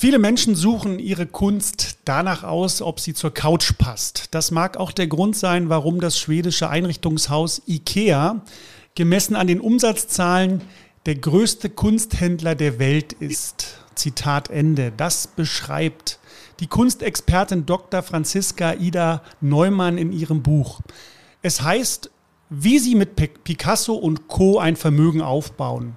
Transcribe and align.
Viele 0.00 0.18
Menschen 0.18 0.54
suchen 0.54 0.98
ihre 0.98 1.26
Kunst 1.26 1.98
danach 2.06 2.42
aus, 2.42 2.80
ob 2.80 3.00
sie 3.00 3.12
zur 3.12 3.34
Couch 3.34 3.74
passt. 3.76 4.28
Das 4.30 4.50
mag 4.50 4.78
auch 4.78 4.92
der 4.92 5.08
Grund 5.08 5.36
sein, 5.36 5.68
warum 5.68 6.00
das 6.00 6.18
schwedische 6.18 6.70
Einrichtungshaus 6.70 7.60
IKEA 7.68 8.40
gemessen 8.94 9.36
an 9.36 9.46
den 9.46 9.60
Umsatzzahlen 9.60 10.62
der 11.04 11.16
größte 11.16 11.68
Kunsthändler 11.68 12.54
der 12.54 12.78
Welt 12.78 13.12
ist. 13.12 13.76
Zitat 13.94 14.48
Ende. 14.48 14.90
Das 14.96 15.26
beschreibt 15.26 16.18
die 16.60 16.66
Kunstexpertin 16.66 17.66
Dr. 17.66 18.02
Franziska 18.02 18.72
Ida 18.72 19.20
Neumann 19.42 19.98
in 19.98 20.12
ihrem 20.12 20.42
Buch. 20.42 20.80
Es 21.42 21.60
heißt, 21.60 22.10
wie 22.48 22.78
sie 22.78 22.94
mit 22.94 23.16
Picasso 23.44 23.96
und 23.96 24.28
Co. 24.28 24.58
ein 24.60 24.76
Vermögen 24.76 25.20
aufbauen 25.20 25.94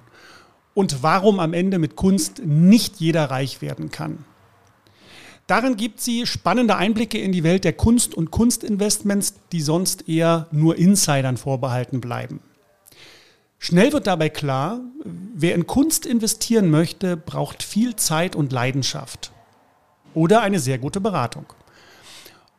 und 0.74 1.02
warum 1.02 1.40
am 1.40 1.54
Ende 1.54 1.78
mit 1.78 1.96
Kunst 1.96 2.42
nicht 2.44 2.96
jeder 2.96 3.30
reich 3.30 3.62
werden 3.62 3.90
kann. 3.90 4.24
Darin 5.46 5.76
gibt 5.76 6.00
sie 6.00 6.26
spannende 6.26 6.76
Einblicke 6.76 7.18
in 7.18 7.32
die 7.32 7.44
Welt 7.44 7.64
der 7.64 7.74
Kunst 7.74 8.14
und 8.14 8.30
Kunstinvestments, 8.30 9.34
die 9.52 9.60
sonst 9.60 10.08
eher 10.08 10.48
nur 10.52 10.76
Insidern 10.76 11.36
vorbehalten 11.36 12.00
bleiben. 12.00 12.40
Schnell 13.58 13.92
wird 13.92 14.06
dabei 14.06 14.30
klar, 14.30 14.80
wer 15.04 15.54
in 15.54 15.66
Kunst 15.66 16.06
investieren 16.06 16.70
möchte, 16.70 17.16
braucht 17.16 17.62
viel 17.62 17.96
Zeit 17.96 18.36
und 18.36 18.52
Leidenschaft 18.52 19.32
oder 20.14 20.40
eine 20.40 20.60
sehr 20.60 20.78
gute 20.78 21.00
Beratung. 21.00 21.46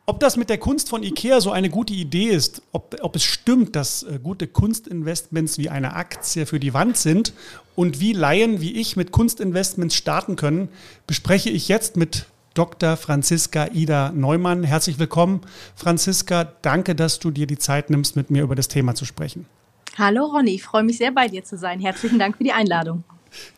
Ob 0.08 0.20
das 0.20 0.36
mit 0.36 0.50
der 0.50 0.58
Kunst 0.58 0.88
von 0.88 1.02
IKEA 1.02 1.40
so 1.40 1.50
eine 1.50 1.68
gute 1.68 1.92
Idee 1.92 2.28
ist, 2.28 2.62
ob, 2.70 2.96
ob 3.02 3.16
es 3.16 3.24
stimmt, 3.24 3.74
dass 3.74 4.04
äh, 4.04 4.20
gute 4.22 4.46
Kunstinvestments 4.46 5.58
wie 5.58 5.68
eine 5.68 5.94
Aktie 5.94 6.46
für 6.46 6.60
die 6.60 6.74
Wand 6.74 6.96
sind 6.96 7.32
und 7.76 8.00
wie 8.00 8.12
Laien 8.12 8.60
wie 8.60 8.72
ich 8.72 8.96
mit 8.96 9.12
Kunstinvestments 9.12 9.94
starten 9.94 10.34
können, 10.34 10.68
bespreche 11.06 11.50
ich 11.50 11.68
jetzt 11.68 11.96
mit 11.96 12.26
Dr. 12.54 12.96
Franziska 12.96 13.68
Ida 13.72 14.10
Neumann. 14.12 14.64
Herzlich 14.64 14.98
willkommen, 14.98 15.42
Franziska. 15.76 16.52
Danke, 16.62 16.94
dass 16.94 17.20
du 17.20 17.30
dir 17.30 17.46
die 17.46 17.58
Zeit 17.58 17.90
nimmst, 17.90 18.16
mit 18.16 18.30
mir 18.30 18.42
über 18.42 18.54
das 18.54 18.68
Thema 18.68 18.94
zu 18.94 19.04
sprechen. 19.04 19.46
Hallo 19.98 20.24
Ronny, 20.24 20.54
ich 20.54 20.62
freue 20.62 20.82
mich 20.82 20.98
sehr 20.98 21.12
bei 21.12 21.28
dir 21.28 21.44
zu 21.44 21.56
sein. 21.58 21.78
Herzlichen 21.80 22.18
Dank 22.18 22.38
für 22.38 22.44
die 22.44 22.52
Einladung. 22.52 23.04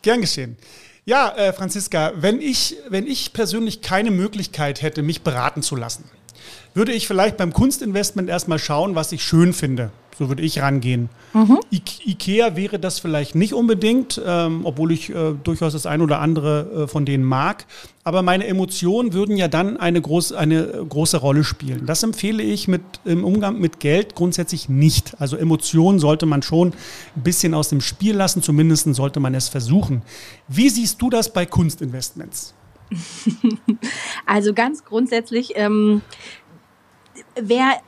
Gern 0.01 0.21
geschehen. 0.21 0.57
Ja, 1.05 1.33
äh, 1.35 1.53
Franziska, 1.53 2.11
wenn 2.17 2.41
ich, 2.41 2.75
wenn 2.89 3.07
ich 3.07 3.31
persönlich 3.31 3.81
keine 3.81 4.11
Möglichkeit 4.11 4.81
hätte, 4.81 5.01
mich 5.01 5.21
beraten 5.21 5.63
zu 5.63 5.77
lassen, 5.77 6.03
würde 6.79 6.93
ich 6.93 7.07
vielleicht 7.07 7.35
beim 7.35 7.51
Kunstinvestment 7.51 8.29
erstmal 8.29 8.57
schauen, 8.57 8.95
was 8.95 9.11
ich 9.11 9.21
schön 9.21 9.51
finde. 9.51 9.91
So 10.17 10.29
würde 10.29 10.43
ich 10.43 10.61
rangehen. 10.61 11.09
Mhm. 11.33 11.59
Ikea 11.71 12.55
wäre 12.55 12.79
das 12.79 12.99
vielleicht 12.99 13.35
nicht 13.35 13.53
unbedingt, 13.53 14.21
ähm, 14.25 14.61
obwohl 14.63 14.93
ich 14.93 15.09
äh, 15.09 15.33
durchaus 15.43 15.73
das 15.73 15.85
ein 15.85 15.99
oder 16.01 16.21
andere 16.21 16.83
äh, 16.83 16.87
von 16.87 17.05
denen 17.05 17.25
mag. 17.25 17.65
Aber 18.05 18.21
meine 18.21 18.47
Emotionen 18.47 19.11
würden 19.11 19.35
ja 19.35 19.49
dann 19.49 19.75
eine, 19.75 20.01
groß, 20.01 20.31
eine 20.31 20.85
große 20.87 21.17
Rolle 21.17 21.43
spielen. 21.43 21.85
Das 21.85 22.01
empfehle 22.01 22.43
ich 22.43 22.69
mit, 22.69 22.81
im 23.03 23.25
Umgang 23.25 23.59
mit 23.59 23.81
Geld 23.81 24.15
grundsätzlich 24.15 24.69
nicht. 24.69 25.19
Also 25.19 25.35
Emotionen 25.35 25.99
sollte 25.99 26.25
man 26.25 26.43
schon 26.43 26.69
ein 27.15 27.23
bisschen 27.23 27.53
aus 27.53 27.67
dem 27.67 27.81
Spiel 27.81 28.15
lassen, 28.15 28.41
zumindest 28.41 28.93
sollte 28.95 29.19
man 29.19 29.35
es 29.35 29.49
versuchen. 29.49 30.01
Wie 30.47 30.69
siehst 30.69 31.01
du 31.01 31.09
das 31.09 31.33
bei 31.33 31.45
Kunstinvestments? 31.45 32.53
Also 34.25 34.53
ganz 34.53 34.85
grundsätzlich, 34.85 35.53
ähm, 35.55 36.01
wer 37.35 37.81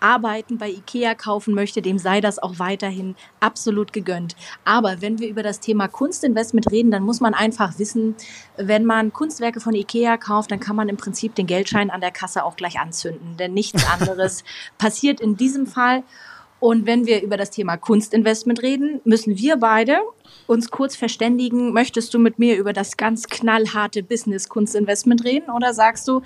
Arbeiten 0.00 0.58
bei 0.58 0.70
IKEA 0.70 1.14
kaufen 1.14 1.54
möchte, 1.54 1.82
dem 1.82 1.98
sei 1.98 2.20
das 2.20 2.38
auch 2.38 2.58
weiterhin 2.58 3.14
absolut 3.38 3.92
gegönnt. 3.92 4.34
Aber 4.64 5.00
wenn 5.00 5.18
wir 5.18 5.28
über 5.28 5.42
das 5.42 5.60
Thema 5.60 5.88
Kunstinvestment 5.88 6.70
reden, 6.70 6.90
dann 6.90 7.02
muss 7.02 7.20
man 7.20 7.34
einfach 7.34 7.78
wissen, 7.78 8.16
wenn 8.56 8.84
man 8.84 9.12
Kunstwerke 9.12 9.60
von 9.60 9.74
IKEA 9.74 10.16
kauft, 10.16 10.50
dann 10.50 10.60
kann 10.60 10.76
man 10.76 10.88
im 10.88 10.96
Prinzip 10.96 11.34
den 11.34 11.46
Geldschein 11.46 11.90
an 11.90 12.00
der 12.00 12.10
Kasse 12.10 12.44
auch 12.44 12.56
gleich 12.56 12.80
anzünden, 12.80 13.36
denn 13.36 13.54
nichts 13.54 13.84
anderes 14.00 14.44
passiert 14.78 15.20
in 15.20 15.36
diesem 15.36 15.66
Fall. 15.66 16.02
Und 16.58 16.86
wenn 16.86 17.06
wir 17.06 17.22
über 17.22 17.38
das 17.38 17.50
Thema 17.50 17.78
Kunstinvestment 17.78 18.62
reden, 18.62 19.00
müssen 19.04 19.38
wir 19.38 19.56
beide 19.56 20.00
uns 20.50 20.70
kurz 20.70 20.96
verständigen. 20.96 21.72
Möchtest 21.72 22.12
du 22.12 22.18
mit 22.18 22.40
mir 22.40 22.58
über 22.58 22.72
das 22.72 22.96
ganz 22.96 23.28
knallharte 23.28 24.02
Business 24.02 24.48
Kunstinvestment 24.48 25.24
reden 25.24 25.50
oder 25.50 25.72
sagst 25.72 26.08
du, 26.08 26.22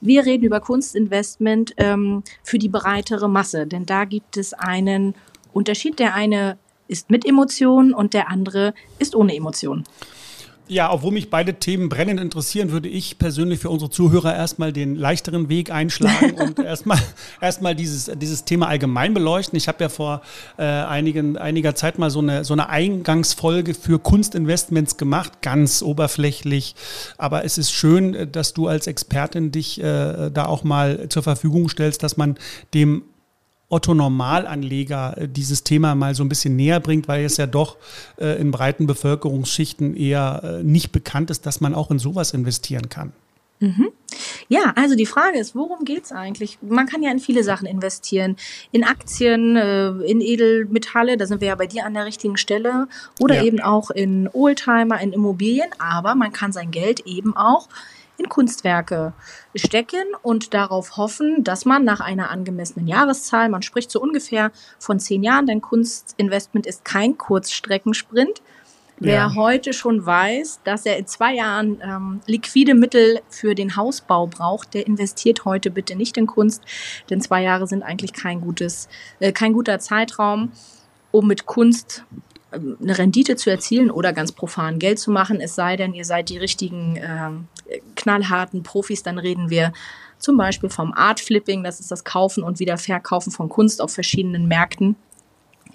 wir 0.00 0.26
reden 0.26 0.44
über 0.44 0.60
Kunstinvestment 0.60 1.74
ähm, 1.76 2.24
für 2.42 2.58
die 2.58 2.68
breitere 2.68 3.28
Masse? 3.28 3.68
Denn 3.68 3.86
da 3.86 4.04
gibt 4.04 4.36
es 4.36 4.52
einen 4.52 5.14
Unterschied. 5.52 6.00
Der 6.00 6.14
eine 6.14 6.58
ist 6.88 7.08
mit 7.08 7.24
Emotionen 7.24 7.94
und 7.94 8.14
der 8.14 8.28
andere 8.28 8.74
ist 8.98 9.14
ohne 9.14 9.36
Emotionen. 9.36 9.84
Ja, 10.70 10.92
obwohl 10.92 11.12
mich 11.12 11.30
beide 11.30 11.54
Themen 11.54 11.88
brennend 11.88 12.20
interessieren, 12.20 12.70
würde 12.70 12.90
ich 12.90 13.18
persönlich 13.18 13.58
für 13.58 13.70
unsere 13.70 13.90
Zuhörer 13.90 14.36
erstmal 14.36 14.70
den 14.70 14.96
leichteren 14.96 15.48
Weg 15.48 15.70
einschlagen 15.70 16.32
und 16.32 16.58
erstmal 16.64 16.98
erstmal 17.40 17.74
dieses, 17.74 18.10
dieses 18.16 18.44
Thema 18.44 18.68
allgemein 18.68 19.14
beleuchten. 19.14 19.56
Ich 19.56 19.66
habe 19.66 19.82
ja 19.82 19.88
vor 19.88 20.20
äh, 20.58 20.62
einigen, 20.64 21.38
einiger 21.38 21.74
Zeit 21.74 21.98
mal 21.98 22.10
so 22.10 22.18
eine, 22.18 22.44
so 22.44 22.52
eine 22.52 22.68
Eingangsfolge 22.68 23.72
für 23.72 23.98
Kunstinvestments 23.98 24.98
gemacht, 24.98 25.40
ganz 25.40 25.80
oberflächlich. 25.80 26.74
Aber 27.16 27.46
es 27.46 27.56
ist 27.56 27.72
schön, 27.72 28.30
dass 28.30 28.52
du 28.52 28.66
als 28.68 28.86
Expertin 28.86 29.50
dich 29.50 29.80
äh, 29.82 30.30
da 30.30 30.44
auch 30.44 30.64
mal 30.64 31.08
zur 31.08 31.22
Verfügung 31.22 31.70
stellst, 31.70 32.02
dass 32.02 32.18
man 32.18 32.36
dem 32.74 33.04
Otto 33.68 33.94
Normalanleger 33.94 35.18
äh, 35.18 35.28
dieses 35.28 35.62
Thema 35.62 35.94
mal 35.94 36.14
so 36.14 36.24
ein 36.24 36.28
bisschen 36.28 36.56
näher 36.56 36.80
bringt, 36.80 37.08
weil 37.08 37.24
es 37.24 37.36
ja 37.36 37.46
doch 37.46 37.76
äh, 38.18 38.40
in 38.40 38.50
breiten 38.50 38.86
Bevölkerungsschichten 38.86 39.94
eher 39.96 40.40
äh, 40.42 40.62
nicht 40.62 40.92
bekannt 40.92 41.30
ist, 41.30 41.44
dass 41.46 41.60
man 41.60 41.74
auch 41.74 41.90
in 41.90 41.98
sowas 41.98 42.32
investieren 42.32 42.88
kann. 42.88 43.12
Mhm. 43.60 43.88
Ja, 44.48 44.72
also 44.76 44.94
die 44.94 45.04
Frage 45.04 45.38
ist, 45.38 45.54
worum 45.56 45.84
geht 45.84 46.04
es 46.04 46.12
eigentlich? 46.12 46.58
Man 46.62 46.86
kann 46.86 47.02
ja 47.02 47.10
in 47.10 47.18
viele 47.18 47.42
Sachen 47.42 47.66
investieren. 47.66 48.36
In 48.70 48.84
Aktien, 48.84 49.56
in 49.56 50.20
Edelmetalle, 50.20 51.16
da 51.16 51.26
sind 51.26 51.40
wir 51.40 51.48
ja 51.48 51.54
bei 51.56 51.66
dir 51.66 51.84
an 51.84 51.92
der 51.92 52.06
richtigen 52.06 52.36
Stelle. 52.36 52.86
Oder 53.18 53.34
ja. 53.34 53.42
eben 53.42 53.60
auch 53.60 53.90
in 53.90 54.30
Oldtimer, 54.32 55.00
in 55.00 55.12
Immobilien. 55.12 55.68
Aber 55.78 56.14
man 56.14 56.32
kann 56.32 56.52
sein 56.52 56.70
Geld 56.70 57.00
eben 57.00 57.36
auch 57.36 57.68
in 58.18 58.28
Kunstwerke 58.28 59.12
stecken 59.54 60.04
und 60.22 60.52
darauf 60.52 60.96
hoffen, 60.96 61.44
dass 61.44 61.64
man 61.64 61.84
nach 61.84 62.00
einer 62.00 62.30
angemessenen 62.30 62.88
Jahreszahl, 62.88 63.48
man 63.48 63.62
spricht 63.62 63.90
so 63.90 64.00
ungefähr 64.00 64.50
von 64.78 64.98
zehn 64.98 65.22
Jahren, 65.22 65.46
denn 65.46 65.60
Kunstinvestment 65.60 66.66
ist 66.66 66.84
kein 66.84 67.16
Kurzstreckensprint. 67.16 68.42
Wer 69.00 69.14
ja. 69.14 69.34
heute 69.36 69.72
schon 69.72 70.04
weiß, 70.04 70.60
dass 70.64 70.84
er 70.84 70.96
in 70.96 71.06
zwei 71.06 71.34
Jahren 71.34 71.80
ähm, 71.80 72.20
liquide 72.26 72.74
Mittel 72.74 73.20
für 73.28 73.54
den 73.54 73.76
Hausbau 73.76 74.26
braucht, 74.26 74.74
der 74.74 74.88
investiert 74.88 75.44
heute 75.44 75.70
bitte 75.70 75.94
nicht 75.94 76.16
in 76.16 76.26
Kunst, 76.26 76.64
denn 77.08 77.20
zwei 77.20 77.44
Jahre 77.44 77.68
sind 77.68 77.84
eigentlich 77.84 78.12
kein 78.12 78.40
gutes, 78.40 78.88
äh, 79.20 79.30
kein 79.30 79.52
guter 79.52 79.78
Zeitraum, 79.78 80.50
um 81.12 81.28
mit 81.28 81.46
Kunst 81.46 82.04
eine 82.50 82.96
Rendite 82.96 83.36
zu 83.36 83.50
erzielen 83.50 83.90
oder 83.90 84.12
ganz 84.12 84.32
profan 84.32 84.78
Geld 84.78 84.98
zu 84.98 85.10
machen, 85.10 85.40
es 85.40 85.54
sei 85.54 85.76
denn, 85.76 85.92
ihr 85.94 86.04
seid 86.04 86.30
die 86.30 86.38
richtigen 86.38 86.96
äh, 86.96 87.80
knallharten 87.94 88.62
Profis, 88.62 89.02
dann 89.02 89.18
reden 89.18 89.50
wir 89.50 89.72
zum 90.18 90.36
Beispiel 90.36 90.70
vom 90.70 90.92
Art 90.92 91.20
Flipping, 91.20 91.62
das 91.62 91.80
ist 91.80 91.90
das 91.90 92.04
Kaufen 92.04 92.42
und 92.42 92.58
Wiederverkaufen 92.58 93.30
von 93.32 93.48
Kunst 93.48 93.80
auf 93.80 93.92
verschiedenen 93.92 94.48
Märkten. 94.48 94.96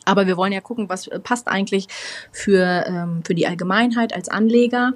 Aber 0.06 0.28
wir 0.28 0.35
wollen 0.35 0.51
ja 0.51 0.59
gucken, 0.59 0.89
was 0.89 1.09
passt 1.23 1.47
eigentlich 1.47 1.88
für, 2.31 2.83
ähm, 2.88 3.23
für 3.23 3.35
die 3.35 3.47
Allgemeinheit 3.47 4.13
als 4.13 4.28
Anleger. 4.28 4.94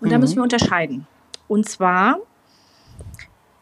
Und 0.00 0.08
mhm. 0.08 0.12
da 0.12 0.18
müssen 0.18 0.36
wir 0.36 0.42
unterscheiden. 0.42 1.06
Und 1.48 1.68
zwar 1.68 2.18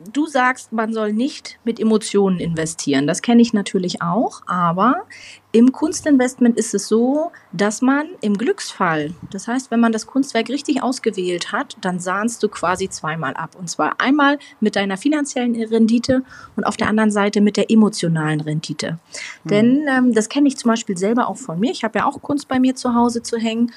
du 0.00 0.26
sagst, 0.26 0.72
man 0.72 0.92
soll 0.92 1.12
nicht 1.12 1.58
mit 1.64 1.80
Emotionen 1.80 2.38
investieren. 2.38 3.06
Das 3.06 3.22
kenne 3.22 3.42
ich 3.42 3.52
natürlich 3.52 4.00
auch, 4.00 4.42
aber 4.46 5.06
im 5.50 5.72
Kunstinvestment 5.72 6.56
ist 6.58 6.74
es 6.74 6.88
so, 6.88 7.32
dass 7.52 7.80
man 7.82 8.06
im 8.20 8.36
Glücksfall, 8.36 9.14
das 9.32 9.48
heißt, 9.48 9.70
wenn 9.70 9.80
man 9.80 9.92
das 9.92 10.06
Kunstwerk 10.06 10.50
richtig 10.50 10.82
ausgewählt 10.82 11.52
hat, 11.52 11.76
dann 11.80 11.98
sahnst 12.00 12.42
du 12.42 12.48
quasi 12.48 12.88
zweimal 12.88 13.34
ab. 13.34 13.56
Und 13.58 13.68
zwar 13.68 14.00
einmal 14.00 14.38
mit 14.60 14.76
deiner 14.76 14.96
finanziellen 14.96 15.56
Rendite 15.56 16.22
und 16.54 16.64
auf 16.64 16.76
der 16.76 16.88
anderen 16.88 17.10
Seite 17.10 17.40
mit 17.40 17.56
der 17.56 17.70
emotionalen 17.70 18.40
Rendite. 18.40 18.98
Mhm. 19.44 19.48
Denn 19.48 19.86
ähm, 19.88 20.12
das 20.12 20.28
kenne 20.28 20.48
ich 20.48 20.58
zum 20.58 20.70
Beispiel 20.70 20.96
selber 20.96 21.28
auch 21.28 21.38
von 21.38 21.58
mir. 21.58 21.70
Ich 21.70 21.82
habe 21.82 21.98
ja 21.98 22.04
auch 22.04 22.20
Kunst 22.20 22.46
bei 22.46 22.60
mir 22.60 22.76
zu 22.76 22.94
Hause 22.94 23.22
zu 23.22 23.38
hängen. 23.38 23.72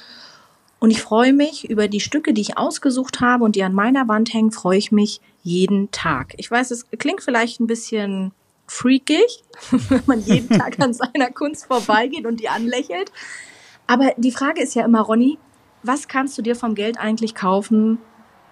Und 0.81 0.89
ich 0.89 1.03
freue 1.03 1.31
mich 1.31 1.69
über 1.69 1.87
die 1.87 1.99
Stücke, 1.99 2.33
die 2.33 2.41
ich 2.41 2.57
ausgesucht 2.57 3.21
habe 3.21 3.43
und 3.43 3.55
die 3.55 3.61
an 3.61 3.71
meiner 3.71 4.07
Wand 4.07 4.33
hängen, 4.33 4.51
freue 4.51 4.79
ich 4.79 4.91
mich 4.91 5.21
jeden 5.43 5.91
Tag. 5.91 6.33
Ich 6.37 6.49
weiß, 6.49 6.71
es 6.71 6.89
klingt 6.97 7.21
vielleicht 7.21 7.59
ein 7.59 7.67
bisschen 7.67 8.31
freakig, 8.65 9.43
wenn 9.89 10.01
man 10.07 10.21
jeden 10.21 10.49
Tag 10.57 10.79
an 10.79 10.95
seiner 10.95 11.29
Kunst 11.29 11.67
vorbeigeht 11.67 12.25
und 12.25 12.39
die 12.39 12.49
anlächelt. 12.49 13.11
Aber 13.85 14.13
die 14.17 14.31
Frage 14.31 14.59
ist 14.63 14.73
ja 14.73 14.83
immer, 14.83 15.01
Ronny, 15.01 15.37
was 15.83 16.07
kannst 16.07 16.35
du 16.39 16.41
dir 16.41 16.55
vom 16.55 16.73
Geld 16.73 16.99
eigentlich 16.99 17.35
kaufen 17.35 17.99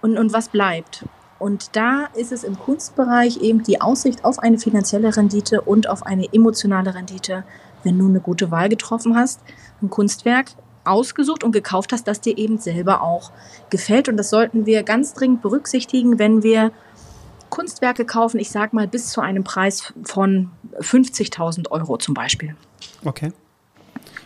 und, 0.04 0.16
und 0.16 0.32
was 0.32 0.50
bleibt? 0.50 1.06
Und 1.40 1.76
da 1.76 2.10
ist 2.14 2.32
es 2.32 2.44
im 2.44 2.60
Kunstbereich 2.60 3.42
eben 3.42 3.64
die 3.64 3.82
Aussicht 3.82 4.24
auf 4.24 4.38
eine 4.38 4.60
finanzielle 4.60 5.18
Rendite 5.18 5.62
und 5.62 5.90
auf 5.90 6.04
eine 6.06 6.32
emotionale 6.32 6.94
Rendite, 6.94 7.44
wenn 7.84 7.98
du 7.98 8.08
eine 8.08 8.20
gute 8.20 8.52
Wahl 8.52 8.70
getroffen 8.70 9.16
hast. 9.16 9.42
Ein 9.82 9.90
Kunstwerk 9.90 10.52
ausgesucht 10.84 11.44
und 11.44 11.52
gekauft 11.52 11.92
hast, 11.94 12.08
das 12.08 12.22
dir 12.22 12.38
eben 12.38 12.58
selber 12.58 13.02
auch 13.02 13.32
gefällt. 13.70 14.10
Und 14.10 14.18
das 14.18 14.30
sollten 14.30 14.66
wir 14.66 14.84
ganz 14.84 15.14
dringend 15.14 15.42
berücksichtigen, 15.42 16.20
wenn 16.20 16.44
wir 16.44 16.72
Kunstwerke 17.50 18.06
kaufen, 18.06 18.40
ich 18.40 18.52
sag 18.52 18.74
mal 18.74 18.88
bis 18.88 19.10
zu 19.10 19.22
einem 19.22 19.44
Preis 19.44 19.94
von 20.04 20.52
50.000 20.80 21.72
Euro 21.72 21.98
zum 21.98 22.14
Beispiel. 22.14 22.56
Okay. 23.04 23.32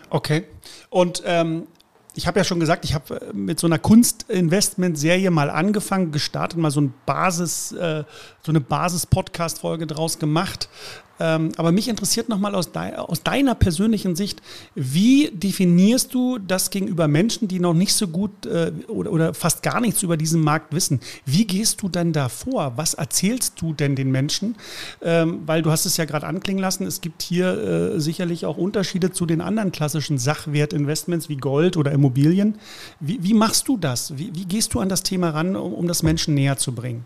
Okay. 0.10 0.46
Und 0.90 1.24
ähm, 1.26 1.68
ich 2.16 2.28
habe 2.28 2.40
ja 2.40 2.44
schon 2.44 2.60
gesagt, 2.60 2.86
ich 2.86 2.94
habe 2.94 3.20
äh, 3.20 3.34
mit 3.34 3.60
so 3.60 3.68
einer 3.68 3.80
Kunstinvestment-Serie 3.80 5.32
mal 5.32 5.50
angefangen, 5.50 6.12
gestartet, 6.12 6.60
mal 6.60 6.72
so 6.72 6.82
ein 6.82 6.94
Basis, 7.06 7.72
äh, 7.72 8.04
so 8.42 8.52
eine 8.52 8.62
Basis-Podcast-Folge 8.62 9.88
draus 9.88 10.20
gemacht. 10.20 10.70
Ähm, 11.20 11.52
aber 11.58 11.72
mich 11.72 11.88
interessiert 11.88 12.28
nochmal 12.28 12.56
aus, 12.56 12.72
aus 12.74 13.24
deiner 13.24 13.56
persönlichen 13.56 14.16
Sicht, 14.16 14.42
wie 14.74 15.30
definierst 15.32 16.14
du 16.14 16.40
das 16.40 16.72
gegenüber 16.72 17.08
Menschen, 17.08 17.48
die 17.48 17.60
noch 17.60 17.74
nicht 17.74 17.94
so 17.94 18.08
gut 18.08 18.46
äh, 18.46 18.72
oder, 18.88 19.12
oder, 19.12 19.34
fast 19.34 19.62
gar 19.62 19.80
nichts 19.80 20.02
über 20.02 20.18
diesen 20.18 20.42
Markt 20.42 20.74
wissen? 20.74 21.00
Wie 21.26 21.46
gehst 21.46 21.82
du 21.82 21.90
denn 21.90 22.14
da 22.14 22.30
vor? 22.30 22.74
Was 22.78 22.96
erzählst 22.96 23.62
du 23.62 23.74
denn 23.74 23.96
den 23.96 24.12
Menschen? 24.12 24.56
Ähm, 25.02 25.42
weil 25.46 25.62
du 25.62 25.72
hast 25.72 25.86
es 25.86 25.98
ja 25.98 26.06
gerade 26.06 26.26
anklingen 26.26 26.62
lassen, 26.62 26.86
es 26.88 27.02
gibt 27.02 27.22
hier 27.22 27.94
äh, 27.96 28.00
sicherlich 28.00 28.46
auch 28.46 28.58
Unterschiede 28.58 29.12
zu 29.12 29.26
den 29.26 29.42
anderen 29.42 29.72
klassischen 29.72 30.18
Sachwertinvestments 30.18 31.30
wie 31.30 31.38
Gold 31.38 31.78
oder 31.78 31.92
Immobilien. 31.92 32.56
Wie, 33.00 33.24
wie 33.24 33.34
machst 33.34 33.68
du 33.68 33.78
das? 33.78 34.18
Wie, 34.18 34.34
wie, 34.36 34.46
gehst 34.46 34.74
du 34.74 34.80
an 34.80 34.90
das 34.90 35.04
Thema 35.04 35.30
ran, 35.30 35.56
um, 35.56 35.74
um 35.74 35.88
das 35.88 36.02
Menschen 36.02 36.34
näher 36.34 36.58
zu 36.58 36.74
bringen? 36.74 37.06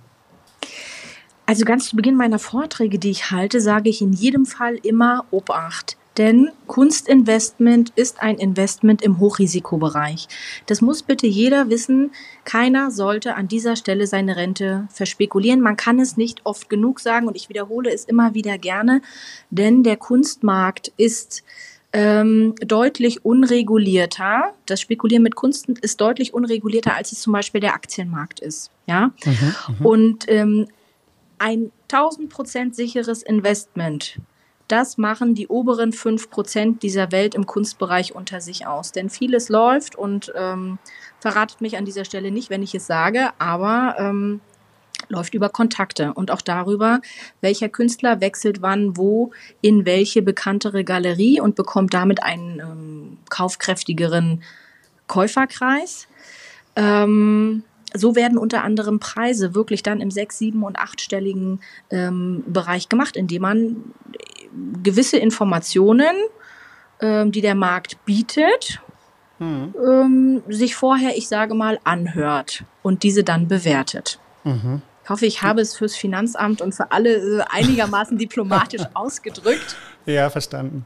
Also 1.47 1.63
ganz 1.63 1.87
zu 1.87 1.95
Beginn 1.95 2.15
meiner 2.15 2.39
Vorträge, 2.39 2.99
die 2.99 3.09
ich 3.09 3.31
halte, 3.31 3.61
sage 3.61 3.89
ich 3.89 4.01
in 4.01 4.11
jedem 4.11 4.45
Fall 4.45 4.75
immer 4.83 5.25
Obacht. 5.31 5.95
Denn 6.17 6.49
Kunstinvestment 6.65 7.93
ist 7.95 8.21
ein 8.21 8.37
Investment 8.37 9.01
im 9.01 9.19
Hochrisikobereich. 9.19 10.27
Das 10.65 10.81
muss 10.81 11.03
bitte 11.03 11.25
jeder 11.25 11.69
wissen. 11.69 12.11
Keiner 12.43 12.91
sollte 12.91 13.35
an 13.35 13.47
dieser 13.47 13.77
Stelle 13.77 14.07
seine 14.07 14.35
Rente 14.35 14.89
verspekulieren. 14.91 15.61
Man 15.61 15.77
kann 15.77 15.99
es 15.99 16.17
nicht 16.17 16.41
oft 16.43 16.69
genug 16.69 16.99
sagen 16.99 17.27
und 17.27 17.37
ich 17.37 17.47
wiederhole 17.47 17.93
es 17.93 18.03
immer 18.03 18.33
wieder 18.33 18.57
gerne, 18.57 19.01
denn 19.49 19.83
der 19.83 19.95
Kunstmarkt 19.95 20.91
ist 20.97 21.43
ähm, 21.93 22.55
deutlich 22.59 23.23
unregulierter. 23.23 24.53
Das 24.65 24.81
Spekulieren 24.81 25.23
mit 25.23 25.35
Kunst 25.35 25.69
ist 25.69 26.01
deutlich 26.01 26.33
unregulierter, 26.33 26.95
als 26.95 27.13
es 27.13 27.21
zum 27.21 27.31
Beispiel 27.31 27.61
der 27.61 27.73
Aktienmarkt 27.73 28.41
ist. 28.41 28.71
Ja. 28.87 29.11
Mhm, 29.23 29.55
mhm. 29.79 29.85
und 29.85 30.25
ähm, 30.27 30.67
ein 31.39 31.71
1000 31.91 32.75
sicheres 32.75 33.23
Investment. 33.23 34.19
Das 34.67 34.97
machen 34.97 35.33
die 35.33 35.47
oberen 35.47 35.91
5% 35.91 36.79
dieser 36.79 37.11
Welt 37.11 37.35
im 37.35 37.45
Kunstbereich 37.45 38.13
unter 38.13 38.41
sich 38.41 38.67
aus. 38.67 38.91
Denn 38.91 39.09
vieles 39.09 39.47
läuft 39.47 39.95
und 39.95 40.31
ähm, 40.35 40.77
verratet 41.19 41.61
mich 41.61 41.77
an 41.77 41.85
dieser 41.85 42.03
Stelle 42.03 42.31
nicht, 42.31 42.49
wenn 42.49 42.63
ich 42.63 42.75
es 42.75 42.85
sage, 42.85 43.29
aber 43.39 43.95
ähm, 43.97 44.41
läuft 45.09 45.33
über 45.33 45.49
Kontakte 45.49 46.13
und 46.13 46.31
auch 46.31 46.41
darüber, 46.41 46.99
welcher 47.39 47.69
Künstler 47.69 48.19
wechselt 48.19 48.61
wann, 48.61 48.97
wo, 48.97 49.31
in 49.61 49.85
welche 49.85 50.21
bekanntere 50.21 50.83
Galerie 50.83 51.39
und 51.39 51.55
bekommt 51.55 51.93
damit 51.93 52.23
einen 52.23 52.59
ähm, 52.59 53.17
kaufkräftigeren 53.29 54.43
Käuferkreis. 55.07 56.07
Ähm, 56.75 57.63
so 57.93 58.15
werden 58.15 58.37
unter 58.37 58.63
anderem 58.63 58.99
Preise 58.99 59.55
wirklich 59.55 59.83
dann 59.83 60.01
im 60.01 60.11
sechs-, 60.11 60.37
sieben- 60.37 60.63
und 60.63 60.77
achtstelligen 60.77 61.61
ähm, 61.89 62.43
Bereich 62.47 62.89
gemacht, 62.89 63.15
indem 63.15 63.41
man 63.41 63.75
gewisse 64.83 65.17
Informationen, 65.17 66.15
ähm, 66.99 67.31
die 67.31 67.41
der 67.41 67.55
Markt 67.55 68.03
bietet, 68.05 68.81
mhm. 69.39 69.73
ähm, 69.85 70.43
sich 70.47 70.75
vorher, 70.75 71.17
ich 71.17 71.27
sage 71.27 71.53
mal, 71.53 71.79
anhört 71.83 72.63
und 72.83 73.03
diese 73.03 73.23
dann 73.23 73.47
bewertet. 73.47 74.19
Mhm. 74.43 74.81
Ich 75.03 75.09
hoffe, 75.09 75.25
ich 75.25 75.41
habe 75.41 75.61
es 75.61 75.77
fürs 75.77 75.95
Finanzamt 75.95 76.61
und 76.61 76.75
für 76.75 76.91
alle 76.91 77.15
äh, 77.15 77.43
einigermaßen 77.49 78.17
diplomatisch 78.17 78.83
ausgedrückt. 78.93 79.77
Ja, 80.05 80.29
verstanden. 80.29 80.85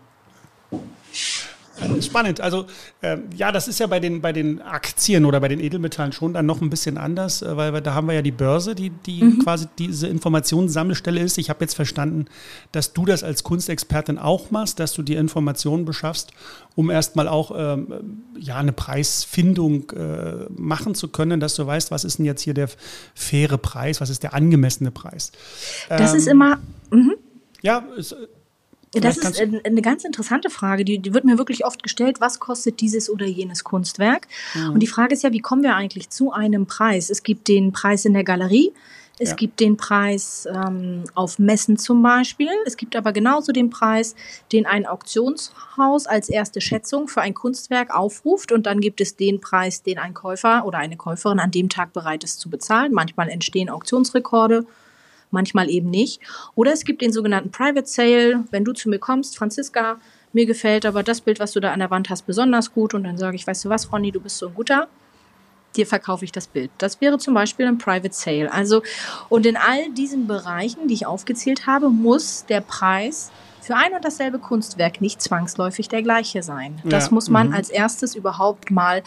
Spannend. 2.02 2.42
Also 2.42 2.66
äh, 3.02 3.18
ja, 3.36 3.52
das 3.52 3.68
ist 3.68 3.80
ja 3.80 3.88
bei 3.88 4.00
den, 4.00 4.22
bei 4.22 4.34
den 4.34 4.62
Aktien 4.62 5.26
oder 5.26 5.40
bei 5.40 5.48
den 5.48 5.60
Edelmetallen 5.60 6.12
schon 6.12 6.34
dann 6.34 6.46
noch 6.46 6.62
ein 6.62 6.70
bisschen 6.70 6.98
anders, 6.98 7.42
äh, 7.42 7.58
weil 7.58 7.74
wir, 7.74 7.82
da 7.82 7.94
haben 7.94 8.08
wir 8.08 8.14
ja 8.14 8.22
die 8.22 8.32
Börse, 8.32 8.76
die, 8.76 8.90
die 8.90 9.24
mhm. 9.24 9.40
quasi 9.40 9.68
diese 9.78 10.08
Informationssammelstelle 10.08 11.20
ist. 11.20 11.38
Ich 11.38 11.50
habe 11.50 11.64
jetzt 11.64 11.74
verstanden, 11.74 12.26
dass 12.72 12.94
du 12.94 13.06
das 13.06 13.24
als 13.24 13.44
Kunstexpertin 13.44 14.18
auch 14.18 14.52
machst, 14.52 14.80
dass 14.80 14.94
du 14.94 15.04
die 15.04 15.16
Informationen 15.16 15.86
beschaffst, 15.86 16.32
um 16.76 16.90
erstmal 16.90 17.28
auch 17.28 17.52
ähm, 17.56 18.24
ja, 18.40 18.58
eine 18.58 18.74
Preisfindung 18.74 19.90
äh, 19.92 20.46
machen 20.50 20.96
zu 20.96 21.08
können, 21.10 21.40
dass 21.40 21.56
du 21.56 21.66
weißt, 21.66 21.92
was 21.92 22.04
ist 22.04 22.18
denn 22.18 22.26
jetzt 22.26 22.42
hier 22.42 22.54
der 22.54 22.70
faire 23.14 23.58
Preis, 23.58 24.02
was 24.02 24.10
ist 24.10 24.24
der 24.24 24.34
angemessene 24.34 24.92
Preis. 24.92 25.32
Das 25.90 26.12
ähm, 26.12 26.18
ist 26.18 26.28
immer. 26.28 26.60
Mhm. 26.92 27.16
Ja, 27.62 27.84
es, 27.98 28.16
das 28.94 29.18
ist 29.18 29.40
eine 29.40 29.82
ganz 29.82 30.04
interessante 30.04 30.50
Frage, 30.50 30.84
die, 30.84 31.00
die, 31.00 31.14
wird 31.14 31.24
mir 31.24 31.38
wirklich 31.38 31.66
oft 31.66 31.82
gestellt, 31.82 32.20
was 32.20 32.40
kostet 32.40 32.82
dieses 32.82 33.10
oder 33.10 33.26
jenes 33.26 33.64
Kunstwerk? 33.64 34.28
Mhm. 34.54 34.72
Und 34.72 34.80
die 34.82 34.88
Frage 34.88 35.14
ist 35.14 35.24
ja, 35.24 35.32
wie 35.32 35.40
kommen 35.40 35.64
wir 35.64 35.76
eigentlich 35.76 36.10
zu 36.10 36.34
einem 36.34 36.66
Preis? 36.66 37.10
Es 37.10 37.24
gibt 37.24 37.48
den 37.48 37.72
Preis 37.72 38.04
in 38.04 38.14
der 38.14 38.26
Galerie, 38.26 38.74
es 39.18 39.30
ja. 39.30 39.36
gibt 39.36 39.60
den 39.60 39.78
Preis 39.78 40.48
ähm, 40.52 41.04
auf 41.14 41.38
Messen 41.38 41.78
zum 41.78 42.02
Beispiel, 42.02 42.50
es 42.66 42.76
gibt 42.76 42.96
aber 42.96 43.14
genauso 43.14 43.52
den 43.52 43.70
Preis, 43.70 44.16
den 44.52 44.66
ein 44.66 44.86
Auktionshaus 44.86 46.08
als 46.08 46.28
erste 46.28 46.60
Schätzung 46.60 47.08
für 47.08 47.22
ein 47.22 47.34
Kunstwerk 47.34 47.96
aufruft 47.96 48.52
und 48.52 48.66
dann 48.66 48.82
gibt 48.82 49.00
es 49.00 49.16
den 49.16 49.40
Preis, 49.40 49.84
den 49.84 50.00
ein 50.00 50.14
Käufer 50.14 50.66
oder 50.66 50.80
eine 50.80 50.98
Käuferin 50.98 51.40
an 51.40 51.52
dem 51.52 51.70
Tag 51.70 51.94
bereit 51.94 52.24
ist 52.24 52.40
zu 52.40 52.50
bezahlen. 52.50 52.94
Manchmal 52.94 53.30
entstehen 53.30 53.70
Auktionsrekorde 53.70 54.66
manchmal 55.32 55.70
eben 55.70 55.90
nicht. 55.90 56.22
Oder 56.56 56.74
es 56.74 56.84
gibt 56.84 57.02
den 57.02 57.12
sogenannten 57.12 57.52
Private 57.52 57.88
Sale, 57.88 58.44
wenn 58.52 58.64
du 58.64 58.74
zu 58.74 58.90
mir 58.90 59.00
kommst, 59.00 59.38
Franziska, 59.38 59.98
mir 60.34 60.46
gefällt 60.46 60.86
aber 60.86 61.04
das 61.04 61.22
Bild, 61.22 61.40
was 61.40 61.52
du 61.52 61.60
da 61.60 61.72
an 61.72 61.80
der 61.80 61.90
Wand 61.90 62.10
hast, 62.10 62.26
besonders 62.26 62.74
gut 62.74 62.94
und 62.94 63.04
dann 63.04 63.18
sage 63.18 63.36
ich, 63.36 63.46
weißt 63.46 63.66
du 63.66 63.70
was, 63.70 63.92
Ronny, 63.92 64.12
du 64.12 64.22
bist 64.22 64.38
so 64.38 64.48
ein 64.48 64.54
guter, 64.54 64.88
dir 65.76 65.86
verkaufe 65.86 66.26
ich 66.26 66.32
das 66.32 66.48
Bild. 66.48 66.72
Das 66.78 67.02
wäre 67.02 67.18
zum 67.18 67.34
Beispiel 67.34 67.66
ein 67.66 67.78
Private 67.78 68.14
Sale. 68.14 68.52
Also, 68.52 68.82
und 69.30 69.46
in 69.46 69.58
all 69.58 69.92
diesen 69.92 70.28
Bereichen, 70.28 70.88
die 70.88 70.94
ich 70.94 71.06
aufgezählt 71.06 71.68
habe, 71.68 71.90
muss 71.90 72.46
der 72.46 72.62
Preis 72.62 73.32
für 73.62 73.76
ein 73.76 73.94
und 73.94 74.04
dasselbe 74.04 74.40
Kunstwerk 74.40 75.02
nicht 75.02 75.22
zwangsläufig 75.22 75.88
der 75.88 76.02
gleiche 76.02 76.44
sein. 76.44 76.82
Das 76.84 77.08
ja, 77.08 77.14
muss 77.14 77.30
man 77.30 77.52
-hmm. 77.52 77.56
als 77.56 77.70
erstes 77.70 78.16
überhaupt 78.16 78.72
mal 78.72 79.04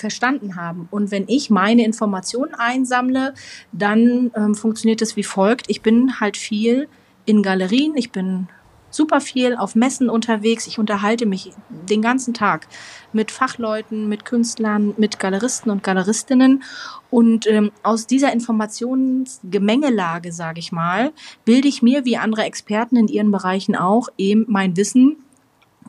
verstanden 0.00 0.56
haben. 0.56 0.88
Und 0.90 1.10
wenn 1.10 1.24
ich 1.28 1.50
meine 1.50 1.84
Informationen 1.84 2.54
einsammle, 2.54 3.34
dann 3.72 4.30
ähm, 4.34 4.54
funktioniert 4.54 5.02
es 5.02 5.16
wie 5.16 5.22
folgt. 5.22 5.68
Ich 5.68 5.82
bin 5.82 6.20
halt 6.20 6.36
viel 6.36 6.88
in 7.26 7.42
Galerien, 7.42 7.96
ich 7.96 8.10
bin 8.10 8.48
super 8.90 9.20
viel 9.20 9.56
auf 9.56 9.74
Messen 9.74 10.08
unterwegs. 10.10 10.66
Ich 10.66 10.78
unterhalte 10.78 11.24
mich 11.26 11.52
den 11.68 12.00
ganzen 12.02 12.34
Tag 12.34 12.66
mit 13.12 13.30
Fachleuten, 13.30 14.08
mit 14.08 14.24
Künstlern, 14.24 14.94
mit 14.96 15.20
Galeristen 15.20 15.70
und 15.70 15.82
Galeristinnen. 15.82 16.62
Und 17.08 17.46
ähm, 17.46 17.70
aus 17.82 18.06
dieser 18.06 18.32
Informationsgemengelage, 18.32 20.32
sage 20.32 20.58
ich 20.58 20.72
mal, 20.72 21.12
bilde 21.44 21.68
ich 21.68 21.82
mir 21.82 22.04
wie 22.04 22.16
andere 22.16 22.42
Experten 22.42 22.96
in 22.96 23.06
ihren 23.08 23.30
Bereichen 23.30 23.76
auch 23.76 24.08
eben 24.18 24.44
mein 24.48 24.76
Wissen 24.76 25.16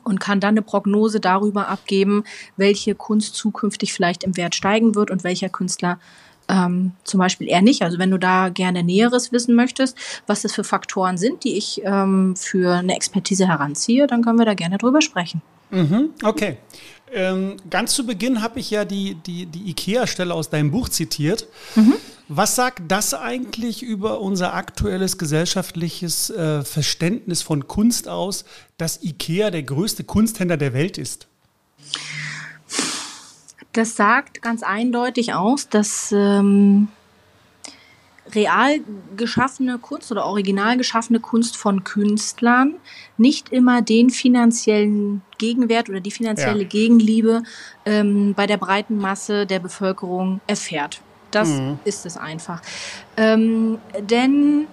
und 0.04 0.20
kann 0.20 0.40
dann 0.40 0.54
eine 0.54 0.62
Prognose 0.62 1.20
darüber 1.20 1.68
abgeben, 1.68 2.24
welche 2.56 2.94
Kunst 2.94 3.34
zukünftig 3.34 3.92
vielleicht 3.92 4.24
im 4.24 4.36
Wert 4.36 4.54
steigen 4.54 4.94
wird 4.94 5.10
und 5.10 5.24
welcher 5.24 5.48
Künstler 5.48 5.98
ähm, 6.48 6.92
zum 7.04 7.18
Beispiel 7.18 7.48
eher 7.48 7.62
nicht. 7.62 7.82
Also 7.82 7.98
wenn 7.98 8.10
du 8.10 8.18
da 8.18 8.48
gerne 8.48 8.82
Näheres 8.82 9.32
wissen 9.32 9.54
möchtest, 9.54 9.96
was 10.26 10.42
das 10.42 10.52
für 10.52 10.64
Faktoren 10.64 11.16
sind, 11.16 11.44
die 11.44 11.56
ich 11.56 11.82
ähm, 11.84 12.34
für 12.36 12.74
eine 12.74 12.94
Expertise 12.96 13.48
heranziehe, 13.48 14.06
dann 14.06 14.22
können 14.22 14.38
wir 14.38 14.46
da 14.46 14.54
gerne 14.54 14.78
drüber 14.78 15.00
sprechen. 15.02 15.42
Mhm, 15.70 16.10
okay. 16.22 16.58
Ähm, 17.14 17.56
ganz 17.68 17.94
zu 17.94 18.06
Beginn 18.06 18.42
habe 18.42 18.60
ich 18.60 18.70
ja 18.70 18.84
die, 18.84 19.14
die, 19.14 19.46
die 19.46 19.70
IKEA-Stelle 19.70 20.32
aus 20.32 20.48
deinem 20.48 20.70
Buch 20.70 20.88
zitiert. 20.88 21.46
Mhm. 21.74 21.94
Was 22.28 22.56
sagt 22.56 22.82
das 22.88 23.14
eigentlich 23.14 23.82
über 23.82 24.20
unser 24.20 24.54
aktuelles 24.54 25.18
gesellschaftliches 25.18 26.30
äh, 26.30 26.62
Verständnis 26.62 27.42
von 27.42 27.68
Kunst 27.68 28.08
aus, 28.08 28.44
dass 28.78 29.02
IKEA 29.02 29.50
der 29.50 29.64
größte 29.64 30.04
Kunsthändler 30.04 30.56
der 30.56 30.72
Welt 30.72 30.98
ist? 30.98 31.26
Das 33.72 33.96
sagt 33.96 34.42
ganz 34.42 34.62
eindeutig 34.62 35.34
aus, 35.34 35.68
dass 35.68 36.12
ähm, 36.12 36.88
real 38.34 38.80
geschaffene 39.16 39.78
Kunst 39.78 40.12
oder 40.12 40.26
original 40.26 40.76
geschaffene 40.76 41.20
Kunst 41.20 41.56
von 41.56 41.82
Künstlern 41.84 42.74
nicht 43.16 43.50
immer 43.50 43.82
den 43.82 44.10
finanziellen 44.10 45.22
Gegenwert 45.38 45.88
oder 45.88 46.00
die 46.00 46.10
finanzielle 46.10 46.62
ja. 46.62 46.68
Gegenliebe 46.68 47.42
ähm, 47.84 48.34
bei 48.34 48.46
der 48.46 48.58
breiten 48.58 48.98
Masse 48.98 49.46
der 49.46 49.58
Bevölkerung 49.58 50.40
erfährt. 50.46 51.00
Das 51.32 51.48
mhm. 51.48 51.78
ist 51.84 52.06
es 52.06 52.16
einfach. 52.16 52.62
Ähm, 53.16 53.78
denn 53.98 54.66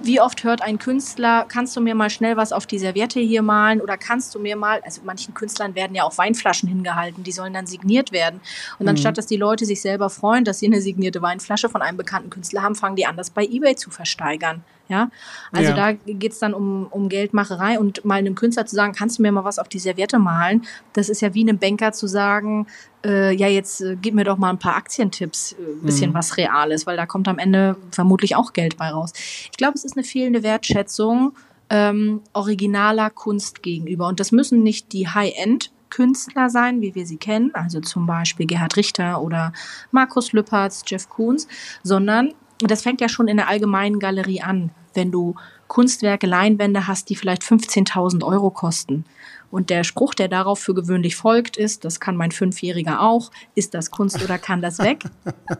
wie 0.00 0.20
oft 0.20 0.44
hört 0.44 0.62
ein 0.62 0.78
Künstler, 0.78 1.44
kannst 1.48 1.76
du 1.76 1.80
mir 1.80 1.94
mal 1.94 2.10
schnell 2.10 2.36
was 2.36 2.52
auf 2.52 2.66
die 2.66 2.78
Serviette 2.78 3.18
hier 3.20 3.42
malen 3.42 3.80
oder 3.80 3.96
kannst 3.96 4.34
du 4.34 4.38
mir 4.38 4.56
mal, 4.56 4.80
also 4.84 5.00
manchen 5.04 5.34
Künstlern 5.34 5.74
werden 5.74 5.94
ja 5.94 6.04
auch 6.04 6.16
Weinflaschen 6.18 6.68
hingehalten, 6.68 7.24
die 7.24 7.32
sollen 7.32 7.52
dann 7.52 7.66
signiert 7.66 8.12
werden. 8.12 8.40
Und 8.78 8.84
mhm. 8.84 8.90
anstatt, 8.90 9.18
dass 9.18 9.26
die 9.26 9.36
Leute 9.36 9.64
sich 9.64 9.80
selber 9.80 10.08
freuen, 10.08 10.44
dass 10.44 10.60
sie 10.60 10.66
eine 10.66 10.80
signierte 10.80 11.20
Weinflasche 11.20 11.68
von 11.68 11.82
einem 11.82 11.96
bekannten 11.96 12.30
Künstler 12.30 12.62
haben, 12.62 12.76
fangen 12.76 12.96
die 12.96 13.06
an, 13.06 13.16
das 13.16 13.30
bei 13.30 13.44
Ebay 13.44 13.74
zu 13.74 13.90
versteigern. 13.90 14.62
Ja, 14.88 15.10
also 15.52 15.70
ja. 15.70 15.92
da 15.92 15.92
geht's 15.92 16.38
dann 16.38 16.54
um, 16.54 16.86
um 16.90 17.08
Geldmacherei 17.08 17.78
und 17.78 18.04
mal 18.04 18.14
einem 18.14 18.34
Künstler 18.34 18.64
zu 18.64 18.74
sagen, 18.74 18.94
kannst 18.94 19.18
du 19.18 19.22
mir 19.22 19.30
mal 19.32 19.44
was 19.44 19.58
auf 19.58 19.68
die 19.68 19.78
Serviette 19.78 20.18
malen? 20.18 20.64
Das 20.94 21.08
ist 21.08 21.20
ja 21.20 21.34
wie 21.34 21.42
einem 21.42 21.58
Banker 21.58 21.92
zu 21.92 22.06
sagen, 22.06 22.66
äh, 23.04 23.34
ja, 23.34 23.48
jetzt 23.48 23.82
äh, 23.82 23.96
gib 24.00 24.14
mir 24.14 24.24
doch 24.24 24.38
mal 24.38 24.50
ein 24.50 24.58
paar 24.58 24.76
Aktientipps, 24.76 25.52
äh, 25.52 25.84
bisschen 25.84 26.10
mhm. 26.10 26.14
was 26.14 26.36
Reales, 26.38 26.86
weil 26.86 26.96
da 26.96 27.04
kommt 27.04 27.28
am 27.28 27.38
Ende 27.38 27.76
vermutlich 27.90 28.34
auch 28.34 28.54
Geld 28.54 28.78
bei 28.78 28.88
raus. 28.88 29.12
Ich 29.50 29.56
glaube, 29.58 29.74
es 29.74 29.84
ist 29.84 29.96
eine 29.96 30.04
fehlende 30.04 30.42
Wertschätzung 30.42 31.34
ähm, 31.70 32.22
originaler 32.32 33.10
Kunst 33.10 33.62
gegenüber. 33.62 34.08
Und 34.08 34.20
das 34.20 34.32
müssen 34.32 34.62
nicht 34.62 34.92
die 34.92 35.08
High-End 35.08 35.70
Künstler 35.90 36.50
sein, 36.50 36.80
wie 36.80 36.94
wir 36.94 37.06
sie 37.06 37.16
kennen, 37.16 37.50
also 37.54 37.80
zum 37.80 38.06
Beispiel 38.06 38.46
Gerhard 38.46 38.76
Richter 38.76 39.22
oder 39.22 39.52
Markus 39.90 40.32
Lüppertz, 40.32 40.82
Jeff 40.86 41.08
Koons, 41.08 41.48
sondern 41.82 42.34
das 42.66 42.82
fängt 42.82 43.00
ja 43.00 43.08
schon 43.08 43.28
in 43.28 43.36
der 43.36 43.48
allgemeinen 43.48 44.00
Galerie 44.00 44.42
an, 44.42 44.70
wenn 44.94 45.12
du 45.12 45.34
Kunstwerke, 45.68 46.26
Leinwände 46.26 46.86
hast, 46.86 47.08
die 47.08 47.16
vielleicht 47.16 47.42
15.000 47.42 48.24
Euro 48.24 48.50
kosten. 48.50 49.04
Und 49.50 49.70
der 49.70 49.82
Spruch, 49.82 50.14
der 50.14 50.28
darauf 50.28 50.58
für 50.58 50.74
gewöhnlich 50.74 51.16
folgt, 51.16 51.56
ist, 51.56 51.84
das 51.84 52.00
kann 52.00 52.16
mein 52.16 52.32
Fünfjähriger 52.32 53.00
auch, 53.00 53.30
ist 53.54 53.72
das 53.72 53.90
Kunst 53.90 54.22
oder 54.22 54.38
kann 54.38 54.60
das 54.60 54.78
weg? 54.78 55.04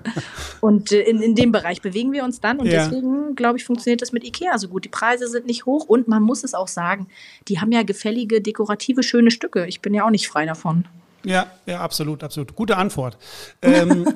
und 0.61 0.93
äh, 0.93 1.01
in, 1.03 1.23
in 1.23 1.35
dem 1.35 1.53
Bereich 1.53 1.81
bewegen 1.81 2.13
wir 2.13 2.25
uns 2.25 2.41
dann. 2.41 2.59
Und 2.59 2.67
ja. 2.67 2.85
deswegen, 2.85 3.35
glaube 3.35 3.59
ich, 3.59 3.65
funktioniert 3.65 4.03
das 4.03 4.13
mit 4.13 4.25
Ikea 4.25 4.59
so 4.59 4.69
gut. 4.69 4.85
Die 4.85 4.91
Preise 4.91 5.27
sind 5.29 5.47
nicht 5.47 5.65
hoch 5.65 5.87
und 5.87 6.07
man 6.07 6.23
muss 6.23 6.45
es 6.45 6.53
auch 6.53 6.69
sagen, 6.69 7.09
die 7.49 7.61
haben 7.61 7.73
ja 7.73 7.83
gefällige, 7.83 8.43
dekorative, 8.43 9.03
schöne 9.03 9.31
Stücke. 9.31 9.67
Ich 9.67 9.81
bin 9.81 9.95
ja 9.95 10.05
auch 10.05 10.11
nicht 10.11 10.29
frei 10.29 10.45
davon. 10.45 10.85
Ja, 11.25 11.51
ja, 11.67 11.81
absolut, 11.81 12.23
absolut. 12.23 12.55
Gute 12.55 12.77
Antwort. 12.77 13.17
ähm, 13.63 14.07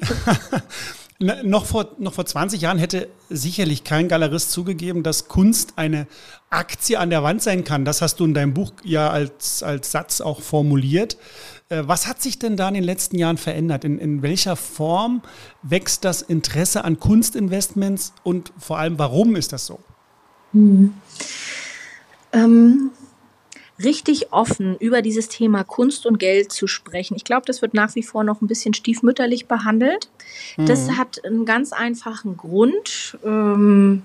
noch, 1.22 1.66
vor, 1.66 1.88
noch 1.98 2.14
vor 2.14 2.26
20 2.26 2.60
Jahren 2.60 2.78
hätte 2.78 3.08
sicherlich 3.30 3.84
kein 3.84 4.08
Galerist 4.08 4.50
zugegeben, 4.50 5.02
dass 5.02 5.28
Kunst 5.28 5.74
eine 5.76 6.06
Aktie 6.50 6.98
an 6.98 7.10
der 7.10 7.22
Wand 7.22 7.42
sein 7.42 7.64
kann. 7.64 7.84
Das 7.84 8.02
hast 8.02 8.20
du 8.20 8.24
in 8.24 8.34
deinem 8.34 8.54
Buch 8.54 8.72
ja 8.82 9.10
als, 9.10 9.62
als 9.62 9.90
Satz 9.90 10.20
auch 10.20 10.40
formuliert. 10.40 11.16
Äh, 11.68 11.82
was 11.86 12.06
hat 12.06 12.20
sich 12.20 12.38
denn 12.38 12.56
da 12.56 12.68
in 12.68 12.74
den 12.74 12.84
letzten 12.84 13.18
Jahren 13.18 13.38
verändert? 13.38 13.84
In, 13.84 13.98
in 13.98 14.22
welcher 14.22 14.56
Form 14.56 15.22
wächst 15.62 16.04
das 16.04 16.22
Interesse 16.22 16.84
an 16.84 16.98
Kunstinvestments 16.98 18.12
und 18.22 18.52
vor 18.58 18.78
allem, 18.78 18.98
warum 18.98 19.36
ist 19.36 19.52
das 19.52 19.66
so? 19.66 19.78
Hm. 20.52 20.94
Ähm, 22.32 22.90
richtig 23.84 24.32
offen 24.32 24.76
über 24.78 25.02
dieses 25.02 25.28
Thema 25.28 25.64
Kunst 25.64 26.06
und 26.06 26.18
Geld 26.18 26.52
zu 26.52 26.66
sprechen. 26.66 27.14
Ich 27.16 27.24
glaube, 27.24 27.44
das 27.46 27.62
wird 27.62 27.74
nach 27.74 27.94
wie 27.94 28.02
vor 28.02 28.24
noch 28.24 28.40
ein 28.40 28.46
bisschen 28.46 28.74
stiefmütterlich 28.74 29.46
behandelt. 29.46 30.08
Mhm. 30.56 30.66
Das 30.66 30.90
hat 30.92 31.24
einen 31.24 31.44
ganz 31.44 31.72
einfachen 31.72 32.36
Grund. 32.36 33.18
Ähm, 33.24 34.02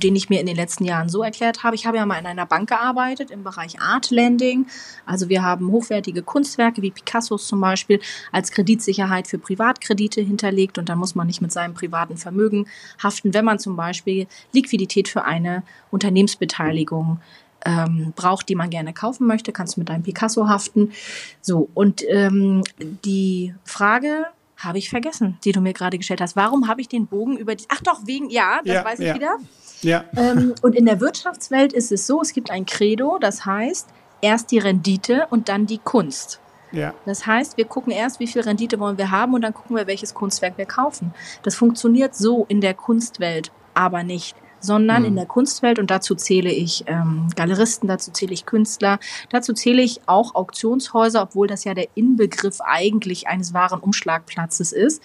den 0.00 0.16
ich 0.16 0.28
mir 0.28 0.40
in 0.40 0.46
den 0.46 0.56
letzten 0.56 0.84
Jahren 0.84 1.08
so 1.08 1.22
erklärt 1.22 1.62
habe. 1.62 1.76
Ich 1.76 1.86
habe 1.86 1.96
ja 1.96 2.06
mal 2.06 2.18
in 2.18 2.26
einer 2.26 2.46
Bank 2.46 2.68
gearbeitet 2.68 3.30
im 3.30 3.44
Bereich 3.44 3.80
Art 3.80 4.10
Lending. 4.10 4.66
Also 5.06 5.28
wir 5.28 5.42
haben 5.42 5.70
hochwertige 5.70 6.22
Kunstwerke 6.22 6.82
wie 6.82 6.90
Picassos 6.90 7.46
zum 7.46 7.60
Beispiel 7.60 8.00
als 8.32 8.50
Kreditsicherheit 8.50 9.28
für 9.28 9.38
Privatkredite 9.38 10.20
hinterlegt 10.20 10.78
und 10.78 10.88
dann 10.88 10.98
muss 10.98 11.14
man 11.14 11.26
nicht 11.26 11.42
mit 11.42 11.52
seinem 11.52 11.74
privaten 11.74 12.16
Vermögen 12.16 12.66
haften, 13.02 13.34
wenn 13.34 13.44
man 13.44 13.58
zum 13.58 13.76
Beispiel 13.76 14.26
Liquidität 14.52 15.08
für 15.08 15.24
eine 15.24 15.62
Unternehmensbeteiligung 15.90 17.20
ähm, 17.64 18.12
braucht, 18.16 18.48
die 18.48 18.54
man 18.54 18.70
gerne 18.70 18.92
kaufen 18.92 19.26
möchte, 19.26 19.52
kannst 19.52 19.76
du 19.76 19.80
mit 19.80 19.88
deinem 19.88 20.02
Picasso 20.02 20.48
haften. 20.48 20.92
So, 21.40 21.68
und 21.74 22.02
ähm, 22.08 22.62
die 22.78 23.54
Frage 23.64 24.26
habe 24.56 24.78
ich 24.78 24.90
vergessen, 24.90 25.38
die 25.44 25.52
du 25.52 25.60
mir 25.60 25.72
gerade 25.72 25.98
gestellt 25.98 26.20
hast. 26.20 26.36
Warum 26.36 26.68
habe 26.68 26.80
ich 26.80 26.88
den 26.88 27.06
Bogen 27.06 27.36
über 27.36 27.54
die. 27.54 27.64
Ach 27.68 27.80
doch, 27.80 28.06
wegen, 28.06 28.28
ja, 28.30 28.60
das 28.64 28.74
ja, 28.74 28.84
weiß 28.84 29.00
ich 29.00 29.06
ja. 29.06 29.14
wieder. 29.14 29.36
Ja. 29.82 30.04
Ähm, 30.16 30.54
und 30.62 30.74
in 30.74 30.84
der 30.84 31.00
Wirtschaftswelt 31.00 31.72
ist 31.72 31.90
es 31.92 32.06
so, 32.06 32.20
es 32.20 32.32
gibt 32.32 32.50
ein 32.50 32.66
Credo, 32.66 33.18
das 33.18 33.46
heißt, 33.46 33.88
erst 34.20 34.50
die 34.50 34.58
Rendite 34.58 35.26
und 35.30 35.48
dann 35.48 35.66
die 35.66 35.78
Kunst. 35.78 36.40
Ja. 36.72 36.94
Das 37.06 37.26
heißt, 37.26 37.56
wir 37.56 37.64
gucken 37.64 37.92
erst, 37.92 38.20
wie 38.20 38.26
viel 38.26 38.42
Rendite 38.42 38.78
wollen 38.78 38.98
wir 38.98 39.10
haben 39.10 39.34
und 39.34 39.40
dann 39.40 39.54
gucken 39.54 39.76
wir, 39.76 39.86
welches 39.86 40.14
Kunstwerk 40.14 40.56
wir 40.58 40.66
kaufen. 40.66 41.14
Das 41.42 41.56
funktioniert 41.56 42.14
so 42.14 42.44
in 42.48 42.60
der 42.60 42.74
Kunstwelt 42.74 43.50
aber 43.74 44.02
nicht 44.02 44.36
sondern 44.60 45.02
mhm. 45.02 45.08
in 45.08 45.16
der 45.16 45.26
Kunstwelt, 45.26 45.78
und 45.78 45.90
dazu 45.90 46.14
zähle 46.14 46.50
ich 46.52 46.84
ähm, 46.86 47.28
Galeristen, 47.34 47.88
dazu 47.88 48.10
zähle 48.12 48.32
ich 48.32 48.46
Künstler, 48.46 48.98
dazu 49.30 49.52
zähle 49.52 49.82
ich 49.82 50.00
auch 50.06 50.34
Auktionshäuser, 50.34 51.22
obwohl 51.22 51.46
das 51.46 51.64
ja 51.64 51.74
der 51.74 51.88
Inbegriff 51.94 52.60
eigentlich 52.60 53.28
eines 53.28 53.54
wahren 53.54 53.80
Umschlagplatzes 53.80 54.72
ist. 54.72 55.02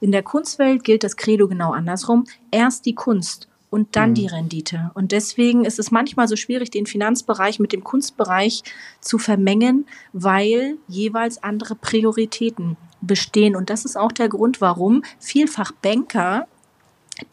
In 0.00 0.12
der 0.12 0.22
Kunstwelt 0.22 0.84
gilt 0.84 1.04
das 1.04 1.16
Credo 1.16 1.48
genau 1.48 1.72
andersrum. 1.72 2.24
Erst 2.50 2.86
die 2.86 2.94
Kunst 2.94 3.48
und 3.70 3.96
dann 3.96 4.10
mhm. 4.10 4.14
die 4.14 4.26
Rendite. 4.26 4.90
Und 4.94 5.12
deswegen 5.12 5.64
ist 5.64 5.78
es 5.78 5.90
manchmal 5.90 6.28
so 6.28 6.36
schwierig, 6.36 6.70
den 6.70 6.86
Finanzbereich 6.86 7.60
mit 7.60 7.72
dem 7.72 7.84
Kunstbereich 7.84 8.62
zu 9.00 9.18
vermengen, 9.18 9.86
weil 10.12 10.76
jeweils 10.88 11.42
andere 11.42 11.76
Prioritäten 11.76 12.76
bestehen. 13.00 13.56
Und 13.56 13.70
das 13.70 13.84
ist 13.84 13.96
auch 13.96 14.12
der 14.12 14.28
Grund, 14.28 14.60
warum 14.60 15.02
vielfach 15.18 15.72
Banker 15.72 16.46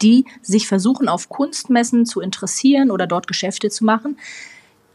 die 0.02 0.24
sich 0.42 0.68
versuchen, 0.68 1.08
auf 1.08 1.28
Kunstmessen 1.28 2.06
zu 2.06 2.20
interessieren 2.20 2.90
oder 2.90 3.06
dort 3.06 3.26
Geschäfte 3.26 3.70
zu 3.70 3.84
machen, 3.84 4.16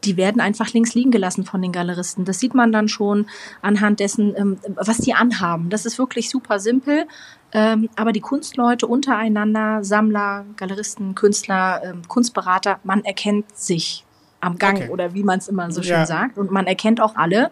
die 0.04 0.16
werden 0.16 0.40
einfach 0.40 0.72
links 0.72 0.94
liegen 0.94 1.10
gelassen 1.10 1.44
von 1.44 1.62
den 1.62 1.72
Galeristen. 1.72 2.24
Das 2.24 2.38
sieht 2.38 2.54
man 2.54 2.72
dann 2.72 2.88
schon 2.88 3.26
anhand 3.62 4.00
dessen, 4.00 4.34
ähm, 4.36 4.58
was 4.74 4.98
die 4.98 5.14
anhaben. 5.14 5.70
Das 5.70 5.86
ist 5.86 5.98
wirklich 5.98 6.30
super 6.30 6.58
simpel. 6.60 7.06
Ähm, 7.52 7.88
aber 7.96 8.12
die 8.12 8.20
Kunstleute 8.20 8.86
untereinander, 8.86 9.84
Sammler, 9.84 10.44
Galeristen, 10.56 11.14
Künstler, 11.14 11.82
ähm, 11.84 12.02
Kunstberater, 12.08 12.80
man 12.84 13.04
erkennt 13.04 13.56
sich 13.56 14.04
am 14.40 14.58
Gang 14.58 14.78
okay. 14.78 14.90
oder 14.90 15.14
wie 15.14 15.22
man 15.22 15.38
es 15.38 15.48
immer 15.48 15.70
so 15.70 15.82
schön 15.82 15.92
ja. 15.92 16.06
sagt. 16.06 16.36
Und 16.36 16.50
man 16.50 16.66
erkennt 16.66 17.00
auch 17.00 17.16
alle, 17.16 17.50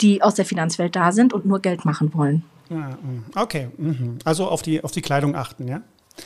die 0.00 0.22
aus 0.22 0.34
der 0.34 0.44
Finanzwelt 0.44 0.96
da 0.96 1.12
sind 1.12 1.32
und 1.32 1.44
nur 1.44 1.60
Geld 1.60 1.84
machen 1.84 2.14
wollen. 2.14 2.44
Mm. 2.70 3.24
okay, 3.34 3.68
mhm. 3.76 4.18
also 4.24 4.46
auf 4.46 4.62
die, 4.62 4.82
auf 4.82 4.92
die 4.92 5.02
Kleidung 5.02 5.34
achten, 5.34 5.66
ja? 5.66 5.82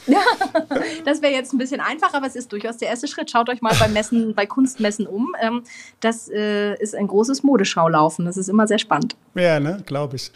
Ja, 0.06 0.22
das 1.04 1.22
wäre 1.22 1.32
jetzt 1.32 1.52
ein 1.52 1.58
bisschen 1.58 1.80
einfacher, 1.80 2.16
aber 2.16 2.26
es 2.26 2.36
ist 2.36 2.52
durchaus 2.52 2.76
der 2.76 2.88
erste 2.88 3.08
Schritt. 3.08 3.30
Schaut 3.30 3.48
euch 3.48 3.62
mal 3.62 3.74
bei 3.78 3.88
Messen, 3.88 4.34
bei 4.36 4.46
Kunstmessen 4.46 5.06
um. 5.06 5.34
Ähm, 5.40 5.62
das 6.00 6.28
äh, 6.28 6.74
ist 6.80 6.94
ein 6.94 7.06
großes 7.06 7.42
Modeschaulaufen. 7.42 8.24
Das 8.24 8.36
ist 8.36 8.48
immer 8.48 8.66
sehr 8.66 8.78
spannend. 8.78 9.16
Ja, 9.34 9.60
ne, 9.60 9.82
glaube 9.86 10.16
ich. 10.16 10.30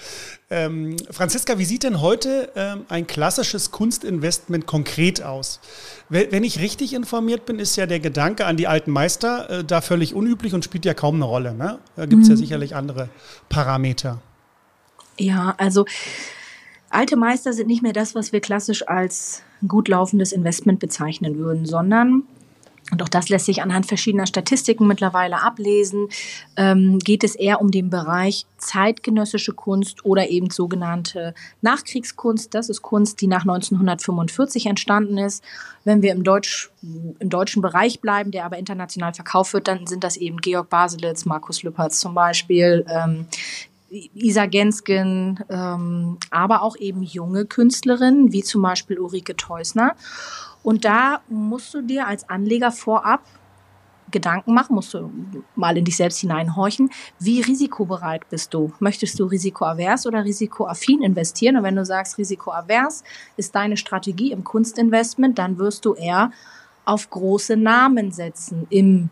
Ähm, 0.51 0.97
Franziska, 1.11 1.59
wie 1.59 1.65
sieht 1.65 1.83
denn 1.83 2.01
heute 2.01 2.51
ähm, 2.57 2.87
ein 2.89 3.07
klassisches 3.07 3.71
Kunstinvestment 3.71 4.67
konkret 4.67 5.23
aus? 5.23 5.61
Wenn 6.09 6.43
ich 6.43 6.59
richtig 6.59 6.95
informiert 6.95 7.45
bin, 7.45 7.59
ist 7.59 7.77
ja 7.77 7.85
der 7.85 8.01
Gedanke 8.01 8.47
an 8.47 8.57
die 8.57 8.67
alten 8.67 8.91
Meister 8.91 9.51
äh, 9.51 9.65
da 9.65 9.83
völlig 9.83 10.15
unüblich 10.15 10.55
und 10.55 10.65
spielt 10.65 10.87
ja 10.87 10.95
kaum 10.95 11.17
eine 11.17 11.27
Rolle. 11.27 11.55
Ne? 11.55 11.79
Da 11.97 12.07
gibt 12.07 12.23
es 12.23 12.29
mhm. 12.29 12.35
ja 12.35 12.39
sicherlich 12.39 12.75
andere 12.75 13.11
Parameter. 13.51 14.23
Ja, 15.19 15.55
also 15.59 15.85
Alte 16.91 17.17
Meister 17.17 17.53
sind 17.53 17.67
nicht 17.67 17.83
mehr 17.83 17.93
das, 17.93 18.15
was 18.15 18.33
wir 18.33 18.41
klassisch 18.41 18.87
als 18.89 19.43
gut 19.67 19.89
laufendes 19.89 20.33
Investment 20.33 20.81
bezeichnen 20.81 21.39
würden, 21.39 21.67
sondern 21.67 22.25
und 22.91 23.03
auch 23.03 23.09
das 23.09 23.29
lässt 23.29 23.47
sich 23.47 23.63
anhand 23.63 23.87
verschiedener 23.87 24.27
Statistiken 24.27 24.87
mittlerweile 24.87 25.43
ablesen, 25.43 26.09
ähm, 26.57 26.99
geht 26.99 27.23
es 27.23 27.35
eher 27.35 27.61
um 27.61 27.71
den 27.71 27.91
Bereich 27.91 28.47
zeitgenössische 28.57 29.53
Kunst 29.53 30.05
oder 30.05 30.31
eben 30.31 30.51
sogenannte 30.51 31.35
Nachkriegskunst. 31.61 32.55
Das 32.55 32.69
ist 32.69 32.81
Kunst, 32.81 33.21
die 33.21 33.27
nach 33.27 33.43
1945 33.43 34.67
entstanden 34.67 35.19
ist. 35.19 35.45
Wenn 35.85 36.03
wir 36.03 36.13
im, 36.13 36.25
Deutsch, 36.25 36.71
im 36.83 37.29
deutschen 37.29 37.63
Bereich 37.63 38.01
bleiben, 38.01 38.31
der 38.31 38.47
aber 38.47 38.59
international 38.59 39.13
verkauft 39.13 39.53
wird, 39.53 39.69
dann 39.69 39.87
sind 39.87 40.03
das 40.03 40.17
eben 40.17 40.39
Georg 40.39 40.71
Baselitz, 40.71 41.25
Markus 41.27 41.63
Lüpertz 41.63 42.01
zum 42.01 42.15
Beispiel, 42.15 42.87
ähm, 42.89 43.27
Isa 43.91 44.47
Gensken, 44.47 45.43
ähm, 45.49 46.19
aber 46.31 46.63
auch 46.63 46.77
eben 46.77 47.03
junge 47.03 47.47
Künstlerinnen, 47.47 48.33
wie 48.33 48.43
zum 48.43 48.63
Beispiel 48.63 48.99
Ulrike 48.99 49.37
Teusner. 49.37 49.95
Und 50.63 50.85
da 50.85 51.23
musst 51.29 51.73
du 51.73 51.83
dir 51.83 52.07
als 52.07 52.29
Anleger 52.29 52.71
vorab 52.71 53.23
Gedanken 54.11 54.55
machen, 54.55 54.75
musst 54.75 54.95
du 54.95 55.11
mal 55.55 55.77
in 55.77 55.85
dich 55.85 55.97
selbst 55.97 56.19
hineinhorchen. 56.21 56.91
Wie 57.19 57.41
risikobereit 57.41 58.29
bist 58.31 58.55
du? 58.55 58.73
Möchtest 58.81 59.19
du 59.19 59.25
risikoavers 59.25 60.07
oder 60.07 60.25
risikoaffin 60.25 61.03
investieren? 61.03 61.57
Und 61.57 61.63
wenn 61.63 61.77
du 61.77 61.85
sagst, 61.85 62.19
risikoavers 62.19 63.05
ist 63.37 63.55
deine 63.55 63.77
Strategie 63.77 64.33
im 64.33 64.45
Kunstinvestment, 64.45 65.39
dann 65.39 65.59
wirst 65.59 65.85
du 65.85 65.95
eher 65.95 66.33
auf 66.85 67.11
große 67.11 67.57
Namen 67.57 68.13
setzen 68.13 68.67
im 68.71 69.11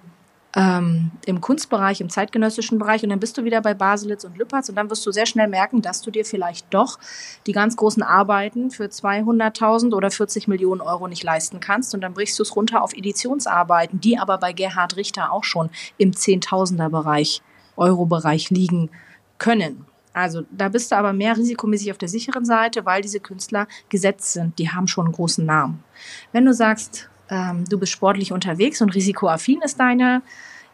ähm, 0.56 1.10
im 1.26 1.42
Kunstbereich, 1.42 2.00
im 2.00 2.08
zeitgenössischen 2.08 2.78
Bereich 2.78 3.04
und 3.04 3.10
dann 3.10 3.20
bist 3.20 3.36
du 3.36 3.44
wieder 3.44 3.60
bei 3.60 3.75
Baselitz 3.75 4.25
und 4.25 4.38
Lüpertz 4.38 4.70
und 4.70 4.75
dann 4.75 4.88
wirst 4.88 5.04
du 5.04 5.12
sehr 5.12 5.26
schnell 5.26 5.48
merken, 5.48 5.82
dass 5.82 6.00
du 6.00 6.10
dir 6.10 6.25
vielleicht 6.25 6.72
doch 6.72 6.98
die 7.46 7.52
ganz 7.52 7.76
großen 7.76 8.02
Arbeiten 8.02 8.70
für 8.70 8.86
200.000 8.86 9.94
oder 9.94 10.10
40 10.10 10.48
Millionen 10.48 10.80
Euro 10.80 11.08
nicht 11.08 11.22
leisten 11.22 11.60
kannst 11.60 11.94
und 11.94 12.00
dann 12.00 12.14
brichst 12.14 12.38
du 12.38 12.42
es 12.42 12.56
runter 12.56 12.82
auf 12.82 12.94
Editionsarbeiten, 12.94 14.00
die 14.00 14.18
aber 14.18 14.38
bei 14.38 14.54
Gerhard 14.54 14.96
Richter 14.96 15.30
auch 15.30 15.44
schon 15.44 15.68
im 15.98 16.14
Zehntausender-Bereich, 16.14 17.42
Euro-Bereich 17.76 18.48
liegen 18.48 18.90
können. 19.36 19.84
Also 20.14 20.44
da 20.50 20.70
bist 20.70 20.90
du 20.90 20.96
aber 20.96 21.12
mehr 21.12 21.36
risikomäßig 21.36 21.90
auf 21.90 21.98
der 21.98 22.08
sicheren 22.08 22.46
Seite, 22.46 22.86
weil 22.86 23.02
diese 23.02 23.20
Künstler 23.20 23.68
gesetzt 23.90 24.32
sind. 24.32 24.58
Die 24.58 24.70
haben 24.70 24.88
schon 24.88 25.04
einen 25.04 25.14
großen 25.14 25.44
Namen. 25.44 25.84
Wenn 26.32 26.46
du 26.46 26.54
sagst, 26.54 27.10
ähm, 27.30 27.64
du 27.68 27.78
bist 27.78 27.92
sportlich 27.92 28.33
unterwegs 28.33 28.80
und 28.80 28.95
risikoaffin 28.95 29.61
ist 29.62 29.78
deine 29.80 30.23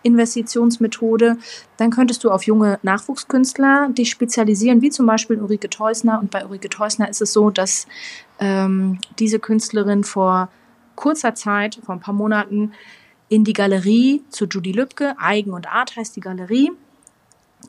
Investitionsmethode, 0.02 1.38
dann 1.76 1.90
könntest 1.90 2.24
du 2.24 2.30
auf 2.30 2.42
junge 2.44 2.78
Nachwuchskünstler 2.82 3.88
dich 3.90 4.10
spezialisieren, 4.10 4.82
wie 4.82 4.90
zum 4.90 5.06
Beispiel 5.06 5.40
Ulrike 5.40 5.70
Teusner. 5.70 6.18
Und 6.20 6.30
bei 6.30 6.44
Ulrike 6.44 6.68
Teusner 6.68 7.08
ist 7.08 7.22
es 7.22 7.32
so, 7.32 7.50
dass 7.50 7.86
ähm, 8.40 8.98
diese 9.18 9.38
Künstlerin 9.38 10.04
vor 10.04 10.48
kurzer 10.96 11.34
Zeit, 11.34 11.78
vor 11.84 11.94
ein 11.94 12.00
paar 12.00 12.14
Monaten, 12.14 12.72
in 13.28 13.44
die 13.44 13.54
Galerie 13.54 14.22
zu 14.28 14.46
Judy 14.46 14.72
Lübke, 14.72 15.14
Eigen 15.18 15.52
und 15.52 15.72
Art 15.72 15.96
heißt 15.96 16.14
die 16.16 16.20
Galerie, 16.20 16.70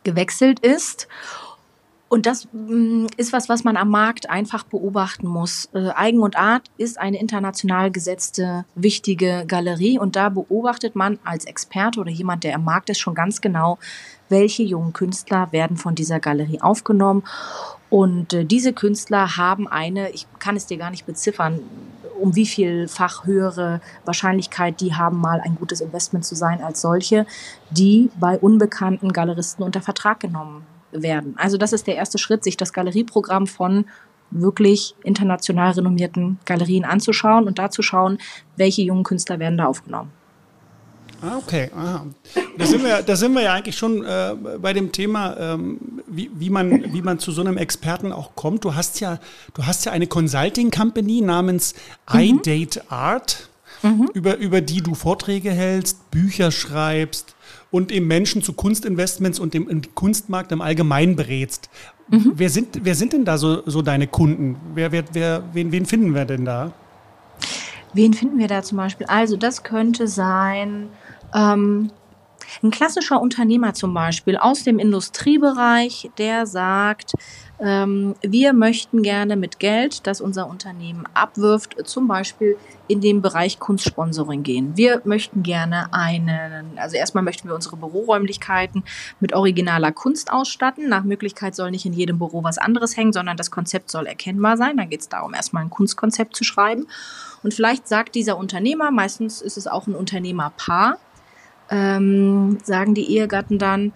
gewechselt 0.03 0.59
ist 0.59 1.07
und 2.13 2.27
das 2.27 2.47
mm, 2.51 3.07
ist 3.17 3.33
was, 3.33 3.49
was 3.49 3.63
man 3.63 3.75
am 3.75 3.89
Markt 3.89 4.29
einfach 4.29 4.63
beobachten 4.63 5.27
muss. 5.27 5.69
Äh, 5.73 5.89
Eigen 5.95 6.19
und 6.19 6.37
Art 6.37 6.69
ist 6.77 6.99
eine 6.99 7.19
international 7.19 7.89
gesetzte 7.89 8.65
wichtige 8.75 9.45
Galerie 9.47 9.97
und 9.97 10.15
da 10.15 10.29
beobachtet 10.29 10.95
man 10.95 11.17
als 11.23 11.45
Experte 11.45 11.99
oder 11.99 12.11
jemand, 12.11 12.43
der 12.43 12.55
am 12.55 12.65
Markt 12.65 12.91
ist, 12.91 12.99
schon 12.99 13.15
ganz 13.15 13.41
genau, 13.41 13.79
welche 14.29 14.61
jungen 14.61 14.93
Künstler 14.93 15.51
werden 15.51 15.75
von 15.75 15.95
dieser 15.95 16.19
Galerie 16.19 16.61
aufgenommen. 16.61 17.23
Und 17.89 18.33
äh, 18.33 18.45
diese 18.45 18.73
Künstler 18.73 19.37
haben 19.37 19.67
eine, 19.67 20.11
ich 20.11 20.27
kann 20.37 20.55
es 20.55 20.67
dir 20.67 20.77
gar 20.77 20.91
nicht 20.91 21.07
beziffern, 21.07 21.61
um 22.19 22.35
wie 22.35 22.45
vielfach 22.45 23.25
höhere 23.25 23.81
Wahrscheinlichkeit 24.05 24.81
die 24.81 24.93
haben, 24.93 25.17
mal 25.17 25.41
ein 25.41 25.55
gutes 25.55 25.81
Investment 25.81 26.25
zu 26.25 26.35
sein 26.35 26.61
als 26.61 26.79
solche, 26.81 27.25
die 27.71 28.11
bei 28.19 28.37
unbekannten 28.37 29.11
Galeristen 29.13 29.63
unter 29.63 29.81
Vertrag 29.81 30.19
genommen 30.19 30.63
werden. 30.93 31.35
Also 31.37 31.57
das 31.57 31.73
ist 31.73 31.87
der 31.87 31.95
erste 31.95 32.17
Schritt, 32.17 32.43
sich 32.43 32.57
das 32.57 32.73
Galerieprogramm 32.73 33.47
von 33.47 33.85
wirklich 34.31 34.95
international 35.03 35.71
renommierten 35.71 36.39
Galerien 36.45 36.85
anzuschauen 36.85 37.45
und 37.45 37.59
da 37.59 37.69
zu 37.69 37.81
schauen, 37.81 38.17
welche 38.57 38.81
jungen 38.81 39.03
Künstler 39.03 39.39
werden 39.39 39.57
da 39.57 39.65
aufgenommen. 39.65 40.11
Ah, 41.21 41.37
okay. 41.37 41.69
Aha. 41.73 42.05
Da, 42.57 42.65
sind 42.65 42.83
wir, 42.83 43.01
da 43.01 43.15
sind 43.15 43.33
wir 43.33 43.43
ja 43.43 43.53
eigentlich 43.53 43.77
schon 43.77 44.03
äh, 44.03 44.35
bei 44.61 44.73
dem 44.73 44.91
Thema, 44.91 45.37
ähm, 45.37 46.01
wie, 46.05 46.29
wie, 46.33 46.49
man, 46.49 46.93
wie 46.93 47.01
man 47.01 47.17
zu 47.17 47.31
so 47.31 47.41
einem 47.41 47.57
Experten 47.57 48.11
auch 48.11 48.35
kommt. 48.35 48.65
Du 48.65 48.75
hast 48.75 48.99
ja, 48.99 49.19
du 49.53 49.65
hast 49.65 49.85
ja 49.85 49.93
eine 49.93 50.07
Consulting 50.07 50.69
Company 50.69 51.21
namens 51.21 51.75
mhm. 52.11 52.19
iDate 52.19 52.91
Art, 52.91 53.49
mhm. 53.83 54.09
über, 54.13 54.37
über 54.37 54.59
die 54.59 54.81
du 54.81 54.95
Vorträge 54.95 55.51
hältst, 55.51 56.11
Bücher 56.11 56.51
schreibst 56.51 57.32
und 57.73 57.91
eben 57.91 58.05
Menschen 58.05 58.43
zu 58.43 58.53
Kunstinvestments 58.53 59.39
und 59.39 59.55
dem, 59.55 59.81
Kunstmarkt 59.95 60.51
im 60.51 60.61
Allgemeinen 60.61 61.15
berätst. 61.15 61.71
Mhm. 62.07 62.33
Wer, 62.35 62.49
sind, 62.51 62.81
wer 62.83 62.93
sind 62.93 63.13
denn 63.13 63.25
da 63.25 63.39
so, 63.39 63.67
so 63.67 63.81
deine 63.81 64.05
Kunden? 64.05 64.57
Wer, 64.75 64.91
wer, 64.91 65.03
wer, 65.11 65.43
wen, 65.53 65.71
wen 65.71 65.87
finden 65.87 66.13
wir 66.13 66.25
denn 66.25 66.45
da? 66.45 66.71
Wen 67.93 68.13
finden 68.13 68.37
wir 68.37 68.47
da 68.47 68.61
zum 68.61 68.77
Beispiel? 68.77 69.07
Also 69.07 69.37
das 69.37 69.63
könnte 69.63 70.07
sein 70.07 70.89
ähm, 71.33 71.89
ein 72.61 72.69
klassischer 72.69 73.19
Unternehmer 73.19 73.73
zum 73.73 73.91
Beispiel 73.95 74.37
aus 74.37 74.63
dem 74.63 74.77
Industriebereich, 74.77 76.11
der 76.19 76.45
sagt, 76.45 77.13
ähm, 77.63 78.15
wir 78.21 78.51
möchten 78.51 79.03
gerne 79.03 79.37
mit 79.37 79.57
Geld, 79.57 80.05
das 80.05 80.19
unser 80.19 80.49
Unternehmen 80.49 81.05
abwirft, 81.13 81.75
zum 81.87 82.09
Beispiel 82.09 82.57
in 82.89 82.99
den 82.99 83.21
Bereich 83.21 83.57
Kunstsponsoring 83.57 84.43
gehen. 84.43 84.75
Wir 84.75 85.01
möchten 85.05 85.43
gerne 85.43 85.93
einen, 85.93 86.77
also 86.77 86.97
erstmal 86.97 87.23
möchten 87.23 87.47
wir 87.47 87.55
unsere 87.55 87.77
Büroräumlichkeiten 87.77 88.83
mit 89.21 89.33
originaler 89.33 89.93
Kunst 89.93 90.29
ausstatten. 90.29 90.89
Nach 90.89 91.05
Möglichkeit 91.05 91.55
soll 91.55 91.71
nicht 91.71 91.85
in 91.85 91.93
jedem 91.93 92.17
Büro 92.17 92.43
was 92.43 92.57
anderes 92.57 92.97
hängen, 92.97 93.13
sondern 93.13 93.37
das 93.37 93.49
Konzept 93.49 93.89
soll 93.89 94.07
erkennbar 94.07 94.57
sein. 94.57 94.75
Dann 94.75 94.89
geht 94.89 94.99
es 94.99 95.07
darum, 95.07 95.33
erstmal 95.33 95.63
ein 95.63 95.69
Kunstkonzept 95.69 96.35
zu 96.35 96.43
schreiben. 96.43 96.87
Und 97.43 97.53
vielleicht 97.53 97.87
sagt 97.87 98.15
dieser 98.15 98.37
Unternehmer, 98.37 98.91
meistens 98.91 99.41
ist 99.41 99.55
es 99.57 99.67
auch 99.67 99.87
ein 99.87 99.95
Unternehmerpaar, 99.95 100.97
ähm, 101.69 102.57
sagen 102.61 102.93
die 102.93 103.09
Ehegatten 103.09 103.57
dann, 103.57 103.93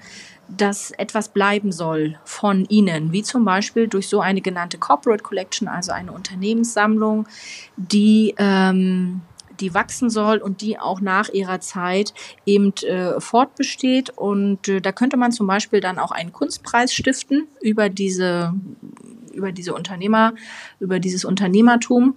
dass 0.49 0.91
etwas 0.91 1.29
bleiben 1.29 1.71
soll 1.71 2.17
von 2.23 2.65
ihnen, 2.65 3.12
wie 3.12 3.23
zum 3.23 3.45
Beispiel 3.45 3.88
durch 3.88 4.07
so 4.07 4.21
eine 4.21 4.41
genannte 4.41 4.77
Corporate 4.77 5.23
Collection, 5.23 5.67
also 5.67 5.91
eine 5.91 6.12
Unternehmenssammlung, 6.12 7.27
die 7.75 8.33
ähm, 8.38 9.21
die 9.60 9.73
wachsen 9.73 10.10
soll 10.10 10.38
und 10.38 10.62
die 10.62 10.79
auch 10.79 11.01
nach 11.01 11.29
ihrer 11.29 11.60
Zeit 11.60 12.13
eben 12.45 12.73
äh, 12.83 13.19
fortbesteht. 13.19 14.12
Und 14.12 14.67
äh, 14.67 14.81
da 14.81 14.91
könnte 14.91 15.17
man 15.17 15.31
zum 15.31 15.47
Beispiel 15.47 15.79
dann 15.79 15.99
auch 15.99 16.12
einen 16.12 16.31
Kunstpreis 16.31 16.93
stiften 16.93 17.47
über 17.62 17.89
diese, 17.89 18.53
über 19.33 19.51
diese 19.51 19.73
Unternehmer, 19.73 20.33
über 20.79 20.99
dieses 20.99 21.25
Unternehmertum. 21.25 22.15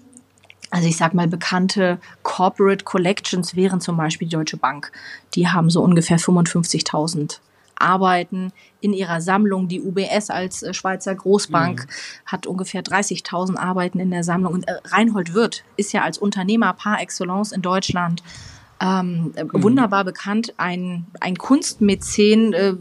Also 0.71 0.87
ich 0.87 0.97
sag 0.97 1.15
mal, 1.15 1.27
bekannte 1.27 1.99
Corporate 2.23 2.85
Collections 2.85 3.57
wären 3.57 3.81
zum 3.81 3.97
Beispiel 3.97 4.29
die 4.29 4.37
Deutsche 4.37 4.57
Bank. 4.57 4.93
Die 5.35 5.49
haben 5.49 5.71
so 5.71 5.83
ungefähr 5.83 6.19
55.000 6.19 7.41
Arbeiten 7.81 8.53
in 8.81 8.93
ihrer 8.93 9.21
Sammlung. 9.21 9.69
Die 9.69 9.81
UBS 9.81 10.31
als 10.31 10.63
äh, 10.63 10.75
Schweizer 10.75 11.15
Großbank 11.15 11.87
mhm. 11.87 11.91
hat 12.27 12.47
ungefähr 12.47 12.83
30.000 12.83 13.57
Arbeiten 13.57 14.01
in 14.01 14.11
der 14.11 14.25
Sammlung. 14.25 14.55
Und 14.55 14.69
äh, 14.69 14.75
Reinhold 14.85 15.35
Wirth 15.35 15.65
ist 15.77 15.93
ja 15.93 16.03
als 16.03 16.19
Unternehmer 16.19 16.73
par 16.73 17.01
excellence 17.01 17.53
in 17.53 17.63
Deutschland 17.63 18.23
ähm, 18.81 19.35
mhm. 19.35 19.63
wunderbar 19.63 20.05
bekannt, 20.05 20.55
ein, 20.57 21.07
ein 21.21 21.37
Kunstmäzen, 21.37 22.55
äh, 22.55 22.75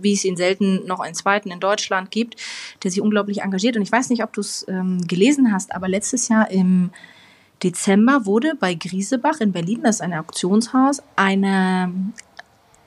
wie 0.00 0.12
es 0.12 0.24
ihn 0.24 0.36
selten 0.36 0.86
noch 0.86 1.00
einen 1.00 1.14
zweiten 1.14 1.50
in 1.50 1.60
Deutschland 1.60 2.10
gibt, 2.10 2.36
der 2.82 2.90
sich 2.90 3.00
unglaublich 3.00 3.40
engagiert. 3.40 3.76
Und 3.76 3.82
ich 3.82 3.92
weiß 3.92 4.10
nicht, 4.10 4.22
ob 4.22 4.32
du 4.34 4.42
es 4.42 4.66
ähm, 4.68 5.06
gelesen 5.06 5.52
hast, 5.52 5.74
aber 5.74 5.88
letztes 5.88 6.28
Jahr 6.28 6.50
im 6.50 6.90
Dezember 7.62 8.26
wurde 8.26 8.54
bei 8.58 8.74
Griesebach 8.74 9.40
in 9.40 9.52
Berlin, 9.52 9.80
das 9.82 9.96
ist 9.96 10.00
ein 10.02 10.14
Auktionshaus, 10.14 11.02
eine, 11.16 11.92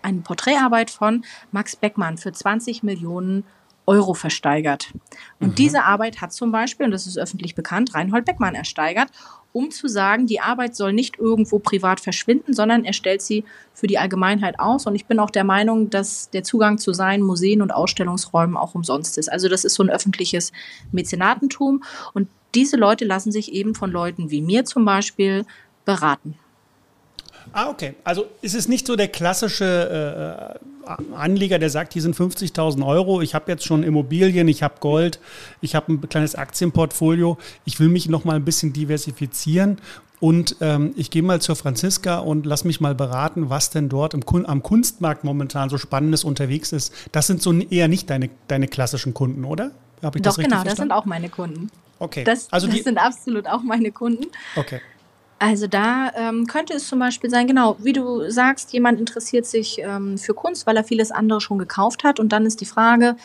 eine 0.04 0.22
Porträtarbeit 0.22 0.92
von 0.92 1.24
Max 1.52 1.76
Beckmann 1.76 2.18
für 2.18 2.32
20 2.32 2.84
Millionen 2.84 3.44
Euro 3.86 4.14
versteigert. 4.14 4.94
Und 5.40 5.50
mhm. 5.50 5.56
diese 5.56 5.84
Arbeit 5.84 6.22
hat 6.22 6.32
zum 6.32 6.52
Beispiel, 6.52 6.86
und 6.86 6.92
das 6.92 7.08
ist 7.08 7.18
öffentlich 7.18 7.56
bekannt, 7.56 7.94
Reinhold 7.94 8.26
Beckmann 8.26 8.56
ersteigert, 8.56 9.10
um 9.52 9.72
zu 9.72 9.88
sagen, 9.88 10.26
die 10.26 10.40
Arbeit 10.40 10.76
soll 10.76 10.94
nicht 10.94 11.20
irgendwo 11.20 11.60
privat 11.60 12.00
verschwinden, 12.00 12.54
sondern 12.54 12.86
er 12.86 12.94
stellt 12.94 13.22
sie 13.22 13.44
für 13.74 13.88
die 13.88 14.00
Allgemeinheit 14.00 14.60
aus. 14.60 14.88
Und 14.88 14.96
ich 14.96 15.06
bin 15.06 15.20
auch 15.20 15.30
der 15.30 15.44
Meinung, 15.44 15.90
dass 15.90 16.30
der 16.30 16.44
Zugang 16.44 16.78
zu 16.78 16.94
seinen 16.94 17.24
Museen 17.24 17.62
und 17.62 17.72
Ausstellungsräumen 17.72 18.58
auch 18.58 18.74
umsonst 18.74 19.18
ist. 19.18 19.32
Also 19.32 19.50
das 19.50 19.64
ist 19.64 19.76
so 19.76 19.84
ein 19.84 19.90
öffentliches 19.90 20.52
Mäzenatentum. 20.92 21.84
Und 22.14 22.30
diese 22.56 22.78
Leute 22.78 23.06
lassen 23.06 23.32
sich 23.32 23.52
eben 23.52 23.76
von 23.76 23.92
Leuten 23.92 24.32
wie 24.32 24.42
mir 24.42 24.66
zum 24.66 24.86
Beispiel 24.86 25.46
beraten. 25.86 26.40
Ah, 27.54 27.70
okay. 27.70 27.94
Also 28.04 28.26
ist 28.42 28.56
es 28.56 28.68
nicht 28.68 28.88
so 28.88 28.96
der 28.96 29.08
klassische 29.08 30.58
äh, 30.88 31.16
Anleger, 31.16 31.60
der 31.60 31.70
sagt, 31.70 31.94
hier 31.94 32.02
sind 32.02 32.16
50.000 32.16 32.86
Euro, 32.86 33.22
ich 33.22 33.36
habe 33.36 33.52
jetzt 33.52 33.64
schon 33.64 33.84
Immobilien, 33.84 34.48
ich 34.48 34.64
habe 34.64 34.76
Gold, 34.80 35.20
ich 35.62 35.76
habe 35.76 35.94
ein 35.94 36.10
kleines 36.10 36.36
Aktienportfolio, 36.36 37.38
ich 37.64 37.80
will 37.80 37.90
mich 37.90 38.10
noch 38.10 38.26
mal 38.26 38.36
ein 38.36 38.44
bisschen 38.44 38.74
diversifizieren 38.74 39.78
und 40.20 40.58
ähm, 40.62 40.94
ich 40.98 41.12
gehe 41.12 41.22
mal 41.22 41.42
zur 41.42 41.56
Franziska 41.56 42.20
und 42.20 42.46
lass 42.46 42.64
mich 42.64 42.82
mal 42.82 42.96
beraten, 42.96 43.50
was 43.50 43.70
denn 43.70 43.88
dort 43.88 44.14
im, 44.14 44.24
am 44.46 44.64
Kunstmarkt 44.64 45.24
momentan 45.24 45.70
so 45.70 45.78
Spannendes 45.78 46.24
unterwegs 46.24 46.72
ist. 46.72 46.94
Das 47.12 47.28
sind 47.28 47.42
so 47.42 47.54
eher 47.54 47.88
nicht 47.88 48.10
deine, 48.10 48.30
deine 48.48 48.68
klassischen 48.68 49.14
Kunden, 49.14 49.46
oder? 49.46 49.72
Doch, 50.02 50.12
das 50.12 50.38
richtig 50.38 50.50
genau, 50.50 50.64
verstanden? 50.64 50.66
das 50.66 50.78
sind 50.78 50.92
auch 50.92 51.06
meine 51.06 51.30
Kunden. 51.30 51.70
Okay. 52.00 52.24
Das, 52.24 52.52
also 52.52 52.68
das 52.68 52.84
sind 52.84 52.98
absolut 52.98 53.48
auch 53.48 53.64
meine 53.64 53.92
Kunden. 53.92 54.26
Okay. 54.56 54.82
Also 55.44 55.68
da 55.68 56.10
ähm, 56.16 56.48
könnte 56.48 56.74
es 56.74 56.88
zum 56.88 57.00
Beispiel 57.00 57.30
sein, 57.30 57.48
genau, 57.48 57.76
wie 57.80 57.92
du 57.92 58.30
sagst, 58.32 58.72
jemand 58.72 58.98
interessiert 58.98 59.46
sich 59.46 59.78
ähm, 59.80 60.18
für 60.18 60.34
Kunst, 60.34 60.66
weil 60.66 60.78
er 60.78 60.86
vieles 60.86 61.12
andere 61.12 61.42
schon 61.42 61.58
gekauft 61.58 62.06
hat. 62.06 62.18
Und 62.22 62.32
dann 62.32 62.46
ist 62.46 62.62
die 62.62 62.66
Frage, 62.66 63.18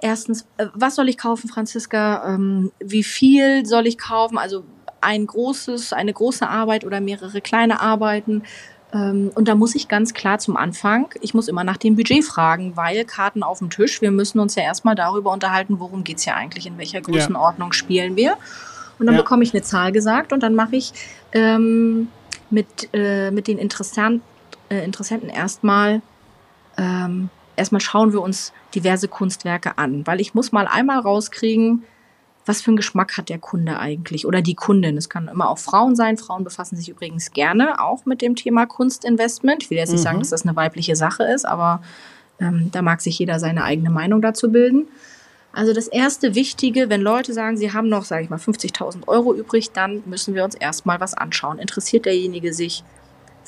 erstens, 0.00 0.48
äh, 0.56 0.66
was 0.74 0.96
soll 0.96 1.08
ich 1.08 1.16
kaufen, 1.16 1.48
Franziska? 1.48 2.34
Ähm, 2.34 2.72
wie 2.80 3.04
viel 3.04 3.64
soll 3.66 3.86
ich 3.86 3.98
kaufen? 3.98 4.36
Also 4.36 4.64
ein 5.00 5.28
großes, 5.28 5.92
eine 5.92 6.12
große 6.12 6.48
Arbeit 6.48 6.84
oder 6.84 7.00
mehrere 7.00 7.40
kleine 7.40 7.78
Arbeiten. 7.78 8.42
Ähm, 8.92 9.30
und 9.36 9.46
da 9.46 9.54
muss 9.54 9.76
ich 9.76 9.86
ganz 9.86 10.14
klar 10.14 10.40
zum 10.40 10.56
Anfang, 10.56 11.14
ich 11.20 11.34
muss 11.34 11.46
immer 11.46 11.62
nach 11.62 11.76
dem 11.76 11.94
Budget 11.94 12.24
fragen, 12.24 12.76
weil 12.76 13.04
Karten 13.04 13.44
auf 13.44 13.60
dem 13.60 13.70
Tisch, 13.70 14.02
wir 14.02 14.10
müssen 14.10 14.40
uns 14.40 14.56
ja 14.56 14.64
erstmal 14.64 14.96
darüber 14.96 15.30
unterhalten, 15.30 15.78
worum 15.78 16.02
geht's 16.02 16.24
hier 16.24 16.34
eigentlich, 16.34 16.66
in 16.66 16.78
welcher 16.78 17.00
Größenordnung 17.00 17.68
ja. 17.68 17.74
spielen 17.74 18.16
wir. 18.16 18.36
Und 18.98 19.06
dann 19.06 19.14
ja. 19.14 19.22
bekomme 19.22 19.42
ich 19.42 19.54
eine 19.54 19.62
Zahl 19.62 19.92
gesagt 19.92 20.32
und 20.32 20.42
dann 20.42 20.54
mache 20.54 20.76
ich 20.76 20.92
ähm, 21.32 22.08
mit, 22.50 22.88
äh, 22.92 23.30
mit 23.30 23.46
den 23.46 23.58
Interessant, 23.58 24.22
äh, 24.70 24.84
Interessenten 24.84 25.28
erstmal, 25.28 26.02
ähm, 26.76 27.30
erstmal 27.56 27.80
schauen 27.80 28.12
wir 28.12 28.22
uns 28.22 28.52
diverse 28.74 29.08
Kunstwerke 29.08 29.78
an, 29.78 30.06
weil 30.06 30.20
ich 30.20 30.34
muss 30.34 30.52
mal 30.52 30.66
einmal 30.66 30.98
rauskriegen, 30.98 31.84
was 32.48 32.62
für 32.62 32.68
einen 32.68 32.76
Geschmack 32.78 33.18
hat 33.18 33.28
der 33.28 33.38
Kunde 33.38 33.78
eigentlich 33.78 34.26
oder 34.26 34.40
die 34.40 34.54
Kundin. 34.54 34.96
Es 34.96 35.10
kann 35.10 35.28
immer 35.28 35.50
auch 35.50 35.58
Frauen 35.58 35.94
sein. 35.94 36.16
Frauen 36.16 36.44
befassen 36.44 36.76
sich 36.76 36.88
übrigens 36.88 37.30
gerne 37.32 37.80
auch 37.80 38.06
mit 38.06 38.22
dem 38.22 38.36
Thema 38.36 38.64
Kunstinvestment. 38.64 39.62
Ich 39.62 39.70
will 39.70 39.76
jetzt 39.76 39.90
nicht 39.90 40.00
mhm. 40.00 40.04
sagen, 40.04 40.18
dass 40.18 40.30
das 40.30 40.46
eine 40.46 40.56
weibliche 40.56 40.96
Sache 40.96 41.24
ist, 41.24 41.44
aber 41.44 41.82
ähm, 42.40 42.70
da 42.72 42.80
mag 42.80 43.02
sich 43.02 43.18
jeder 43.18 43.38
seine 43.38 43.64
eigene 43.64 43.90
Meinung 43.90 44.22
dazu 44.22 44.50
bilden. 44.50 44.88
Also 45.52 45.72
das 45.72 45.88
erste 45.88 46.34
Wichtige, 46.34 46.88
wenn 46.90 47.00
Leute 47.00 47.32
sagen, 47.32 47.56
sie 47.56 47.72
haben 47.72 47.88
noch, 47.88 48.04
sage 48.04 48.24
ich 48.24 48.30
mal, 48.30 48.38
50.000 48.38 49.08
Euro 49.08 49.34
übrig, 49.34 49.72
dann 49.72 50.02
müssen 50.06 50.34
wir 50.34 50.44
uns 50.44 50.54
erstmal 50.54 51.00
was 51.00 51.14
anschauen. 51.14 51.58
Interessiert 51.58 52.06
derjenige 52.06 52.52
sich 52.52 52.84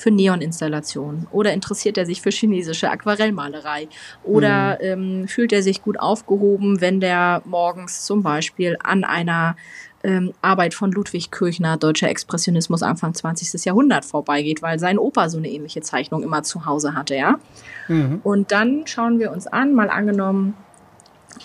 für 0.01 0.11
Neoninstallationen 0.11 1.27
oder 1.31 1.53
interessiert 1.53 1.97
er 1.97 2.05
sich 2.05 2.21
für 2.21 2.31
chinesische 2.31 2.89
Aquarellmalerei 2.89 3.87
oder 4.23 4.79
mhm. 4.81 5.21
ähm, 5.21 5.27
fühlt 5.27 5.53
er 5.53 5.61
sich 5.61 5.83
gut 5.83 5.99
aufgehoben, 5.99 6.81
wenn 6.81 6.99
der 6.99 7.43
morgens 7.45 8.03
zum 8.03 8.23
Beispiel 8.23 8.77
an 8.83 9.03
einer 9.03 9.55
ähm, 10.03 10.33
Arbeit 10.41 10.73
von 10.73 10.91
Ludwig 10.91 11.31
Kirchner, 11.31 11.77
deutscher 11.77 12.09
Expressionismus 12.09 12.81
Anfang 12.81 13.13
20. 13.13 13.63
Jahrhundert 13.63 14.03
vorbeigeht, 14.03 14.63
weil 14.63 14.79
sein 14.79 14.97
Opa 14.97 15.29
so 15.29 15.37
eine 15.37 15.49
ähnliche 15.49 15.81
Zeichnung 15.81 16.23
immer 16.23 16.41
zu 16.41 16.65
Hause 16.65 16.95
hatte, 16.95 17.15
ja. 17.15 17.39
Mhm. 17.87 18.21
Und 18.23 18.51
dann 18.51 18.87
schauen 18.87 19.19
wir 19.19 19.31
uns 19.31 19.45
an, 19.45 19.75
mal 19.75 19.91
angenommen, 19.91 20.55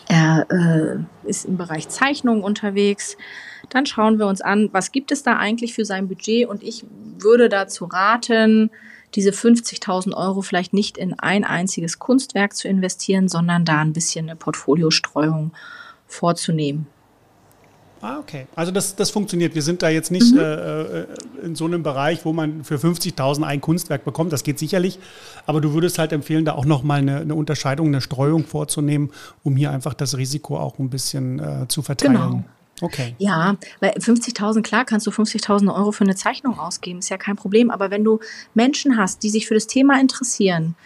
er 0.08 0.46
äh, 0.50 1.28
ist 1.28 1.44
im 1.44 1.56
Bereich 1.56 1.88
Zeichnung 1.88 2.42
unterwegs. 2.42 3.16
Dann 3.68 3.86
schauen 3.86 4.18
wir 4.18 4.26
uns 4.26 4.40
an, 4.40 4.68
was 4.72 4.92
gibt 4.92 5.10
es 5.12 5.22
da 5.22 5.36
eigentlich 5.36 5.74
für 5.74 5.84
sein 5.84 6.08
Budget 6.08 6.48
und 6.48 6.62
ich 6.62 6.84
würde 7.18 7.48
dazu 7.48 7.86
raten, 7.86 8.70
diese 9.14 9.30
50.000 9.30 10.14
Euro 10.14 10.42
vielleicht 10.42 10.72
nicht 10.72 10.98
in 10.98 11.18
ein 11.18 11.44
einziges 11.44 11.98
Kunstwerk 11.98 12.54
zu 12.54 12.68
investieren, 12.68 13.28
sondern 13.28 13.64
da 13.64 13.80
ein 13.80 13.92
bisschen 13.92 14.28
eine 14.28 14.36
Portfoliostreuung 14.36 15.52
vorzunehmen. 16.06 16.86
Ah, 18.06 18.20
okay. 18.20 18.46
Also 18.54 18.70
das, 18.70 18.94
das 18.94 19.10
funktioniert. 19.10 19.56
Wir 19.56 19.62
sind 19.62 19.82
da 19.82 19.88
jetzt 19.88 20.12
nicht 20.12 20.32
mhm. 20.32 20.38
äh, 20.38 20.82
äh 21.00 21.06
in 21.42 21.56
so 21.56 21.64
einem 21.64 21.82
Bereich, 21.82 22.24
wo 22.24 22.32
man 22.32 22.62
für 22.62 22.76
50.000 22.76 23.42
ein 23.42 23.60
Kunstwerk 23.60 24.04
bekommt. 24.04 24.32
Das 24.32 24.44
geht 24.44 24.60
sicherlich. 24.60 25.00
Aber 25.44 25.60
du 25.60 25.74
würdest 25.74 25.98
halt 25.98 26.12
empfehlen, 26.12 26.44
da 26.44 26.52
auch 26.52 26.64
nochmal 26.64 27.00
eine, 27.00 27.16
eine 27.18 27.34
Unterscheidung, 27.34 27.88
eine 27.88 28.00
Streuung 28.00 28.44
vorzunehmen, 28.44 29.10
um 29.42 29.56
hier 29.56 29.72
einfach 29.72 29.92
das 29.92 30.16
Risiko 30.16 30.56
auch 30.56 30.78
ein 30.78 30.88
bisschen 30.88 31.40
äh, 31.40 31.66
zu 31.66 31.82
verteilen. 31.82 32.12
Genau. 32.12 32.44
Okay. 32.80 33.16
Ja, 33.18 33.56
weil 33.80 33.90
50.000, 33.92 34.62
klar 34.62 34.84
kannst 34.84 35.06
du 35.06 35.10
50.000 35.10 35.74
Euro 35.74 35.90
für 35.90 36.04
eine 36.04 36.14
Zeichnung 36.14 36.60
ausgeben, 36.60 37.00
ist 37.00 37.08
ja 37.08 37.16
kein 37.16 37.34
Problem. 37.34 37.70
Aber 37.70 37.90
wenn 37.90 38.04
du 38.04 38.20
Menschen 38.54 38.96
hast, 38.96 39.24
die 39.24 39.30
sich 39.30 39.48
für 39.48 39.54
das 39.54 39.66
Thema 39.66 40.00
interessieren, 40.00 40.76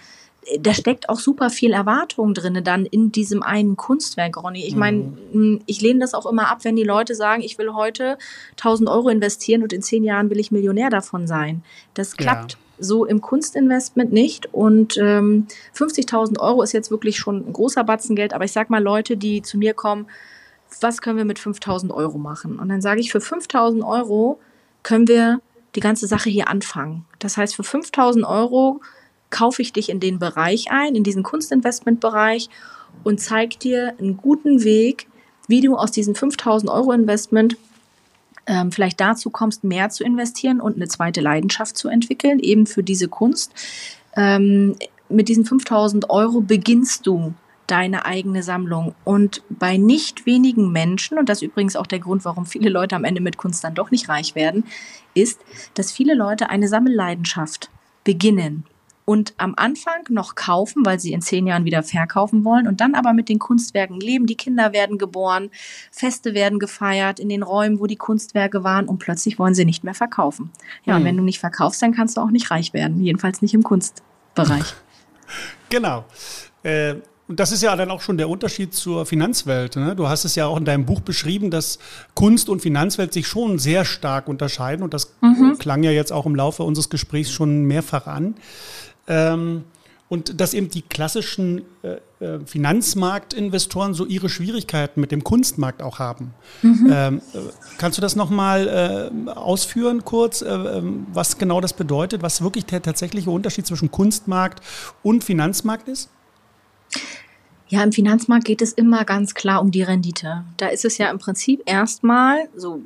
da 0.58 0.74
steckt 0.74 1.08
auch 1.08 1.20
super 1.20 1.50
viel 1.50 1.72
Erwartung 1.72 2.34
drin 2.34 2.62
dann 2.64 2.86
in 2.86 3.12
diesem 3.12 3.42
einen 3.42 3.76
Kunstwerk, 3.76 4.42
Ronny. 4.42 4.64
Ich 4.66 4.74
meine, 4.74 5.12
mhm. 5.32 5.60
ich 5.66 5.80
lehne 5.80 6.00
das 6.00 6.14
auch 6.14 6.26
immer 6.26 6.48
ab, 6.48 6.60
wenn 6.62 6.76
die 6.76 6.84
Leute 6.84 7.14
sagen, 7.14 7.42
ich 7.42 7.58
will 7.58 7.74
heute 7.74 8.16
1000 8.52 8.88
Euro 8.88 9.08
investieren 9.08 9.62
und 9.62 9.72
in 9.72 9.82
zehn 9.82 10.02
Jahren 10.02 10.30
will 10.30 10.40
ich 10.40 10.50
Millionär 10.50 10.90
davon 10.90 11.26
sein. 11.26 11.62
Das 11.94 12.16
klappt. 12.16 12.52
Ja 12.52 12.58
so 12.82 13.04
im 13.04 13.20
Kunstinvestment 13.20 14.10
nicht. 14.10 14.52
Und 14.54 14.96
ähm, 14.96 15.46
50.000 15.76 16.40
Euro 16.40 16.62
ist 16.62 16.72
jetzt 16.72 16.90
wirklich 16.90 17.18
schon 17.18 17.46
ein 17.46 17.52
großer 17.52 17.84
Batzen 17.84 18.16
Geld. 18.16 18.32
Aber 18.32 18.44
ich 18.44 18.52
sag 18.52 18.70
mal, 18.70 18.82
Leute, 18.82 19.18
die 19.18 19.42
zu 19.42 19.58
mir 19.58 19.74
kommen, 19.74 20.06
was 20.80 21.02
können 21.02 21.18
wir 21.18 21.26
mit 21.26 21.38
5.000 21.38 21.92
Euro 21.92 22.16
machen? 22.16 22.58
Und 22.58 22.70
dann 22.70 22.80
sage 22.80 23.00
ich, 23.00 23.12
für 23.12 23.18
5.000 23.18 23.86
Euro 23.86 24.40
können 24.82 25.08
wir 25.08 25.40
die 25.74 25.80
ganze 25.80 26.06
Sache 26.06 26.30
hier 26.30 26.48
anfangen. 26.48 27.04
Das 27.18 27.36
heißt, 27.36 27.54
für 27.54 27.62
5.000 27.62 28.26
Euro 28.26 28.80
kaufe 29.30 29.62
ich 29.62 29.72
dich 29.72 29.88
in 29.88 30.00
den 30.00 30.18
Bereich 30.18 30.70
ein, 30.70 30.94
in 30.94 31.04
diesen 31.04 31.22
Kunstinvestmentbereich 31.22 32.48
und 33.04 33.20
zeige 33.20 33.56
dir 33.56 33.94
einen 33.98 34.16
guten 34.16 34.64
Weg, 34.64 35.06
wie 35.48 35.60
du 35.60 35.76
aus 35.76 35.92
diesem 35.92 36.14
5000 36.14 36.70
Euro 36.70 36.92
Investment 36.92 37.56
ähm, 38.46 38.72
vielleicht 38.72 39.00
dazu 39.00 39.30
kommst, 39.30 39.64
mehr 39.64 39.90
zu 39.90 40.04
investieren 40.04 40.60
und 40.60 40.76
eine 40.76 40.88
zweite 40.88 41.20
Leidenschaft 41.20 41.76
zu 41.76 41.88
entwickeln, 41.88 42.38
eben 42.38 42.66
für 42.66 42.82
diese 42.82 43.08
Kunst. 43.08 43.52
Ähm, 44.16 44.76
mit 45.08 45.28
diesen 45.28 45.44
5000 45.44 46.10
Euro 46.10 46.40
beginnst 46.40 47.06
du 47.06 47.34
deine 47.66 48.04
eigene 48.04 48.42
Sammlung. 48.42 48.94
Und 49.04 49.42
bei 49.48 49.76
nicht 49.76 50.26
wenigen 50.26 50.72
Menschen, 50.72 51.18
und 51.18 51.28
das 51.28 51.38
ist 51.38 51.48
übrigens 51.48 51.76
auch 51.76 51.86
der 51.86 52.00
Grund, 52.00 52.24
warum 52.24 52.46
viele 52.46 52.68
Leute 52.68 52.96
am 52.96 53.04
Ende 53.04 53.20
mit 53.20 53.36
Kunst 53.36 53.62
dann 53.62 53.74
doch 53.74 53.90
nicht 53.90 54.08
reich 54.08 54.34
werden, 54.34 54.64
ist, 55.14 55.40
dass 55.74 55.92
viele 55.92 56.14
Leute 56.14 56.50
eine 56.50 56.68
Sammelleidenschaft 56.68 57.70
beginnen 58.02 58.64
und 59.10 59.34
am 59.38 59.54
Anfang 59.56 60.04
noch 60.10 60.36
kaufen, 60.36 60.86
weil 60.86 61.00
sie 61.00 61.12
in 61.12 61.20
zehn 61.20 61.44
Jahren 61.44 61.64
wieder 61.64 61.82
verkaufen 61.82 62.44
wollen 62.44 62.68
und 62.68 62.80
dann 62.80 62.94
aber 62.94 63.12
mit 63.12 63.28
den 63.28 63.40
Kunstwerken 63.40 63.98
leben. 63.98 64.26
Die 64.26 64.36
Kinder 64.36 64.72
werden 64.72 64.98
geboren, 64.98 65.50
Feste 65.90 66.32
werden 66.32 66.60
gefeiert 66.60 67.18
in 67.18 67.28
den 67.28 67.42
Räumen, 67.42 67.80
wo 67.80 67.88
die 67.88 67.96
Kunstwerke 67.96 68.62
waren 68.62 68.86
und 68.86 69.00
plötzlich 69.00 69.36
wollen 69.40 69.52
sie 69.52 69.64
nicht 69.64 69.82
mehr 69.82 69.94
verkaufen. 69.94 70.52
Ja, 70.84 70.94
hm. 70.94 71.00
und 71.00 71.08
wenn 71.08 71.16
du 71.16 71.24
nicht 71.24 71.40
verkaufst, 71.40 71.82
dann 71.82 71.92
kannst 71.92 72.18
du 72.18 72.20
auch 72.20 72.30
nicht 72.30 72.52
reich 72.52 72.72
werden, 72.72 73.02
jedenfalls 73.02 73.42
nicht 73.42 73.52
im 73.52 73.64
Kunstbereich. 73.64 74.74
genau. 75.70 76.04
Äh, 76.62 76.94
und 77.26 77.38
das 77.38 77.50
ist 77.50 77.62
ja 77.62 77.74
dann 77.74 77.90
auch 77.90 78.00
schon 78.00 78.16
der 78.16 78.28
Unterschied 78.28 78.74
zur 78.74 79.06
Finanzwelt. 79.06 79.74
Ne? 79.74 79.96
Du 79.96 80.08
hast 80.08 80.24
es 80.24 80.36
ja 80.36 80.46
auch 80.46 80.56
in 80.56 80.64
deinem 80.64 80.84
Buch 80.84 81.00
beschrieben, 81.00 81.50
dass 81.50 81.78
Kunst 82.14 82.48
und 82.48 82.60
Finanzwelt 82.60 83.12
sich 83.12 83.28
schon 83.28 83.60
sehr 83.60 83.84
stark 83.84 84.26
unterscheiden. 84.26 84.82
Und 84.82 84.94
das 84.94 85.14
mhm. 85.20 85.56
klang 85.58 85.84
ja 85.84 85.92
jetzt 85.92 86.12
auch 86.12 86.26
im 86.26 86.34
Laufe 86.34 86.64
unseres 86.64 86.90
Gesprächs 86.90 87.30
schon 87.30 87.66
mehrfach 87.66 88.08
an. 88.08 88.34
Ähm, 89.10 89.64
und 90.08 90.40
dass 90.40 90.54
eben 90.54 90.68
die 90.70 90.82
klassischen 90.82 91.62
äh, 91.82 91.98
äh, 92.24 92.40
Finanzmarktinvestoren 92.44 93.94
so 93.94 94.04
ihre 94.04 94.28
Schwierigkeiten 94.28 95.00
mit 95.00 95.12
dem 95.12 95.22
Kunstmarkt 95.22 95.82
auch 95.82 96.00
haben. 96.00 96.34
Mhm. 96.62 96.90
Ähm, 96.92 97.22
äh, 97.32 97.38
kannst 97.78 97.96
du 97.96 98.02
das 98.02 98.16
nochmal 98.16 99.10
äh, 99.26 99.30
ausführen 99.30 100.04
kurz, 100.04 100.42
äh, 100.42 100.48
ähm, 100.48 101.06
was 101.12 101.38
genau 101.38 101.60
das 101.60 101.74
bedeutet, 101.74 102.22
was 102.22 102.42
wirklich 102.42 102.66
der 102.66 102.82
tatsächliche 102.82 103.30
Unterschied 103.30 103.66
zwischen 103.66 103.92
Kunstmarkt 103.92 104.64
und 105.04 105.22
Finanzmarkt 105.22 105.88
ist? 105.88 106.10
Ja, 107.68 107.84
im 107.84 107.92
Finanzmarkt 107.92 108.46
geht 108.46 108.62
es 108.62 108.72
immer 108.72 109.04
ganz 109.04 109.34
klar 109.34 109.62
um 109.62 109.70
die 109.70 109.82
Rendite. 109.82 110.44
Da 110.56 110.66
ist 110.66 110.84
es 110.84 110.98
ja 110.98 111.08
im 111.08 111.18
Prinzip 111.18 111.62
erstmal, 111.66 112.48
so 112.56 112.82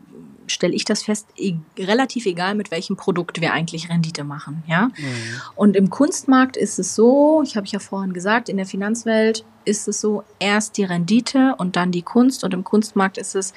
stelle 0.47 0.75
ich 0.75 0.85
das 0.85 1.03
fest, 1.03 1.27
e 1.37 1.55
relativ 1.79 2.27
egal, 2.27 2.55
mit 2.55 2.71
welchem 2.71 2.97
Produkt 2.97 3.41
wir 3.41 3.53
eigentlich 3.53 3.89
Rendite 3.89 4.25
machen. 4.25 4.63
Ja? 4.67 4.87
Mhm. 4.87 5.41
Und 5.57 5.77
im 5.77 5.91
Kunstmarkt 5.91 6.57
ist 6.57 6.79
es 6.79 6.95
so, 6.95 7.43
ich 7.45 7.57
habe 7.57 7.67
ja 7.67 7.79
vorhin 7.79 8.13
gesagt, 8.13 8.49
in 8.49 8.57
der 8.57 8.67
Finanzwelt 8.67 9.45
ist 9.65 9.89
es 9.89 10.01
so, 10.01 10.25
erst 10.39 10.77
die 10.77 10.85
Rendite 10.85 11.55
und 11.59 11.77
dann 11.77 11.91
die 11.91 12.03
Kunst. 12.03 12.45
Und 12.45 12.55
im 12.55 12.65
Kunstmarkt 12.65 13.19
ist 13.19 13.35
es, 13.35 13.55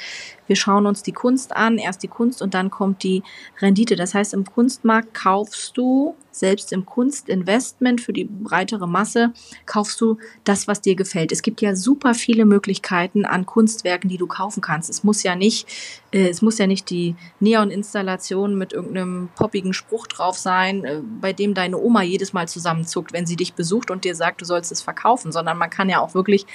wir 0.48 0.56
schauen 0.56 0.86
uns 0.86 1.04
die 1.04 1.12
Kunst 1.12 1.56
an, 1.56 1.78
erst 1.78 2.04
die 2.04 2.08
Kunst 2.08 2.42
und 2.42 2.54
dann 2.54 2.70
kommt 2.70 3.04
die 3.04 3.24
Rendite. 3.62 3.96
Das 3.96 4.14
heißt, 4.14 4.34
im 4.34 4.46
Kunstmarkt 4.46 5.14
kaufst 5.14 5.78
du, 5.78 6.16
selbst 6.40 6.72
im 6.72 6.86
Kunstinvestment 6.86 8.02
für 8.02 8.14
die 8.14 8.26
breitere 8.26 8.88
Masse, 8.88 9.34
kaufst 9.66 10.00
du 10.02 10.18
das, 10.44 10.68
was 10.68 10.82
dir 10.82 10.96
gefällt. 10.96 11.32
Es 11.32 11.42
gibt 11.42 11.62
ja 11.62 11.76
super 11.76 12.14
viele 12.14 12.46
Möglichkeiten 12.46 13.26
an 13.26 13.46
Kunstwerken, 13.46 14.10
die 14.10 14.18
du 14.18 14.28
kaufen 14.28 14.62
kannst. 14.62 14.90
Es 14.90 15.04
muss 15.04 15.24
ja 15.24 15.36
nicht, 15.36 15.68
äh, 16.12 16.30
es 16.30 16.42
muss 16.42 16.58
ja 16.58 16.68
nicht 16.68 16.90
die 16.90 17.16
Neon-Installation 17.40 18.58
mit 18.58 18.74
irgendeinem 18.74 19.30
poppigen 19.36 19.74
Spruch 19.74 20.08
drauf 20.08 20.38
sein, 20.38 20.84
äh, 20.86 21.02
bei 21.22 21.34
dem 21.34 21.54
deine 21.54 21.78
Oma 21.78 22.04
jedes 22.04 22.34
Mal 22.34 22.48
zusammenzuckt, 22.48 23.14
wenn 23.14 23.26
sie 23.26 23.36
dich 23.36 23.54
besucht 23.54 23.92
und 23.92 24.04
dir 24.04 24.16
sagt, 24.16 24.42
du 24.42 24.46
sollst 24.46 24.72
es 24.72 24.82
verkaufen, 24.82 25.32
sondern 25.32 25.58
man 25.58 25.70
kann 25.70 25.90
ja 25.90 26.00
auch 26.00 26.14
wirklich 26.14 26.46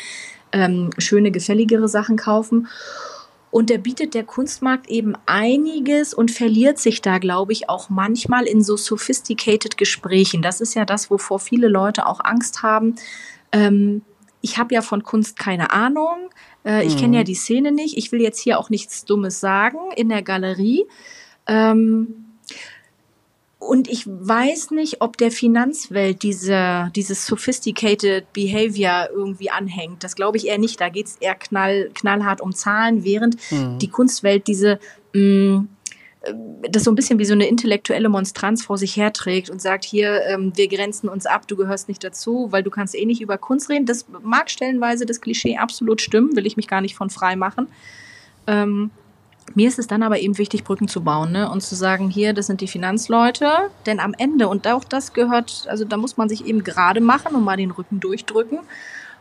ähm, 0.53 0.91
schöne, 0.99 1.31
gefälligere 1.31 1.89
Sachen 1.89 2.17
kaufen. 2.17 2.69
Und 3.53 3.69
der 3.69 3.77
bietet 3.77 4.15
der 4.15 4.25
Kunstmarkt 4.25 4.89
eben 4.89 5.13
einiges 5.27 6.15
und 6.15 6.31
verliert 6.31 6.79
sich 6.79 7.03
da, 7.03 7.19
glaube 7.19 7.53
ich, 7.53 7.69
auch 7.69 7.91
manchmal 7.91 8.47
in 8.47 8.65
so 8.65 8.79
sophisticated 8.79 9.77
Gesprächen. 9.77 10.41
Das 10.41 10.63
ist 10.63 10.73
ja 10.73 10.87
das, 10.87 11.11
wovor 11.11 11.39
viele 11.39 11.69
Leute 11.69 12.07
auch 12.07 12.21
Angst 12.25 12.63
haben. 12.63 12.95
Ähm, 13.53 14.01
ich 14.41 14.57
habe 14.57 14.75
ja 14.75 14.81
von 14.81 15.03
Kunst 15.03 15.39
keine 15.39 15.71
Ahnung. 15.71 16.31
Äh, 16.65 16.87
ich 16.87 16.97
kenne 16.97 17.17
ja 17.17 17.21
mhm. 17.21 17.27
die 17.27 17.35
Szene 17.35 17.73
nicht. 17.73 17.99
Ich 17.99 18.11
will 18.11 18.23
jetzt 18.23 18.41
hier 18.41 18.59
auch 18.59 18.71
nichts 18.71 19.05
Dummes 19.05 19.39
sagen 19.39 19.79
in 19.97 20.09
der 20.09 20.23
Galerie. 20.23 20.87
Ähm, 21.47 22.22
und 23.69 23.89
ich 23.89 24.07
weiß 24.07 24.73
nicht, 24.73 25.01
ob 25.01 25.17
der 25.17 25.31
Finanzwelt 25.31 26.23
diese, 26.23 26.91
dieses 26.95 27.27
sophisticated 27.27 28.33
Behavior 28.33 29.09
irgendwie 29.15 29.51
anhängt. 29.51 30.05
Das 30.05 30.17
glaube 30.17 30.37
ich 30.37 30.49
eher 30.49 30.59
nicht. 30.59 30.81
Da 30.81 30.89
geht 30.89 31.07
es 31.07 31.17
eher 31.17 31.35
knall, 31.35 31.91
knallhart 31.95 32.41
um 32.41 32.55
Zahlen, 32.55 33.05
während 33.05 33.37
mhm. 33.51 33.79
die 33.79 33.89
Kunstwelt 33.89 34.47
diese 34.47 34.79
mh, 35.15 35.21
mm, 35.21 35.69
das 36.71 36.85
so 36.85 36.93
ein 36.93 36.95
bisschen 36.95 37.19
wie 37.19 37.25
so 37.25 37.33
eine 37.33 37.49
intellektuelle 37.49 38.09
Monstranz 38.09 38.65
vor 38.65 38.79
sich 38.79 38.97
herträgt 38.97 39.51
und 39.51 39.61
sagt, 39.61 39.85
hier, 39.85 40.23
ähm, 40.27 40.53
wir 40.55 40.69
grenzen 40.69 41.09
uns 41.09 41.27
ab, 41.27 41.49
du 41.49 41.57
gehörst 41.57 41.89
nicht 41.89 42.05
dazu, 42.05 42.49
weil 42.51 42.63
du 42.63 42.71
kannst 42.71 42.95
eh 42.95 43.05
nicht 43.07 43.21
über 43.21 43.39
Kunst 43.39 43.69
reden. 43.69 43.87
Das 43.87 44.07
mag 44.23 44.49
stellenweise 44.49 45.05
das 45.05 45.21
Klischee 45.21 45.57
absolut 45.57 46.01
stimmen, 46.01 46.37
will 46.37 46.47
ich 46.47 46.57
mich 46.57 46.69
gar 46.69 46.81
nicht 46.81 46.95
von 46.95 47.11
frei 47.11 47.35
machen. 47.35 47.67
Ähm, 48.47 48.91
Mir 49.55 49.69
ist 49.69 49.79
es 49.79 49.87
dann 49.87 50.03
aber 50.03 50.19
eben 50.19 50.39
wichtig, 50.39 50.65
Brücken 50.65 50.89
zu 50.89 51.03
bauen 51.03 51.33
ne? 51.33 51.51
und 51.51 51.63
zu 51.63 51.75
sagen, 51.75 52.11
hier, 52.11 52.33
das 52.33 52.47
sind 52.47 52.61
die 52.61 52.69
Finanzleute. 52.69 53.51
Denn 53.87 54.01
am 54.01 54.15
Ende, 54.17 54.49
und 54.49 54.67
auch 54.67 54.85
das 54.85 55.13
gehört, 55.13 55.67
also 55.69 55.85
da 55.85 55.97
muss 55.97 56.17
man 56.17 56.29
sich 56.29 56.47
eben 56.47 56.65
gerade 56.65 57.01
machen 57.01 57.35
und 57.35 57.45
mal 57.45 57.57
den 57.57 57.71
Rücken 57.71 58.01
durchdrücken 58.01 58.61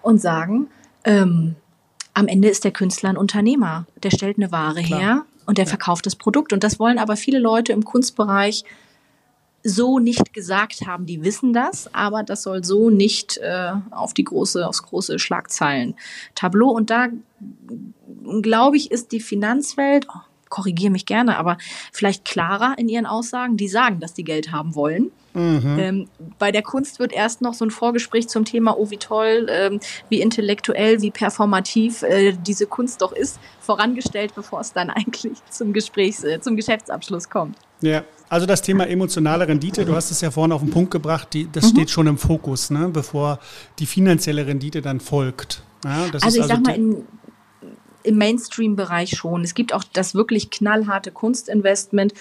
und 0.01 0.21
sagen, 0.21 0.67
ähm, 1.03 1.55
am 2.13 2.27
Ende 2.27 2.49
ist 2.49 2.63
der 2.63 2.71
Künstler 2.71 3.09
ein 3.09 3.17
Unternehmer. 3.17 3.85
Der 4.03 4.11
stellt 4.11 4.37
eine 4.37 4.51
Ware 4.51 4.83
Klar. 4.83 4.99
her 4.99 5.25
und 5.45 5.57
der 5.57 5.65
ja. 5.65 5.69
verkauft 5.69 6.05
das 6.05 6.15
Produkt. 6.15 6.53
Und 6.53 6.63
das 6.63 6.79
wollen 6.79 6.97
aber 6.99 7.15
viele 7.15 7.39
Leute 7.39 7.73
im 7.73 7.83
Kunstbereich 7.83 8.63
so 9.63 9.99
nicht 9.99 10.33
gesagt 10.33 10.87
haben. 10.87 11.05
Die 11.05 11.23
wissen 11.23 11.53
das, 11.53 11.93
aber 11.93 12.23
das 12.23 12.43
soll 12.43 12.63
so 12.63 12.89
nicht 12.89 13.37
äh, 13.37 13.71
auf 13.91 14.13
die 14.13 14.23
große, 14.23 14.67
aufs 14.67 14.83
große 14.83 15.19
Schlagzeilen-Tableau. 15.19 16.69
Und 16.69 16.89
da 16.89 17.09
glaube 18.41 18.77
ich, 18.77 18.91
ist 18.91 19.11
die 19.11 19.19
Finanzwelt, 19.19 20.07
oh, 20.09 20.19
korrigiere 20.51 20.91
mich 20.91 21.07
gerne, 21.07 21.37
aber 21.37 21.57
vielleicht 21.91 22.25
klarer 22.25 22.75
in 22.77 22.89
ihren 22.89 23.07
Aussagen. 23.07 23.57
Die 23.57 23.67
sagen, 23.67 23.99
dass 23.99 24.13
die 24.13 24.23
Geld 24.23 24.51
haben 24.51 24.75
wollen. 24.75 25.11
Mhm. 25.33 25.79
Ähm, 25.79 26.07
bei 26.37 26.51
der 26.51 26.61
Kunst 26.61 26.99
wird 26.99 27.13
erst 27.13 27.41
noch 27.41 27.53
so 27.53 27.65
ein 27.65 27.71
Vorgespräch 27.71 28.27
zum 28.27 28.43
Thema, 28.43 28.77
oh 28.77 28.89
wie 28.89 28.97
toll, 28.97 29.47
ähm, 29.49 29.79
wie 30.09 30.21
intellektuell, 30.21 31.01
wie 31.01 31.09
performativ 31.09 32.03
äh, 32.03 32.33
diese 32.33 32.67
Kunst 32.67 33.01
doch 33.01 33.13
ist, 33.13 33.39
vorangestellt, 33.61 34.35
bevor 34.35 34.59
es 34.59 34.73
dann 34.73 34.89
eigentlich 34.91 35.37
zum 35.49 35.73
Gesprächs-, 35.73 36.23
äh, 36.23 36.41
zum 36.41 36.57
Geschäftsabschluss 36.57 37.29
kommt. 37.29 37.57
Ja, 37.79 38.03
also 38.29 38.45
das 38.45 38.61
Thema 38.61 38.87
emotionale 38.87 39.47
Rendite, 39.47 39.85
du 39.85 39.95
hast 39.95 40.11
es 40.11 40.21
ja 40.21 40.31
vorhin 40.31 40.51
auf 40.51 40.61
den 40.61 40.69
Punkt 40.69 40.91
gebracht, 40.91 41.29
die, 41.33 41.49
das 41.51 41.65
mhm. 41.65 41.69
steht 41.69 41.89
schon 41.89 42.07
im 42.07 42.17
Fokus, 42.17 42.69
ne, 42.69 42.89
bevor 42.89 43.39
die 43.79 43.85
finanzielle 43.85 44.45
Rendite 44.45 44.81
dann 44.81 44.99
folgt. 44.99 45.63
Ja, 45.83 46.03
also 46.03 46.17
ich 46.17 46.23
also 46.23 46.43
sag 46.43 46.61
mal, 46.61 46.75
in, 46.75 47.05
im 48.03 48.17
Mainstream-Bereich 48.17 49.11
schon. 49.17 49.43
Es 49.43 49.53
gibt 49.53 49.73
auch 49.73 49.83
das 49.83 50.15
wirklich 50.15 50.49
knallharte 50.49 51.11
Kunstinvestment, 51.11 52.13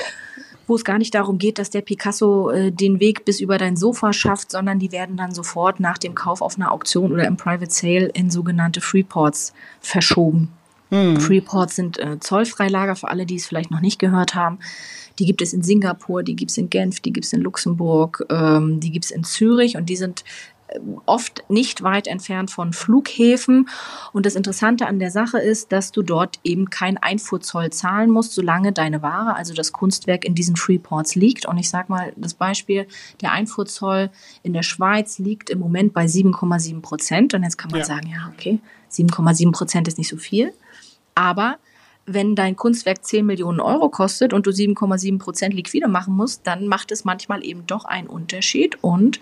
wo 0.67 0.77
es 0.77 0.85
gar 0.85 0.99
nicht 0.99 1.15
darum 1.15 1.39
geht, 1.39 1.59
dass 1.59 1.71
der 1.71 1.81
Picasso 1.81 2.51
äh, 2.51 2.71
den 2.71 3.01
Weg 3.01 3.25
bis 3.25 3.41
über 3.41 3.59
dein 3.59 3.77
Sofa 3.77 4.13
schafft, 4.13 4.53
sondern 4.53 4.79
die 4.79 4.93
werden 4.93 5.17
dann 5.17 5.35
sofort 5.35 5.81
nach 5.81 5.99
dem 5.99 6.15
Kauf 6.15 6.43
auf 6.43 6.57
einer 6.57 6.71
Auktion 6.71 7.13
oder 7.13 7.27
im 7.27 7.37
Private 7.37 7.71
Sale 7.71 8.07
in 8.07 8.31
sogenannte 8.31 8.81
Freeports 8.81 9.53
verschoben. 9.81 10.53
Hm. 10.91 11.21
Freeports 11.21 11.77
sind 11.77 11.99
äh, 11.99 12.19
Zollfreilager 12.21 12.97
für 12.97 13.09
alle, 13.09 13.27
die 13.27 13.37
es 13.37 13.47
vielleicht 13.47 13.71
noch 13.71 13.81
nicht 13.81 13.99
gehört 13.99 14.35
haben. 14.35 14.59
Die 15.19 15.27
gibt 15.27 15.43
es 15.43 15.53
in 15.53 15.63
Singapur, 15.63 16.23
die 16.23 16.37
gibt 16.37 16.51
es 16.51 16.59
in 16.59 16.71
Genf, 16.71 17.01
die 17.01 17.13
gibt 17.13 17.27
es 17.27 17.33
in 17.33 17.43
Luxemburg, 17.43 18.25
ähm, 18.31 18.81
die 18.81 18.91
gibt 18.91 19.05
es 19.05 19.11
in 19.11 19.25
Zürich 19.25 19.77
und 19.77 19.87
die 19.87 19.97
sind 19.97 20.25
oft 21.07 21.45
nicht 21.49 21.83
weit 21.83 22.07
entfernt 22.07 22.51
von 22.51 22.73
Flughäfen. 22.73 23.69
Und 24.13 24.27
das 24.27 24.35
Interessante 24.35 24.87
an 24.87 24.99
der 24.99 25.11
Sache 25.11 25.39
ist, 25.39 25.73
dass 25.73 25.93
du 25.93 26.03
dort 26.03 26.39
eben 26.45 26.71
kein 26.71 26.97
Einfuhrzoll 26.99 27.71
zahlen 27.71 28.11
musst, 28.11 28.33
solange 28.33 28.73
deine 28.73 29.03
Ware, 29.03 29.35
also 29.35 29.55
das 29.55 29.73
Kunstwerk 29.73 30.25
in 30.25 30.35
diesen 30.35 30.57
Freeports 30.57 31.15
liegt. 31.15 31.47
Und 31.47 31.59
ich 31.59 31.69
sage 31.69 31.87
mal 31.89 32.13
das 32.17 32.35
Beispiel, 32.35 32.87
der 33.21 33.33
Einfuhrzoll 33.33 34.11
in 34.43 34.53
der 34.53 34.63
Schweiz 34.63 35.19
liegt 35.19 35.51
im 35.51 35.59
Moment 35.59 35.93
bei 35.93 36.05
7,7 36.05 36.81
Prozent. 36.81 37.35
Und 37.35 37.43
jetzt 37.43 37.59
kann 37.59 37.71
man 37.71 37.81
ja. 37.81 37.87
sagen, 37.87 38.09
ja, 38.09 38.31
okay, 38.33 38.61
7,7 38.93 39.53
Prozent 39.53 39.89
ist 39.89 39.99
nicht 39.99 40.09
so 40.09 40.17
viel. 40.17 40.53
Aber 41.15 41.59
wenn 42.07 42.35
dein 42.35 42.57
Kunstwerk 42.57 43.05
10 43.05 43.27
Millionen 43.27 43.61
Euro 43.61 43.89
kostet 43.89 44.33
und 44.33 44.47
du 44.47 44.51
7,7 44.51 45.19
Prozent 45.19 45.55
liquide 45.55 45.89
machen 45.89 46.15
musst, 46.15 46.47
dann 46.47 46.67
macht 46.67 46.93
es 46.93 47.05
manchmal 47.05 47.45
eben 47.45 47.67
doch 47.67 47.85
einen 47.85 48.09
Unterschied. 48.09 48.83
Und 48.83 49.21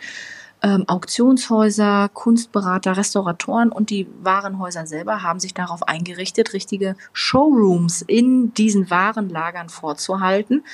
ähm, 0.63 0.85
Auktionshäuser, 0.89 2.09
Kunstberater, 2.13 2.97
Restauratoren 2.97 3.71
und 3.71 3.91
die 3.91 4.07
Warenhäuser 4.23 4.87
selber 4.87 5.23
haben 5.23 5.41
sich 5.41 5.55
darauf 5.55 5.83
eingerichtet, 5.87 6.53
richtige 6.53 6.97
Showrooms 7.13 8.03
in 8.03 8.53
diesen 8.55 8.91
Warenlagern 8.91 9.69
vorzuhalten, 9.69 10.65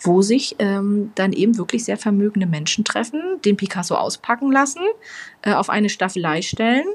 wo 0.00 0.22
sich 0.22 0.56
ähm, 0.58 1.12
dann 1.14 1.32
eben 1.32 1.58
wirklich 1.58 1.84
sehr 1.84 1.98
vermögende 1.98 2.46
Menschen 2.46 2.84
treffen, 2.84 3.20
den 3.44 3.56
Picasso 3.56 3.94
auspacken 3.94 4.50
lassen, 4.50 4.82
äh, 5.42 5.52
auf 5.52 5.70
eine 5.70 5.88
Staffelei 5.88 6.42
stellen 6.42 6.86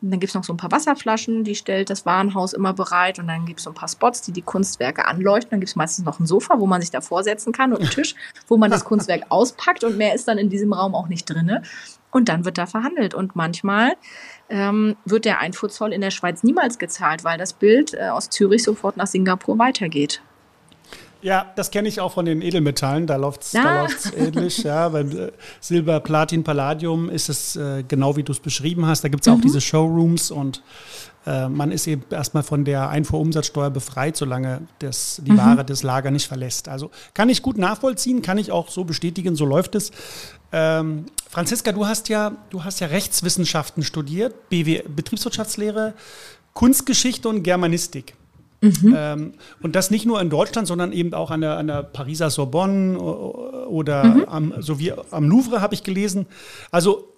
und 0.00 0.12
dann 0.12 0.20
gibt's 0.20 0.34
noch 0.34 0.44
so 0.44 0.52
ein 0.52 0.56
paar 0.56 0.70
Wasserflaschen, 0.70 1.42
die 1.42 1.56
stellt 1.56 1.90
das 1.90 2.06
Warenhaus 2.06 2.52
immer 2.52 2.72
bereit. 2.72 3.18
Und 3.18 3.26
dann 3.26 3.46
gibt's 3.46 3.64
so 3.64 3.70
ein 3.70 3.74
paar 3.74 3.88
Spots, 3.88 4.22
die 4.22 4.30
die 4.30 4.42
Kunstwerke 4.42 5.06
anleuchten. 5.06 5.50
Dann 5.50 5.60
gibt's 5.60 5.74
meistens 5.74 6.04
noch 6.04 6.20
ein 6.20 6.26
Sofa, 6.26 6.60
wo 6.60 6.66
man 6.66 6.80
sich 6.80 6.92
da 6.92 7.00
vorsetzen 7.00 7.52
kann 7.52 7.72
und 7.72 7.80
einen 7.80 7.90
Tisch, 7.90 8.14
wo 8.46 8.56
man 8.56 8.70
das 8.70 8.84
Kunstwerk 8.84 9.26
auspackt. 9.28 9.82
Und 9.82 9.96
mehr 9.96 10.14
ist 10.14 10.28
dann 10.28 10.38
in 10.38 10.50
diesem 10.50 10.72
Raum 10.72 10.94
auch 10.94 11.08
nicht 11.08 11.28
drinne. 11.28 11.62
Und 12.12 12.28
dann 12.28 12.44
wird 12.44 12.58
da 12.58 12.66
verhandelt. 12.66 13.12
Und 13.12 13.34
manchmal 13.34 13.94
ähm, 14.48 14.96
wird 15.04 15.24
der 15.24 15.40
Einfuhrzoll 15.40 15.92
in 15.92 16.00
der 16.00 16.12
Schweiz 16.12 16.44
niemals 16.44 16.78
gezahlt, 16.78 17.24
weil 17.24 17.36
das 17.36 17.52
Bild 17.52 17.94
äh, 17.94 18.08
aus 18.10 18.30
Zürich 18.30 18.62
sofort 18.62 18.96
nach 18.96 19.08
Singapur 19.08 19.58
weitergeht. 19.58 20.22
Ja, 21.20 21.52
das 21.56 21.70
kenne 21.70 21.88
ich 21.88 22.00
auch 22.00 22.12
von 22.12 22.26
den 22.26 22.42
Edelmetallen. 22.42 23.06
Da 23.06 23.16
läuft 23.16 23.42
es 23.42 23.54
ah. 23.56 23.88
ähnlich. 24.16 24.58
Ja, 24.58 24.88
beim 24.90 25.10
äh, 25.10 25.32
Silber, 25.60 26.00
Platin, 26.00 26.44
Palladium 26.44 27.10
ist 27.10 27.28
es 27.28 27.56
äh, 27.56 27.82
genau 27.86 28.16
wie 28.16 28.22
du 28.22 28.32
es 28.32 28.40
beschrieben 28.40 28.86
hast. 28.86 29.02
Da 29.02 29.08
gibt 29.08 29.26
es 29.26 29.32
auch 29.32 29.36
mhm. 29.36 29.42
diese 29.42 29.60
Showrooms 29.60 30.30
und 30.30 30.62
äh, 31.26 31.48
man 31.48 31.72
ist 31.72 31.86
eben 31.86 32.04
erstmal 32.10 32.42
von 32.44 32.64
der 32.64 32.88
Einfuhrumsatzsteuer 32.88 33.70
befreit, 33.70 34.16
solange 34.16 34.62
das, 34.78 35.20
die 35.24 35.32
mhm. 35.32 35.38
Ware 35.38 35.64
das 35.64 35.82
Lager 35.82 36.10
nicht 36.10 36.28
verlässt. 36.28 36.68
Also 36.68 36.90
kann 37.14 37.28
ich 37.28 37.42
gut 37.42 37.58
nachvollziehen, 37.58 38.22
kann 38.22 38.38
ich 38.38 38.52
auch 38.52 38.68
so 38.68 38.84
bestätigen, 38.84 39.34
so 39.34 39.44
läuft 39.44 39.74
es. 39.74 39.90
Ähm, 40.52 41.06
Franziska, 41.28 41.72
du 41.72 41.86
hast 41.86 42.08
ja, 42.08 42.32
du 42.50 42.64
hast 42.64 42.80
ja 42.80 42.86
Rechtswissenschaften 42.86 43.82
studiert, 43.82 44.48
BW, 44.48 44.84
Betriebswirtschaftslehre, 44.88 45.94
Kunstgeschichte 46.54 47.28
und 47.28 47.42
Germanistik. 47.42 48.14
Mhm. 48.60 48.94
Ähm, 48.96 49.34
und 49.62 49.76
das 49.76 49.90
nicht 49.90 50.04
nur 50.04 50.20
in 50.20 50.30
Deutschland, 50.30 50.66
sondern 50.66 50.92
eben 50.92 51.14
auch 51.14 51.30
an 51.30 51.40
der, 51.40 51.58
an 51.58 51.68
der 51.68 51.82
Pariser 51.82 52.30
Sorbonne 52.30 52.98
oder 52.98 54.04
mhm. 54.04 54.24
am, 54.26 54.54
sowie 54.58 54.92
am 55.10 55.28
Louvre 55.28 55.60
habe 55.60 55.74
ich 55.74 55.84
gelesen. 55.84 56.26
Also 56.70 57.14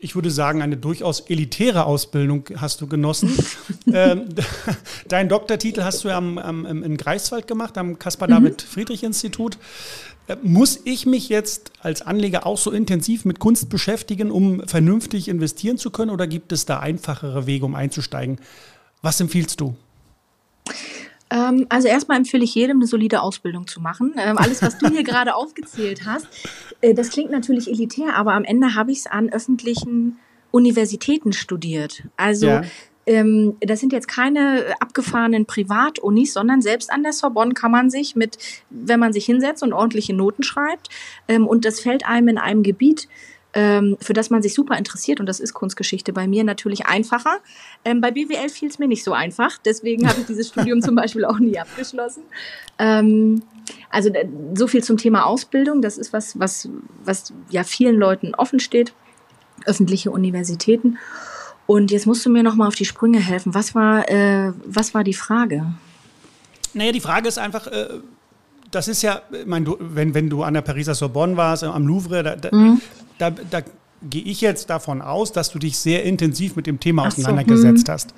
ich 0.00 0.14
würde 0.14 0.30
sagen, 0.30 0.62
eine 0.62 0.76
durchaus 0.76 1.20
elitäre 1.20 1.84
Ausbildung 1.84 2.44
hast 2.56 2.80
du 2.80 2.86
genossen. 2.86 3.32
ähm, 3.92 4.26
deinen 5.08 5.28
Doktortitel 5.28 5.82
hast 5.82 6.04
du 6.04 6.08
ja 6.08 6.16
am, 6.16 6.38
am, 6.38 6.64
in 6.64 6.96
Greifswald 6.96 7.46
gemacht, 7.46 7.76
am 7.76 7.98
Caspar-David-Friedrich-Institut. 7.98 9.56
Mhm. 9.56 10.32
Äh, 10.32 10.36
muss 10.42 10.80
ich 10.84 11.04
mich 11.04 11.28
jetzt 11.28 11.72
als 11.80 12.02
Anleger 12.02 12.46
auch 12.46 12.58
so 12.58 12.70
intensiv 12.70 13.24
mit 13.24 13.40
Kunst 13.40 13.68
beschäftigen, 13.70 14.30
um 14.30 14.66
vernünftig 14.66 15.28
investieren 15.28 15.78
zu 15.78 15.90
können? 15.90 16.12
Oder 16.12 16.26
gibt 16.26 16.52
es 16.52 16.64
da 16.64 16.78
einfachere 16.78 17.46
Wege, 17.46 17.64
um 17.64 17.74
einzusteigen? 17.74 18.38
Was 19.02 19.20
empfiehlst 19.20 19.60
du? 19.60 19.76
Ähm, 21.30 21.66
also 21.68 21.88
erstmal 21.88 22.16
empfehle 22.16 22.44
ich 22.44 22.54
jedem, 22.54 22.78
eine 22.78 22.86
solide 22.86 23.20
Ausbildung 23.20 23.66
zu 23.66 23.80
machen. 23.80 24.14
Ähm, 24.16 24.38
alles, 24.38 24.62
was 24.62 24.78
du 24.78 24.88
hier 24.88 25.02
gerade 25.04 25.34
aufgezählt 25.34 26.06
hast, 26.06 26.26
äh, 26.80 26.94
das 26.94 27.10
klingt 27.10 27.30
natürlich 27.30 27.68
elitär, 27.68 28.14
aber 28.14 28.34
am 28.34 28.44
Ende 28.44 28.74
habe 28.74 28.92
ich 28.92 28.98
es 28.98 29.06
an 29.06 29.30
öffentlichen 29.30 30.18
Universitäten 30.50 31.32
studiert. 31.32 32.04
Also 32.16 32.46
ja. 32.46 32.62
ähm, 33.06 33.56
das 33.60 33.80
sind 33.80 33.92
jetzt 33.92 34.08
keine 34.08 34.74
abgefahrenen 34.80 35.44
Privatunis, 35.44 36.32
sondern 36.32 36.62
selbst 36.62 36.90
an 36.90 37.02
der 37.02 37.12
Sorbonne 37.12 37.52
kann 37.52 37.70
man 37.70 37.90
sich 37.90 38.16
mit, 38.16 38.38
wenn 38.70 38.98
man 38.98 39.12
sich 39.12 39.26
hinsetzt 39.26 39.62
und 39.62 39.74
ordentliche 39.74 40.14
Noten 40.14 40.42
schreibt, 40.42 40.88
und 41.28 41.66
das 41.66 41.80
fällt 41.80 42.06
einem 42.06 42.28
in 42.28 42.38
einem 42.38 42.62
Gebiet 42.62 43.08
für 43.52 44.12
das 44.12 44.30
man 44.30 44.42
sich 44.42 44.54
super 44.54 44.76
interessiert, 44.76 45.20
und 45.20 45.26
das 45.26 45.40
ist 45.40 45.54
Kunstgeschichte 45.54 46.12
bei 46.12 46.28
mir 46.28 46.44
natürlich 46.44 46.86
einfacher. 46.86 47.38
Ähm, 47.84 48.00
bei 48.00 48.10
BWL 48.10 48.50
fiel 48.50 48.68
es 48.68 48.78
mir 48.78 48.88
nicht 48.88 49.02
so 49.02 49.12
einfach, 49.12 49.58
deswegen 49.64 50.06
habe 50.06 50.20
ich 50.20 50.26
dieses 50.26 50.48
Studium 50.50 50.82
zum 50.82 50.94
Beispiel 50.94 51.24
auch 51.24 51.38
nie 51.38 51.58
abgeschlossen. 51.58 52.24
Ähm, 52.78 53.42
also 53.90 54.10
so 54.54 54.66
viel 54.66 54.84
zum 54.84 54.98
Thema 54.98 55.24
Ausbildung, 55.24 55.80
das 55.80 55.96
ist 55.98 56.12
was, 56.12 56.38
was, 56.38 56.68
was 57.04 57.32
ja 57.50 57.64
vielen 57.64 57.96
Leuten 57.96 58.34
offen 58.34 58.60
steht, 58.60 58.92
öffentliche 59.64 60.10
Universitäten. 60.10 60.98
Und 61.66 61.90
jetzt 61.90 62.06
musst 62.06 62.24
du 62.24 62.30
mir 62.30 62.42
noch 62.42 62.54
mal 62.54 62.66
auf 62.66 62.74
die 62.74 62.84
Sprünge 62.86 63.18
helfen. 63.18 63.54
Was 63.54 63.74
war, 63.74 64.08
äh, 64.10 64.52
was 64.64 64.94
war 64.94 65.04
die 65.04 65.14
Frage? 65.14 65.66
Naja, 66.74 66.92
die 66.92 67.00
Frage 67.00 67.28
ist 67.28 67.38
einfach, 67.38 67.66
äh, 67.66 67.88
das 68.70 68.88
ist 68.88 69.02
ja, 69.02 69.22
ich 69.32 69.46
meine, 69.46 69.64
du, 69.64 69.76
wenn, 69.80 70.14
wenn 70.14 70.30
du 70.30 70.42
an 70.42 70.54
der 70.54 70.62
Pariser 70.62 70.94
Sorbonne 70.94 71.36
warst, 71.36 71.64
am 71.64 71.86
Louvre, 71.86 72.22
da, 72.22 72.36
da, 72.36 72.54
mhm 72.54 72.80
da, 73.18 73.30
da 73.30 73.62
gehe 74.02 74.22
ich 74.22 74.40
jetzt 74.40 74.70
davon 74.70 75.02
aus, 75.02 75.32
dass 75.32 75.50
du 75.50 75.58
dich 75.58 75.78
sehr 75.78 76.04
intensiv 76.04 76.56
mit 76.56 76.66
dem 76.66 76.78
Thema 76.78 77.06
auseinandergesetzt 77.06 77.86
so, 77.86 77.92
hm. 77.92 77.94
hast. 77.94 78.14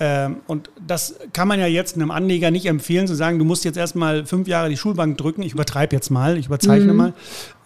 Ähm, 0.00 0.36
und 0.48 0.70
das 0.84 1.14
kann 1.32 1.46
man 1.46 1.60
ja 1.60 1.66
jetzt 1.66 1.94
einem 1.94 2.10
Anleger 2.10 2.50
nicht 2.50 2.66
empfehlen, 2.66 3.06
zu 3.06 3.14
sagen, 3.14 3.38
du 3.38 3.44
musst 3.44 3.64
jetzt 3.64 3.76
erstmal 3.76 4.26
fünf 4.26 4.48
Jahre 4.48 4.68
die 4.68 4.76
Schulbank 4.76 5.16
drücken, 5.16 5.42
ich 5.42 5.52
übertreibe 5.52 5.94
jetzt 5.94 6.10
mal, 6.10 6.36
ich 6.36 6.46
überzeichne 6.46 6.92
mhm. 6.92 6.96
mal, 6.96 7.12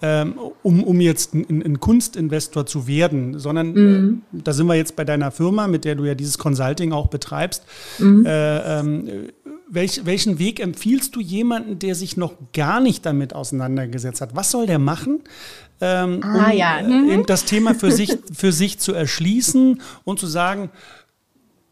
ähm, 0.03 0.35
um, 0.63 0.85
um 0.85 1.01
jetzt 1.01 1.35
ein, 1.35 1.63
ein, 1.65 1.81
Kunstinvestor 1.81 2.67
zu 2.67 2.87
werden, 2.87 3.39
sondern 3.39 3.73
mhm. 3.73 4.23
äh, 4.35 4.43
da 4.45 4.53
sind 4.53 4.67
wir 4.67 4.75
jetzt 4.75 4.95
bei 4.95 5.05
deiner 5.05 5.31
Firma, 5.31 5.69
mit 5.69 5.87
der 5.87 5.95
du 5.95 6.05
ja 6.05 6.15
dieses 6.15 6.37
Consulting 6.37 6.93
auch 6.93 7.07
betreibst. 7.07 7.65
Mhm. 7.99 8.27
Äh, 8.27 8.81
ähm, 8.81 9.09
welch, 9.71 10.05
welchen 10.05 10.39
Weg 10.39 10.61
empfiehlst 10.61 11.15
du 11.17 11.21
jemanden, 11.21 11.79
der 11.79 11.95
sich 11.95 12.17
noch 12.17 12.35
gar 12.53 12.81
nicht 12.81 13.05
damit 13.05 13.35
auseinandergesetzt 13.35 14.21
hat? 14.21 14.35
Was 14.35 14.51
soll 14.51 14.67
der 14.67 14.79
machen, 14.79 15.21
ähm, 15.81 16.21
ah, 16.23 16.51
um 16.51 16.57
ja. 16.57 16.83
mhm. 16.83 17.27
das 17.27 17.45
Thema 17.45 17.75
für 17.75 17.91
sich, 17.91 18.19
für 18.33 18.53
sich 18.53 18.79
zu 18.79 18.93
erschließen 18.93 19.81
und 20.05 20.19
zu 20.19 20.27
sagen, 20.27 20.71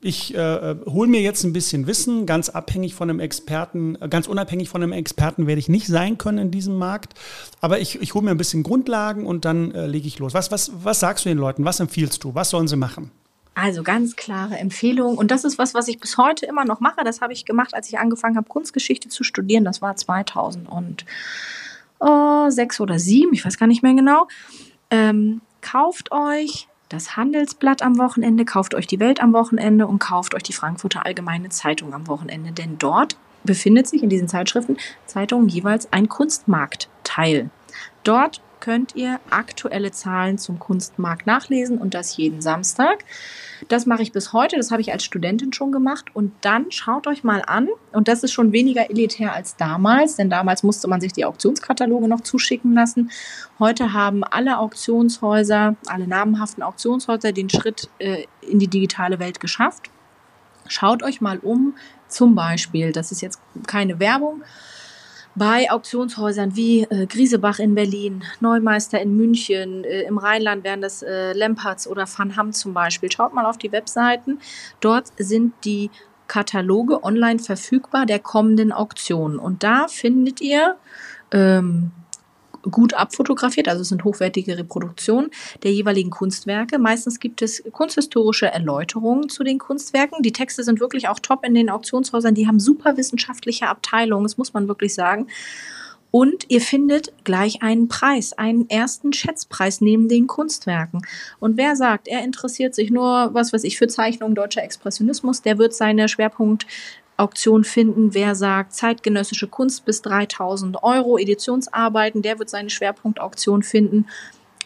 ich 0.01 0.35
äh, 0.35 0.77
hole 0.87 1.09
mir 1.09 1.21
jetzt 1.21 1.42
ein 1.45 1.53
bisschen 1.53 1.87
Wissen, 1.87 2.27
ganz 2.27 2.49
abhängig 2.49 2.95
von 2.95 3.11
einem 3.11 3.19
Experten, 3.19 3.97
äh, 4.01 4.09
ganz 4.09 4.29
unabhängig 4.29 4.69
von 4.69 4.83
einem 4.83 4.92
Experten 4.92 5.47
werde 5.47 5.59
ich 5.59 5.69
nicht 5.69 5.87
sein 5.87 6.19
können 6.19 6.38
in 6.38 6.51
diesem 6.51 6.79
Markt. 6.79 7.14
Aber 7.61 7.81
ich, 7.81 8.01
ich 8.01 8.14
hole 8.14 8.25
mir 8.25 8.31
ein 8.31 8.37
bisschen 8.37 8.62
Grundlagen 8.62 9.27
und 9.27 9.45
dann 9.45 9.73
äh, 9.73 9.87
lege 9.87 10.07
ich 10.07 10.19
los. 10.19 10.35
Was, 10.35 10.51
was, 10.53 10.71
was 10.83 11.01
sagst 11.01 11.25
du 11.25 11.29
den 11.29 11.38
Leuten? 11.38 11.64
Was 11.64 11.81
empfiehlst 11.81 12.23
du? 12.23 12.35
Was 12.35 12.51
sollen 12.51 12.69
sie 12.69 12.77
machen? 12.77 13.11
Also 13.55 13.83
ganz 13.83 14.16
klare 14.16 14.59
Empfehlung. 14.59 15.16
Und 15.16 15.31
das 15.31 15.45
ist 15.45 15.59
was, 15.59 15.73
was 15.73 15.88
ich 15.88 15.99
bis 15.99 16.19
heute 16.19 16.45
immer 16.45 16.66
noch 16.66 16.81
mache. 16.81 17.03
Das 17.05 17.23
habe 17.23 17.33
ich 17.33 17.47
gemacht, 17.47 17.73
als 17.73 17.88
ich 17.88 17.99
angefangen 17.99 18.37
habe, 18.37 18.47
Kunstgeschichte 18.49 19.09
zu 19.09 19.25
studieren. 19.25 19.64
Das 19.64 19.81
war 19.81 19.97
2006 21.98 22.80
oder 22.80 22.94
2007, 22.94 23.35
ich 23.35 23.44
weiß 23.44 23.59
gar 23.59 23.66
nicht 23.66 23.82
mehr 23.82 23.94
genau. 23.94 24.28
Ähm, 24.90 25.40
kauft 25.61 26.12
euch 26.12 26.68
das 26.88 27.16
Handelsblatt 27.16 27.82
am 27.82 27.98
Wochenende, 27.98 28.44
kauft 28.44 28.74
euch 28.74 28.87
die 28.87 29.00
Welt 29.00 29.20
am 29.20 29.32
Wochenende 29.32 29.87
und 29.87 29.98
kauft 29.98 30.35
euch 30.35 30.42
die 30.42 30.52
Frankfurter 30.52 31.04
Allgemeine 31.04 31.48
Zeitung 31.48 31.92
am 31.94 32.06
Wochenende. 32.06 32.52
Denn 32.52 32.78
dort 32.78 33.16
befindet 33.44 33.88
sich 33.88 34.02
in 34.02 34.09
diesen 34.09 34.28
Zeitschriften, 34.28 34.76
Zeitungen 35.06 35.48
jeweils 35.48 35.92
ein 35.92 36.09
Kunstmarktteil. 36.09 37.50
Dort 38.04 38.40
könnt 38.61 38.97
ihr 38.97 39.21
aktuelle 39.31 39.90
Zahlen 39.92 40.38
zum 40.38 40.59
Kunstmarkt 40.59 41.27
nachlesen 41.27 41.79
und 41.79 41.95
das 41.95 42.16
jeden 42.16 42.40
Samstag. 42.40 43.05
Das 43.69 43.87
mache 43.87 44.03
ich 44.03 44.12
bis 44.12 44.33
heute, 44.33 44.57
das 44.57 44.71
habe 44.71 44.81
ich 44.81 44.92
als 44.92 45.05
Studentin 45.05 45.53
schon 45.53 45.73
gemacht. 45.73 46.07
Und 46.14 46.33
dann 46.40 46.71
schaut 46.71 47.07
euch 47.07 47.25
mal 47.25 47.42
an, 47.47 47.69
und 47.92 48.09
das 48.09 48.23
ist 48.23 48.33
schon 48.33 48.53
weniger 48.53 48.90
elitär 48.90 49.33
als 49.33 49.57
damals, 49.57 50.16
denn 50.16 50.31
damals 50.31 50.62
musste 50.62 50.88
man 50.88 51.01
sich 51.01 51.12
die 51.12 51.25
Auktionskataloge 51.25 52.09
noch 52.09 52.21
zuschicken 52.21 52.75
lassen. 52.75 53.11
Heute 53.59 53.92
haben 53.92 54.25
alle 54.25 54.59
Auktionshäuser, 54.59 55.77
alle 55.87 56.07
namhaften 56.07 56.62
Auktionshäuser 56.62 57.33
den 57.33 57.51
Schritt 57.51 57.88
äh, 57.99 58.25
in 58.42 58.59
die 58.59 58.69
digitale 58.69 59.19
Welt 59.19 59.40
geschafft. 59.40 59.90
Schaut 60.69 61.03
euch 61.03 61.21
mal 61.21 61.38
um, 61.38 61.75
zum 62.09 62.35
Beispiel, 62.35 62.92
das 62.92 63.12
ist 63.12 63.23
jetzt 63.23 63.40
keine 63.66 63.99
Werbung, 64.01 64.42
bei 65.37 65.70
Auktionshäusern 65.70 66.57
wie 66.57 66.83
äh, 66.85 67.07
Griesebach 67.07 67.59
in 67.59 67.75
Berlin, 67.75 68.25
Neumeister 68.40 69.01
in 69.01 69.16
München, 69.16 69.85
äh, 69.85 70.03
im 70.03 70.18
Rheinland 70.18 70.64
wären 70.64 70.81
das 70.81 71.03
äh, 71.03 71.35
Lempertz 71.35 71.87
oder 71.87 72.07
Van 72.07 72.37
Ham 72.37 72.53
zum 72.53 72.72
Beispiel. 72.72 73.12
Schaut 73.12 73.35
mal 73.35 73.44
auf 73.44 73.59
die 73.59 73.70
Webseiten. 73.70 74.40
Dort 74.81 75.12
sind 75.18 75.53
die 75.64 75.90
Kataloge 76.27 77.05
online 77.05 77.38
verfügbar 77.38 78.07
der 78.07 78.18
kommenden 78.18 78.72
Auktionen. 78.72 79.38
Und 79.38 79.62
da 79.62 79.87
findet 79.88 80.40
ihr 80.40 80.77
ähm, 81.31 81.92
gut 82.70 82.94
abfotografiert, 82.94 83.68
also 83.68 83.83
es 83.83 83.88
sind 83.88 84.05
hochwertige 84.05 84.59
Reproduktionen 84.59 85.31
der 85.62 85.72
jeweiligen 85.72 86.11
Kunstwerke. 86.11 86.79
Meistens 86.79 87.20
gibt 87.20 87.42
es 87.42 87.62
kunsthistorische 87.72 88.46
Erläuterungen 88.46 89.29
zu 89.29 89.44
den 89.44 89.59
Kunstwerken. 89.59 90.22
Die 90.22 90.33
Texte 90.33 90.62
sind 90.62 90.81
wirklich 90.81 91.09
auch 91.09 91.18
top 91.18 91.44
in 91.44 91.55
den 91.55 91.70
Auktionshäusern. 91.70 92.35
Die 92.35 92.46
haben 92.46 92.61
super 92.61 92.96
wissenschaftliche 92.96 93.68
Abteilungen, 93.68 94.24
das 94.24 94.38
muss 94.38 94.52
man 94.52 94.68
wirklich 94.68 94.94
sagen. 94.94 95.29
Und 96.11 96.46
ihr 96.48 96.61
findet 96.61 97.12
gleich 97.24 97.62
einen 97.62 97.88
Preis, 97.88 98.33
einen 98.33 98.70
ersten 98.70 99.12
Schätzpreis 99.12 99.81
neben 99.81 100.09
den 100.09 100.26
Kunstwerken. 100.26 101.02
Und 101.40 101.57
wer 101.59 101.76
sagt, 101.76 102.09
er 102.09 102.24
interessiert 102.24 102.74
sich 102.74 102.90
nur, 102.90 103.35
was 103.35 103.52
weiß 103.52 103.64
ich, 103.64 103.76
für 103.76 103.88
Zeichnungen 103.88 104.35
deutscher 104.35 104.62
Expressionismus, 104.62 105.42
der 105.42 105.59
wird 105.59 105.74
seine 105.74 106.09
Schwerpunkt 106.09 106.66
Auktion 107.16 107.64
finden. 107.64 108.14
Wer 108.14 108.35
sagt 108.35 108.74
zeitgenössische 108.74 109.48
Kunst 109.48 109.85
bis 109.85 110.02
3000 110.02 110.83
Euro, 110.83 111.18
Editionsarbeiten, 111.18 112.22
der 112.22 112.38
wird 112.38 112.50
seine 112.50 112.70
Schwerpunktauktion 112.70 113.62
finden. 113.62 114.07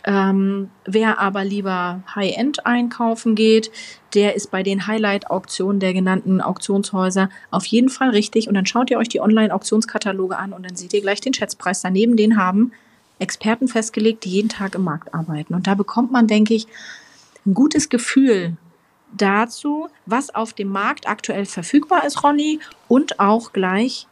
Ähm, 0.05 0.71
wer 0.87 1.19
aber 1.19 1.45
lieber 1.45 2.03
High-End 2.15 2.65
einkaufen 2.65 3.35
geht, 3.35 3.71
der 4.15 4.35
ist 4.35 4.51
bei 4.51 4.63
den 4.63 4.87
Highlight-Auktionen 4.87 5.79
der 5.79 5.93
genannten 5.93 6.41
Auktionshäuser 6.41 7.29
auf 7.51 7.67
jeden 7.67 7.91
Fall 7.91 8.11
richtig. 8.11 8.49
Und 8.49 8.55
dann 8.55 8.67
schaut 8.67 8.91
ihr 8.91 8.99
euch 8.99 9.11
die 9.11 9.21
Online-Auktionskataloge 9.21 10.39
an 10.39 10.53
und 10.53 10.65
dann 10.65 10.77
seht 10.77 10.95
ihr 10.95 11.03
gleich 11.03 11.21
den 11.21 11.35
Schätzpreis. 11.35 11.83
Daneben 11.83 12.17
den 12.17 12.39
haben 12.39 12.73
Experten 13.19 13.69
festgelegt, 13.69 14.25
die 14.25 14.31
jeden 14.31 14.49
Tag 14.49 14.75
im 14.75 14.85
Markt 14.85 15.13
arbeiten. 15.13 15.55
Und 15.55 15.67
da 15.67 15.75
bekommt 15.75 16.11
man, 16.11 16.27
denke 16.27 16.55
ich, 16.55 16.67
ein 17.45 17.53
gutes 17.53 17.91
Gefühl 17.91 18.57
dazu, 19.17 19.89
was 20.07 20.35
auf 20.35 20.53
dem 20.53 20.69
Markt 20.69 21.09
aktuell 21.09 21.47
verfügbar 21.47 22.05
ist, 22.07 22.23
Ronny, 22.23 22.61
und 22.89 23.21
auch 23.21 23.53
gleich, 23.53 24.07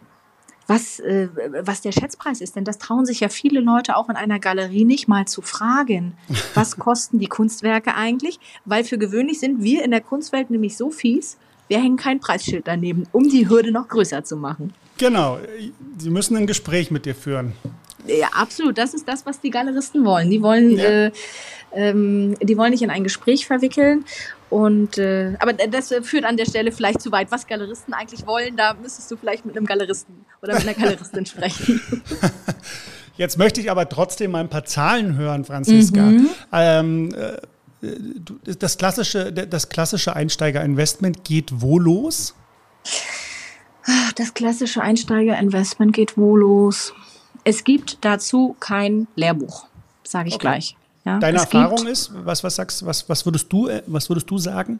was, 0.67 1.01
äh, 1.01 1.29
was 1.63 1.81
der 1.81 1.93
Schätzpreis 1.93 2.41
ist. 2.41 2.57
Denn 2.57 2.65
das 2.65 2.79
trauen 2.79 3.07
sich 3.07 3.21
ja 3.21 3.29
viele 3.29 3.61
Leute 3.61 3.97
auch 3.97 4.09
in 4.09 4.17
einer 4.17 4.39
Galerie 4.39 4.85
nicht 4.85 5.09
mal 5.09 5.27
zu 5.27 5.41
fragen. 5.41 6.13
Was 6.55 6.79
kosten 6.79 7.19
die 7.19 7.27
Kunstwerke 7.27 7.95
eigentlich? 7.95 8.39
Weil 8.67 8.85
für 8.85 8.99
gewöhnlich 8.99 9.41
sind 9.41 9.63
wir 9.63 9.83
in 9.83 9.91
der 9.91 10.03
Kunstwelt 10.03 10.51
nämlich 10.51 10.77
so 10.77 10.91
fies, 10.91 11.39
wir 11.69 11.79
hängen 11.79 11.97
kein 11.97 12.19
Preisschild 12.19 12.67
daneben, 12.67 13.05
um 13.13 13.29
die 13.29 13.49
Hürde 13.49 13.71
noch 13.71 13.89
größer 13.89 14.25
zu 14.25 14.37
machen. 14.37 14.73
Genau, 14.97 15.39
sie 15.99 16.11
müssen 16.11 16.37
ein 16.37 16.47
Gespräch 16.47 16.91
mit 16.91 17.07
dir 17.07 17.15
führen. 17.15 17.53
Ja, 18.07 18.29
absolut. 18.33 18.79
Das 18.79 18.95
ist 18.95 19.07
das, 19.07 19.27
was 19.27 19.41
die 19.41 19.51
Galeristen 19.51 20.05
wollen. 20.05 20.31
Die 20.31 20.43
wollen, 20.43 20.71
ja. 20.79 20.85
äh, 20.85 21.13
ähm, 21.73 22.37
die 22.41 22.57
wollen 22.57 22.71
nicht 22.71 22.83
in 22.83 22.91
ein 22.91 23.05
Gespräch 23.05 23.47
verwickeln. 23.47 24.05
Und 24.51 24.97
äh, 24.97 25.35
aber 25.41 25.53
das 25.53 25.95
führt 26.03 26.25
an 26.25 26.37
der 26.37 26.47
Stelle 26.47 26.73
vielleicht 26.73 27.03
zu 27.03 27.13
weit. 27.13 27.31
Was 27.31 27.47
Galeristen 27.47 27.93
eigentlich 27.93 28.27
wollen, 28.27 28.57
da 28.57 28.75
müsstest 28.75 29.11
du 29.11 29.17
vielleicht 29.17 29.45
mit 29.45 29.57
einem 29.57 29.67
Galeristen 29.67 30.25
oder 30.43 30.55
mit 30.55 30.63
einer 30.63 30.75
Galeristin 30.75 31.27
sprechen. 31.27 31.81
Jetzt 33.17 33.37
möchte 33.37 33.61
ich 33.61 33.71
aber 33.71 33.89
trotzdem 33.89 34.31
mal 34.31 34.41
ein 34.41 34.49
paar 34.49 34.65
Zahlen 34.65 35.17
hören, 35.17 35.45
Franziska. 35.45 36.03
Mhm. 36.03 36.29
Ähm, 36.53 37.15
äh, 37.15 37.37
das 38.59 38.79
klassische, 38.79 39.33
das 39.33 39.69
klassische 39.69 40.17
Einsteigerinvestment 40.17 41.25
geht 41.25 41.61
wo 41.61 41.79
los? 41.79 42.35
Das 44.17 44.35
klassische 44.35 44.83
Einsteigerinvestment 44.83 45.93
geht 45.93 46.17
wo 46.17 46.37
los? 46.37 46.93
Es 47.45 47.65
gibt 47.65 47.99
dazu 48.01 48.57
kein 48.61 49.07
Lehrbuch, 49.15 49.67
sage 50.03 50.29
ich 50.29 50.35
okay. 50.35 50.43
gleich. 50.43 50.78
Ja, 51.09 51.19
Deine 51.19 51.39
Erfahrung 51.39 51.87
ist, 51.87 52.11
was, 52.25 52.45
was 52.45 52.57
sagst 52.57 52.85
was, 52.85 53.09
was 53.09 53.25
würdest 53.25 53.51
du, 53.51 53.69
äh, 53.69 53.83
was 53.87 54.11
würdest 54.11 54.29
du 54.29 54.37
sagen? 54.37 54.79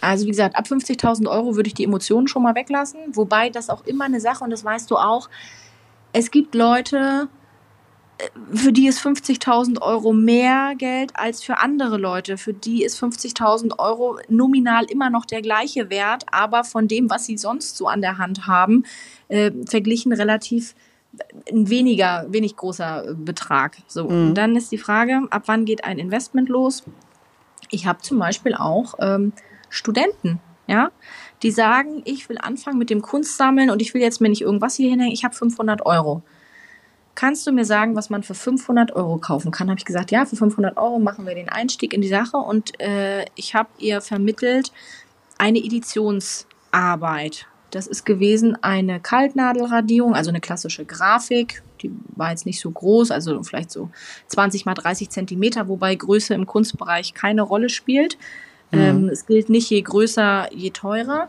Also 0.00 0.24
wie 0.24 0.30
gesagt, 0.30 0.56
ab 0.56 0.66
50.000 0.66 1.28
Euro 1.28 1.54
würde 1.54 1.68
ich 1.68 1.74
die 1.74 1.84
Emotionen 1.84 2.26
schon 2.26 2.42
mal 2.42 2.54
weglassen, 2.54 3.00
wobei 3.12 3.50
das 3.50 3.70
auch 3.70 3.84
immer 3.84 4.06
eine 4.06 4.20
Sache 4.20 4.42
und 4.42 4.50
das 4.50 4.64
weißt 4.64 4.90
du 4.90 4.96
auch. 4.96 5.28
Es 6.12 6.32
gibt 6.32 6.56
Leute, 6.56 7.28
äh, 8.18 8.56
für 8.56 8.72
die 8.72 8.88
ist 8.88 9.00
50.000 9.00 9.80
Euro 9.80 10.12
mehr 10.12 10.74
Geld 10.76 11.12
als 11.14 11.44
für 11.44 11.58
andere 11.58 11.98
Leute. 11.98 12.36
Für 12.36 12.52
die 12.52 12.82
ist 12.82 13.00
50.000 13.00 13.78
Euro 13.78 14.18
nominal 14.28 14.86
immer 14.90 15.08
noch 15.08 15.24
der 15.24 15.40
gleiche 15.40 15.88
Wert, 15.88 16.24
aber 16.32 16.64
von 16.64 16.88
dem, 16.88 17.10
was 17.10 17.26
sie 17.26 17.38
sonst 17.38 17.76
so 17.76 17.86
an 17.86 18.00
der 18.00 18.18
Hand 18.18 18.48
haben, 18.48 18.84
äh, 19.28 19.52
verglichen 19.66 20.12
relativ 20.12 20.74
ein 21.50 21.68
weniger, 21.68 22.26
wenig 22.28 22.56
großer 22.56 23.14
Betrag. 23.16 23.78
So, 23.86 24.04
mhm. 24.04 24.28
und 24.28 24.34
dann 24.34 24.56
ist 24.56 24.70
die 24.72 24.78
Frage, 24.78 25.22
ab 25.30 25.42
wann 25.46 25.64
geht 25.64 25.84
ein 25.84 25.98
Investment 25.98 26.48
los? 26.48 26.84
Ich 27.70 27.86
habe 27.86 28.00
zum 28.00 28.18
Beispiel 28.18 28.54
auch 28.54 28.94
ähm, 28.98 29.32
Studenten, 29.68 30.40
ja, 30.66 30.90
die 31.42 31.50
sagen, 31.50 32.02
ich 32.04 32.28
will 32.28 32.38
anfangen 32.38 32.78
mit 32.78 32.90
dem 32.90 33.02
Kunstsammeln 33.02 33.70
und 33.70 33.82
ich 33.82 33.94
will 33.94 34.02
jetzt 34.02 34.20
mir 34.20 34.28
nicht 34.28 34.42
irgendwas 34.42 34.76
hier 34.76 34.90
hinhängen, 34.90 35.12
ich 35.12 35.24
habe 35.24 35.34
500 35.34 35.84
Euro. 35.86 36.22
Kannst 37.14 37.46
du 37.46 37.52
mir 37.52 37.64
sagen, 37.64 37.96
was 37.96 38.08
man 38.08 38.22
für 38.22 38.34
500 38.34 38.92
Euro 38.92 39.18
kaufen 39.18 39.50
kann? 39.50 39.68
Habe 39.68 39.78
ich 39.78 39.84
gesagt, 39.84 40.10
ja, 40.10 40.24
für 40.24 40.36
500 40.36 40.76
Euro 40.76 40.98
machen 40.98 41.26
wir 41.26 41.34
den 41.34 41.48
Einstieg 41.48 41.92
in 41.92 42.00
die 42.00 42.08
Sache 42.08 42.36
und 42.36 42.80
äh, 42.80 43.24
ich 43.34 43.54
habe 43.54 43.68
ihr 43.78 44.00
vermittelt 44.00 44.72
eine 45.36 45.58
Editionsarbeit 45.58 47.46
das 47.70 47.86
ist 47.86 48.04
gewesen 48.04 48.56
eine 48.62 49.00
Kaltnadelradierung, 49.00 50.14
also 50.14 50.30
eine 50.30 50.40
klassische 50.40 50.84
Grafik. 50.84 51.62
Die 51.82 51.92
war 52.16 52.30
jetzt 52.30 52.46
nicht 52.46 52.60
so 52.60 52.70
groß, 52.70 53.10
also 53.10 53.42
vielleicht 53.42 53.70
so 53.70 53.90
20 54.26 54.66
mal 54.66 54.74
30 54.74 55.10
Zentimeter, 55.10 55.68
wobei 55.68 55.94
Größe 55.94 56.34
im 56.34 56.46
Kunstbereich 56.46 57.14
keine 57.14 57.42
Rolle 57.42 57.68
spielt. 57.68 58.18
Mhm. 58.70 58.78
Ähm, 58.78 59.08
es 59.08 59.26
gilt 59.26 59.48
nicht 59.48 59.70
je 59.70 59.80
größer, 59.80 60.48
je 60.52 60.70
teurer. 60.70 61.28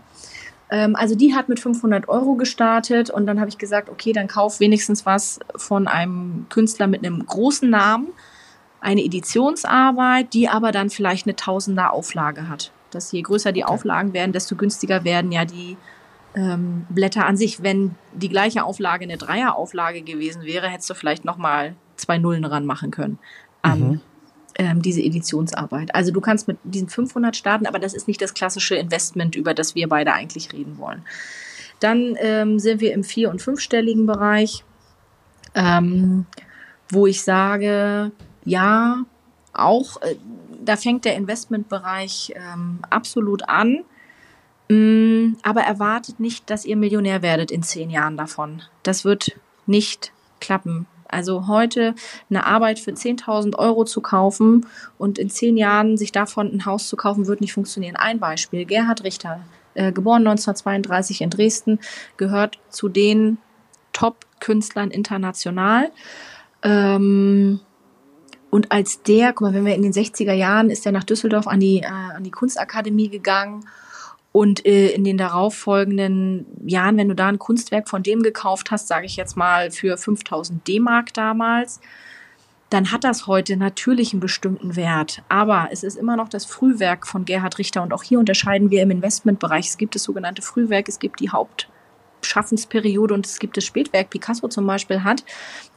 Ähm, 0.69 0.95
also 0.95 1.15
die 1.15 1.35
hat 1.35 1.49
mit 1.49 1.59
500 1.59 2.09
Euro 2.09 2.35
gestartet 2.35 3.09
und 3.09 3.27
dann 3.27 3.39
habe 3.39 3.49
ich 3.49 3.57
gesagt, 3.57 3.89
okay, 3.89 4.13
dann 4.13 4.27
kauf 4.27 4.59
wenigstens 4.59 5.05
was 5.05 5.39
von 5.55 5.87
einem 5.87 6.47
Künstler 6.49 6.87
mit 6.87 7.05
einem 7.05 7.25
großen 7.25 7.69
Namen, 7.69 8.07
eine 8.79 9.03
Editionsarbeit, 9.03 10.33
die 10.33 10.49
aber 10.49 10.71
dann 10.71 10.89
vielleicht 10.89 11.27
eine 11.27 11.35
Tausender 11.35 11.93
Auflage 11.93 12.49
hat. 12.49 12.71
Dass 12.89 13.11
je 13.11 13.21
größer 13.21 13.51
die 13.51 13.63
Auflagen 13.63 14.13
werden, 14.13 14.31
desto 14.31 14.55
günstiger 14.55 15.03
werden 15.03 15.31
ja 15.31 15.45
die 15.45 15.77
ähm, 16.35 16.85
Blätter 16.89 17.25
an 17.25 17.37
sich, 17.37 17.61
wenn 17.61 17.95
die 18.13 18.29
gleiche 18.29 18.63
Auflage 18.63 19.03
eine 19.03 19.17
Dreierauflage 19.17 20.01
gewesen 20.01 20.43
wäre, 20.43 20.69
hättest 20.69 20.89
du 20.89 20.93
vielleicht 20.93 21.25
nochmal 21.25 21.75
zwei 21.97 22.17
Nullen 22.17 22.45
ranmachen 22.45 22.91
können 22.91 23.19
an 23.61 23.79
mhm. 23.79 24.01
ähm, 24.55 24.81
diese 24.81 25.01
Editionsarbeit. 25.01 25.93
Also 25.93 26.11
du 26.11 26.21
kannst 26.21 26.47
mit 26.47 26.57
diesen 26.63 26.89
500 26.89 27.35
starten, 27.35 27.65
aber 27.65 27.79
das 27.79 27.93
ist 27.93 28.07
nicht 28.07 28.21
das 28.21 28.33
klassische 28.33 28.75
Investment, 28.75 29.35
über 29.35 29.53
das 29.53 29.75
wir 29.75 29.87
beide 29.87 30.13
eigentlich 30.13 30.51
reden 30.53 30.77
wollen. 30.77 31.03
Dann 31.79 32.15
ähm, 32.19 32.59
sind 32.59 32.79
wir 32.81 32.93
im 32.93 33.03
vier- 33.03 33.29
und 33.29 33.41
fünfstelligen 33.41 34.05
Bereich, 34.05 34.63
ähm, 35.55 36.25
wo 36.89 37.07
ich 37.07 37.23
sage, 37.23 38.11
ja, 38.45 39.03
auch 39.53 40.01
äh, 40.01 40.15
da 40.63 40.77
fängt 40.77 41.05
der 41.05 41.15
Investmentbereich 41.15 42.33
ähm, 42.35 42.79
absolut 42.89 43.47
an 43.49 43.83
aber 45.43 45.61
erwartet 45.61 46.19
nicht, 46.19 46.49
dass 46.49 46.65
ihr 46.65 46.77
Millionär 46.77 47.21
werdet 47.21 47.51
in 47.51 47.63
zehn 47.63 47.89
Jahren 47.89 48.17
davon. 48.17 48.61
Das 48.83 49.03
wird 49.03 49.37
nicht 49.65 50.13
klappen. 50.39 50.87
Also 51.07 51.47
heute 51.47 51.93
eine 52.29 52.45
Arbeit 52.45 52.79
für 52.79 52.91
10.000 52.91 53.57
Euro 53.57 53.83
zu 53.83 53.99
kaufen 53.99 54.65
und 54.97 55.19
in 55.19 55.29
zehn 55.29 55.57
Jahren 55.57 55.97
sich 55.97 56.13
davon 56.13 56.51
ein 56.51 56.65
Haus 56.65 56.87
zu 56.87 56.95
kaufen, 56.95 57.27
wird 57.27 57.41
nicht 57.41 57.53
funktionieren. 57.53 57.97
Ein 57.97 58.19
Beispiel. 58.19 58.65
Gerhard 58.65 59.03
Richter, 59.03 59.41
äh, 59.73 59.91
geboren 59.91 60.25
1932 60.25 61.21
in 61.21 61.29
Dresden, 61.29 61.79
gehört 62.15 62.59
zu 62.69 62.87
den 62.87 63.39
Top-Künstlern 63.91 64.89
international. 64.89 65.91
Ähm, 66.63 67.59
und 68.49 68.71
als 68.71 69.01
der, 69.03 69.33
guck 69.33 69.47
mal, 69.47 69.53
wenn 69.53 69.65
wir 69.65 69.75
in 69.75 69.81
den 69.81 69.93
60er 69.93 70.33
Jahren, 70.33 70.69
ist 70.69 70.85
er 70.85 70.93
nach 70.93 71.03
Düsseldorf 71.03 71.47
an 71.47 71.59
die, 71.59 71.79
äh, 71.79 71.87
an 71.87 72.23
die 72.23 72.31
Kunstakademie 72.31 73.09
gegangen 73.09 73.65
und 74.31 74.65
äh, 74.65 74.89
in 74.89 75.03
den 75.03 75.17
darauffolgenden 75.17 76.45
Jahren, 76.65 76.97
wenn 76.97 77.09
du 77.09 77.15
da 77.15 77.27
ein 77.27 77.39
Kunstwerk 77.39 77.89
von 77.89 78.03
dem 78.03 78.23
gekauft 78.23 78.71
hast, 78.71 78.87
sage 78.87 79.05
ich 79.05 79.17
jetzt 79.17 79.35
mal 79.35 79.71
für 79.71 79.97
5000 79.97 80.65
D-Mark 80.67 81.13
damals, 81.13 81.81
dann 82.69 82.93
hat 82.93 83.03
das 83.03 83.27
heute 83.27 83.57
natürlich 83.57 84.13
einen 84.13 84.21
bestimmten 84.21 84.77
Wert. 84.77 85.23
Aber 85.27 85.67
es 85.71 85.83
ist 85.83 85.97
immer 85.97 86.15
noch 86.15 86.29
das 86.29 86.45
Frühwerk 86.45 87.05
von 87.05 87.25
Gerhard 87.25 87.57
Richter. 87.57 87.83
Und 87.83 87.91
auch 87.91 88.03
hier 88.03 88.19
unterscheiden 88.19 88.71
wir 88.71 88.81
im 88.81 88.91
Investmentbereich. 88.91 89.67
Es 89.67 89.77
gibt 89.77 89.95
das 89.95 90.03
sogenannte 90.03 90.41
Frühwerk, 90.41 90.87
es 90.87 90.99
gibt 90.99 91.19
die 91.19 91.31
Haupt- 91.31 91.67
Schaffensperiode 92.23 93.15
und 93.15 93.25
es 93.25 93.39
gibt 93.39 93.57
das 93.57 93.65
Spätwerk 93.65 94.11
Picasso 94.11 94.47
zum 94.47 94.67
Beispiel 94.67 95.03
hat, 95.03 95.23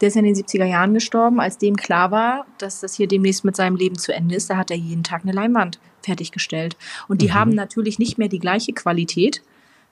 der 0.03 0.09
ist 0.09 0.17
in 0.17 0.27
den 0.27 0.35
70er 0.35 0.67
Jahren 0.67 0.93
gestorben, 0.93 1.41
als 1.41 1.57
dem 1.57 1.75
klar 1.75 2.11
war, 2.11 2.45
dass 2.59 2.81
das 2.81 2.95
hier 2.95 3.09
demnächst 3.09 3.47
mit 3.47 3.57
seinem 3.57 3.77
Leben 3.77 3.97
zu 3.97 4.13
Ende 4.13 4.35
ist, 4.35 4.51
da 4.51 4.59
hat 4.59 4.71
er 4.71 4.77
jeden 4.77 5.05
Tag 5.05 5.23
eine 5.23 5.33
Leinwand 5.33 5.79
fertiggestellt. 6.05 6.77
Und 7.09 7.23
die 7.23 7.29
mhm. 7.29 7.35
haben 7.35 7.55
natürlich 7.55 7.99
nicht 7.99 8.19
mehr 8.19 8.29
die 8.29 8.39
gleiche 8.39 8.73
Qualität 8.73 9.43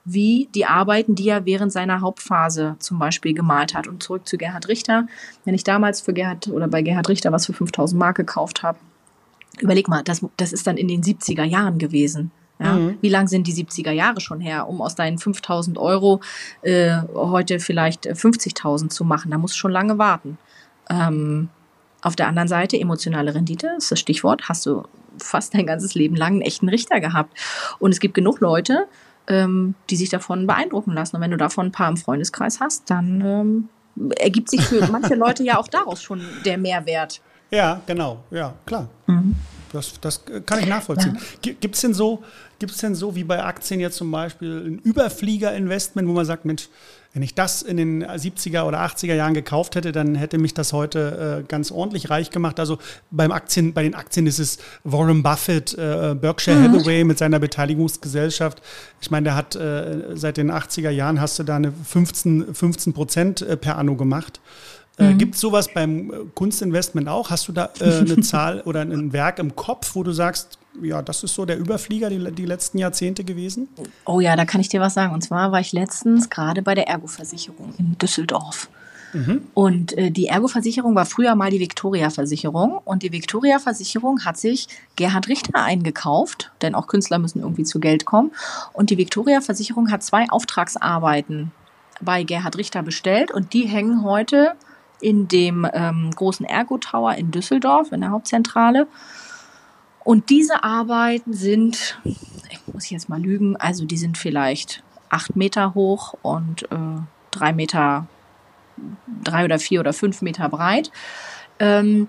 wie 0.05 0.49
die 0.53 0.65
Arbeiten, 0.65 1.15
die 1.15 1.29
er 1.29 1.45
während 1.45 1.71
seiner 1.71 2.01
Hauptphase 2.01 2.75
zum 2.79 2.99
Beispiel 2.99 3.33
gemalt 3.33 3.73
hat. 3.73 3.87
Und 3.87 4.03
zurück 4.03 4.27
zu 4.27 4.37
Gerhard 4.37 4.67
Richter. 4.67 5.07
Wenn 5.45 5.55
ich 5.55 5.63
damals 5.63 6.01
für 6.01 6.13
Gerhard 6.13 6.47
oder 6.47 6.67
bei 6.67 6.81
Gerhard 6.81 7.09
Richter 7.09 7.31
was 7.31 7.45
für 7.45 7.53
5000 7.53 7.97
Mark 7.97 8.17
gekauft 8.17 8.63
habe, 8.63 8.77
überleg 9.59 9.87
mal, 9.87 10.03
das, 10.03 10.25
das 10.37 10.51
ist 10.51 10.67
dann 10.67 10.77
in 10.77 10.87
den 10.87 11.03
70er 11.03 11.43
Jahren 11.43 11.77
gewesen. 11.77 12.31
Ja, 12.59 12.73
mhm. 12.73 12.97
Wie 13.01 13.09
lang 13.09 13.27
sind 13.27 13.47
die 13.47 13.53
70er 13.53 13.91
Jahre 13.91 14.21
schon 14.21 14.39
her, 14.39 14.67
um 14.67 14.81
aus 14.81 14.95
deinen 14.95 15.17
5000 15.17 15.77
Euro 15.77 16.21
äh, 16.61 16.97
heute 17.13 17.59
vielleicht 17.59 18.07
50.000 18.07 18.89
zu 18.89 19.05
machen? 19.05 19.31
Da 19.31 19.37
musst 19.37 19.55
du 19.55 19.59
schon 19.59 19.71
lange 19.71 19.97
warten. 19.97 20.37
Ähm, 20.89 21.49
auf 22.03 22.15
der 22.15 22.27
anderen 22.27 22.47
Seite, 22.47 22.79
emotionale 22.79 23.33
Rendite 23.33 23.75
ist 23.77 23.91
das 23.91 23.99
Stichwort, 23.99 24.49
hast 24.49 24.65
du 24.65 24.83
fast 25.17 25.53
dein 25.53 25.65
ganzes 25.65 25.95
Leben 25.95 26.15
lang 26.15 26.33
einen 26.33 26.41
echten 26.41 26.67
Richter 26.69 26.99
gehabt. 26.99 27.37
Und 27.79 27.91
es 27.91 27.99
gibt 27.99 28.13
genug 28.13 28.41
Leute, 28.41 28.87
ähm, 29.27 29.75
die 29.89 29.95
sich 29.95 30.09
davon 30.09 30.45
beeindrucken 30.45 30.91
lassen. 30.93 31.15
Und 31.15 31.21
wenn 31.21 31.31
du 31.31 31.37
davon 31.37 31.67
ein 31.67 31.71
paar 31.71 31.87
im 31.87 31.97
Freundeskreis 31.97 32.59
hast, 32.59 32.89
dann 32.89 33.21
ähm, 33.21 33.69
ergibt 34.17 34.49
sich 34.49 34.61
für 34.61 34.85
manche 34.91 35.15
Leute 35.15 35.43
ja 35.43 35.57
auch 35.57 35.67
daraus 35.67 36.03
schon 36.03 36.21
der 36.45 36.57
Mehrwert. 36.57 37.21
Ja, 37.51 37.81
genau, 37.85 38.23
ja, 38.31 38.53
klar. 38.65 38.89
Mhm. 39.07 39.35
Das, 39.73 39.99
das 39.99 40.21
kann 40.45 40.59
ich 40.59 40.67
nachvollziehen. 40.67 41.17
Ja. 41.43 41.51
Gibt 41.59 41.75
es 41.75 41.81
denn 41.81 41.93
so, 41.93 42.23
gibt's 42.59 42.77
denn 42.77 42.95
so 42.95 43.15
wie 43.15 43.23
bei 43.23 43.43
Aktien 43.43 43.79
jetzt 43.79 43.97
zum 43.97 44.11
Beispiel 44.11 44.67
ein 44.67 44.79
Überflieger-Investment, 44.79 46.07
wo 46.07 46.13
man 46.13 46.25
sagt, 46.25 46.45
Mensch, 46.45 46.69
wenn 47.13 47.21
ich 47.21 47.35
das 47.35 47.61
in 47.61 47.77
den 47.77 48.03
70er 48.03 48.63
oder 48.63 48.79
80er 48.79 49.13
Jahren 49.13 49.35
gekauft 49.35 49.75
hätte, 49.75 49.91
dann 49.91 50.15
hätte 50.15 50.39
mich 50.39 50.55
das 50.55 50.73
heute 50.73 51.43
äh, 51.43 51.47
ganz 51.47 51.71
ordentlich 51.71 52.09
reich 52.09 52.31
gemacht. 52.31 52.59
Also 52.59 52.79
beim 53.11 53.31
Aktien, 53.31 53.73
bei 53.73 53.83
den 53.83 53.93
Aktien 53.93 54.25
ist 54.25 54.39
es 54.39 54.57
Warren 54.83 55.21
Buffett, 55.21 55.77
äh, 55.77 56.15
Berkshire 56.19 56.57
mhm. 56.57 56.73
Hathaway 56.73 57.03
mit 57.03 57.19
seiner 57.19 57.39
Beteiligungsgesellschaft. 57.39 58.63
Ich 58.99 59.11
meine, 59.11 59.25
der 59.25 59.35
hat 59.35 59.55
äh, 59.55 60.15
seit 60.15 60.37
den 60.37 60.51
80er 60.51 60.89
Jahren 60.89 61.21
hast 61.21 61.37
du 61.37 61.43
da 61.43 61.57
eine 61.57 61.71
15, 61.71 62.55
15 62.55 62.93
Prozent 62.93 63.41
äh, 63.43 63.57
per 63.57 63.77
Anno 63.77 63.95
gemacht. 63.95 64.39
Äh, 64.97 65.11
mhm. 65.11 65.17
Gibt 65.17 65.35
es 65.35 65.41
sowas 65.41 65.69
beim 65.73 66.11
äh, 66.11 66.13
Kunstinvestment 66.35 67.09
auch? 67.09 67.29
Hast 67.29 67.47
du 67.47 67.51
da 67.51 67.69
äh, 67.79 67.99
eine 67.99 68.19
Zahl 68.21 68.61
oder 68.61 68.81
ein 68.81 69.11
Werk 69.13 69.39
im 69.39 69.55
Kopf, 69.55 69.95
wo 69.95 70.03
du 70.03 70.11
sagst, 70.11 70.59
ja, 70.81 71.01
das 71.01 71.23
ist 71.23 71.35
so 71.35 71.45
der 71.45 71.57
Überflieger 71.57 72.09
die, 72.09 72.31
die 72.31 72.45
letzten 72.45 72.77
Jahrzehnte 72.77 73.23
gewesen? 73.23 73.69
Oh 74.05 74.19
ja, 74.19 74.35
da 74.35 74.45
kann 74.45 74.61
ich 74.61 74.69
dir 74.69 74.81
was 74.81 74.93
sagen. 74.93 75.13
Und 75.13 75.23
zwar 75.23 75.51
war 75.51 75.59
ich 75.59 75.71
letztens 75.71 76.29
gerade 76.29 76.61
bei 76.61 76.75
der 76.75 76.87
Ergo-Versicherung 76.87 77.73
in 77.77 77.97
Düsseldorf. 77.97 78.69
Mhm. 79.13 79.43
Und 79.53 79.97
äh, 79.97 80.11
die 80.11 80.27
Ergo-Versicherung 80.27 80.95
war 80.95 81.05
früher 81.05 81.35
mal 81.35 81.51
die 81.51 81.59
Victoria-Versicherung. 81.59 82.79
Und 82.83 83.03
die 83.03 83.11
Victoria-Versicherung 83.11 84.25
hat 84.25 84.37
sich 84.37 84.67
Gerhard 84.95 85.27
Richter 85.27 85.55
eingekauft, 85.55 86.51
denn 86.61 86.75
auch 86.75 86.87
Künstler 86.87 87.19
müssen 87.19 87.39
irgendwie 87.39 87.63
zu 87.63 87.79
Geld 87.79 88.05
kommen. 88.05 88.31
Und 88.73 88.89
die 88.89 88.97
Victoria-Versicherung 88.97 89.91
hat 89.91 90.03
zwei 90.03 90.29
Auftragsarbeiten 90.29 91.51
bei 92.01 92.23
Gerhard 92.23 92.57
Richter 92.57 92.83
bestellt 92.83 93.31
und 93.31 93.53
die 93.53 93.67
hängen 93.67 94.03
heute 94.03 94.53
in 95.03 95.27
dem 95.27 95.67
ähm, 95.73 96.11
großen 96.11 96.45
Ergo 96.45 96.77
Tower 96.77 97.15
in 97.15 97.31
Düsseldorf, 97.31 97.91
in 97.91 98.01
der 98.01 98.11
Hauptzentrale. 98.11 98.87
Und 100.03 100.29
diese 100.29 100.63
Arbeiten 100.63 101.33
sind, 101.33 101.99
ich 102.03 102.59
muss 102.73 102.89
jetzt 102.89 103.09
mal 103.09 103.21
lügen, 103.21 103.55
also 103.57 103.85
die 103.85 103.97
sind 103.97 104.17
vielleicht 104.17 104.83
acht 105.09 105.35
Meter 105.35 105.73
hoch 105.73 106.15
und 106.21 106.63
äh, 106.71 107.01
drei 107.31 107.53
Meter, 107.53 108.07
drei 109.23 109.45
oder 109.45 109.59
vier 109.59 109.79
oder 109.79 109.93
fünf 109.93 110.21
Meter 110.21 110.49
breit. 110.49 110.91
Ähm, 111.59 112.07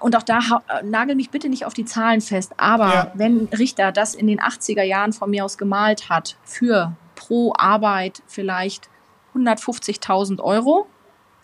und 0.00 0.14
auch 0.16 0.22
da 0.22 0.40
nagel 0.84 1.16
mich 1.16 1.30
bitte 1.30 1.48
nicht 1.48 1.64
auf 1.64 1.74
die 1.74 1.84
Zahlen 1.84 2.20
fest, 2.20 2.52
aber 2.56 2.88
ja. 2.94 3.12
wenn 3.14 3.46
Richter 3.46 3.90
das 3.90 4.14
in 4.14 4.28
den 4.28 4.40
80er 4.40 4.84
Jahren 4.84 5.12
von 5.12 5.30
mir 5.30 5.44
aus 5.44 5.58
gemalt 5.58 6.08
hat, 6.08 6.36
für 6.44 6.96
pro 7.16 7.52
Arbeit 7.56 8.22
vielleicht 8.26 8.88
150.000 9.34 10.40
Euro, 10.40 10.86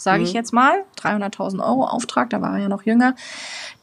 sage 0.01 0.21
mhm. 0.21 0.27
ich 0.27 0.33
jetzt 0.33 0.53
mal, 0.53 0.85
300.000 0.99 1.61
Euro 1.61 1.85
Auftrag, 1.85 2.31
da 2.31 2.41
war 2.41 2.55
er 2.55 2.63
ja 2.63 2.69
noch 2.69 2.85
jünger. 2.85 3.15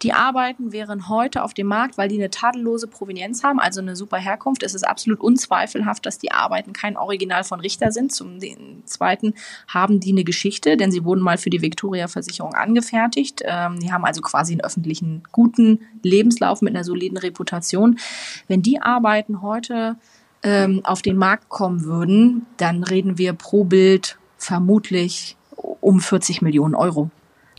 Die 0.02 0.14
Arbeiten 0.14 0.72
wären 0.72 1.10
heute 1.10 1.44
auf 1.44 1.54
dem 1.54 1.68
Markt, 1.68 1.98
weil 1.98 2.10
die 2.10 2.16
eine 2.16 2.30
tadellose 2.30 2.88
Provenienz 2.88 3.44
haben, 3.44 3.60
also 3.60 3.82
eine 3.82 3.96
super 3.96 4.18
Herkunft. 4.18 4.64
Es 4.64 4.74
ist 4.74 4.88
absolut 4.88 5.20
unzweifelhaft, 5.20 6.06
dass 6.06 6.18
die 6.18 6.32
Arbeiten 6.32 6.74
kein 6.74 6.98
Original 6.98 7.44
von 7.44 7.60
Richter 7.60 7.92
sind. 7.92 8.12
Zum 8.12 8.40
Zweiten 8.86 9.36
haben 9.68 10.00
die 10.00 10.12
eine 10.12 10.24
Geschichte, 10.24 10.76
denn 10.76 10.92
sie 10.92 11.06
wurden 11.06 11.22
mal 11.22 11.38
für 11.38 11.50
die 11.50 11.62
Victoria-Versicherung 11.62 12.54
angefertigt. 12.54 13.42
Ähm, 13.46 13.80
die 13.80 13.92
haben 13.92 14.06
also 14.06 14.22
quasi 14.22 14.54
einen 14.54 14.62
öffentlichen, 14.62 15.24
guten 15.32 15.82
Lebenslauf 16.04 16.62
mit 16.62 16.76
einer 16.76 16.84
soliden 16.84 17.18
Reputation. 17.18 18.00
Wenn 18.48 18.62
die 18.62 18.82
Arbeiten 18.82 19.42
heute 19.42 19.98
ähm, 20.44 20.82
auf 20.84 21.02
den 21.02 21.18
Markt 21.18 21.50
kommen 21.50 21.84
würden, 21.84 22.46
dann 22.58 22.84
reden 22.84 23.18
wir 23.18 23.34
pro 23.34 23.64
Bild 23.64 24.18
vermutlich 24.38 25.37
um 25.58 26.00
40 26.00 26.42
Millionen 26.42 26.76
Euro. 26.76 27.10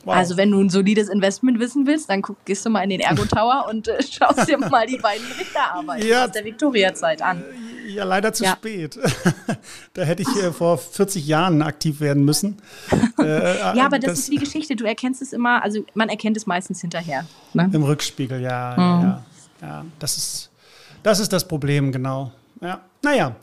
Wow. 0.04 0.14
Also 0.14 0.36
wenn 0.36 0.50
du 0.50 0.60
ein 0.60 0.70
solides 0.70 1.08
Investment 1.08 1.58
wissen 1.58 1.86
willst, 1.86 2.08
dann 2.08 2.22
guck, 2.22 2.42
gehst 2.44 2.64
du 2.64 2.70
mal 2.70 2.82
in 2.82 2.90
den 2.90 3.00
Ergo 3.00 3.24
Tower 3.24 3.66
und 3.68 3.88
äh, 3.88 4.02
schaust 4.02 4.48
dir 4.48 4.56
mal 4.56 4.86
die 4.86 4.96
beiden 4.96 5.26
Richterarbeiten 5.38 6.08
ja, 6.08 6.24
aus 6.24 6.32
der 6.32 6.44
Viktoriazeit 6.44 7.20
an. 7.20 7.42
Ja, 7.88 8.04
leider 8.04 8.32
zu 8.32 8.44
ja. 8.44 8.52
spät. 8.52 8.98
da 9.94 10.02
hätte 10.02 10.22
ich 10.22 10.42
äh, 10.42 10.52
vor 10.52 10.78
40 10.78 11.26
Jahren 11.26 11.62
aktiv 11.62 12.00
werden 12.00 12.24
müssen. 12.24 12.56
Äh, 13.20 13.58
ja, 13.76 13.84
aber 13.84 13.98
das, 13.98 14.10
das, 14.10 14.18
ist 14.20 14.30
wie 14.30 14.36
Geschichte. 14.36 14.76
Du 14.76 14.84
erkennst 14.84 15.20
es 15.20 15.32
immer, 15.32 15.60
also 15.60 15.84
man 15.94 16.08
erkennt 16.08 16.36
es 16.36 16.46
meistens 16.46 16.80
hinterher. 16.80 17.26
Ne? 17.52 17.68
Im 17.72 17.82
Rückspiegel, 17.82 18.40
ja, 18.40 18.74
mhm. 18.76 19.02
ja, 19.02 19.24
ja. 19.60 19.84
Das 19.98 20.16
ist, 20.16 20.50
das 21.02 21.18
ist 21.18 21.32
das 21.32 21.46
Problem, 21.46 21.90
genau. 21.90 22.30
Ja. 22.60 22.80
Naja, 23.02 23.34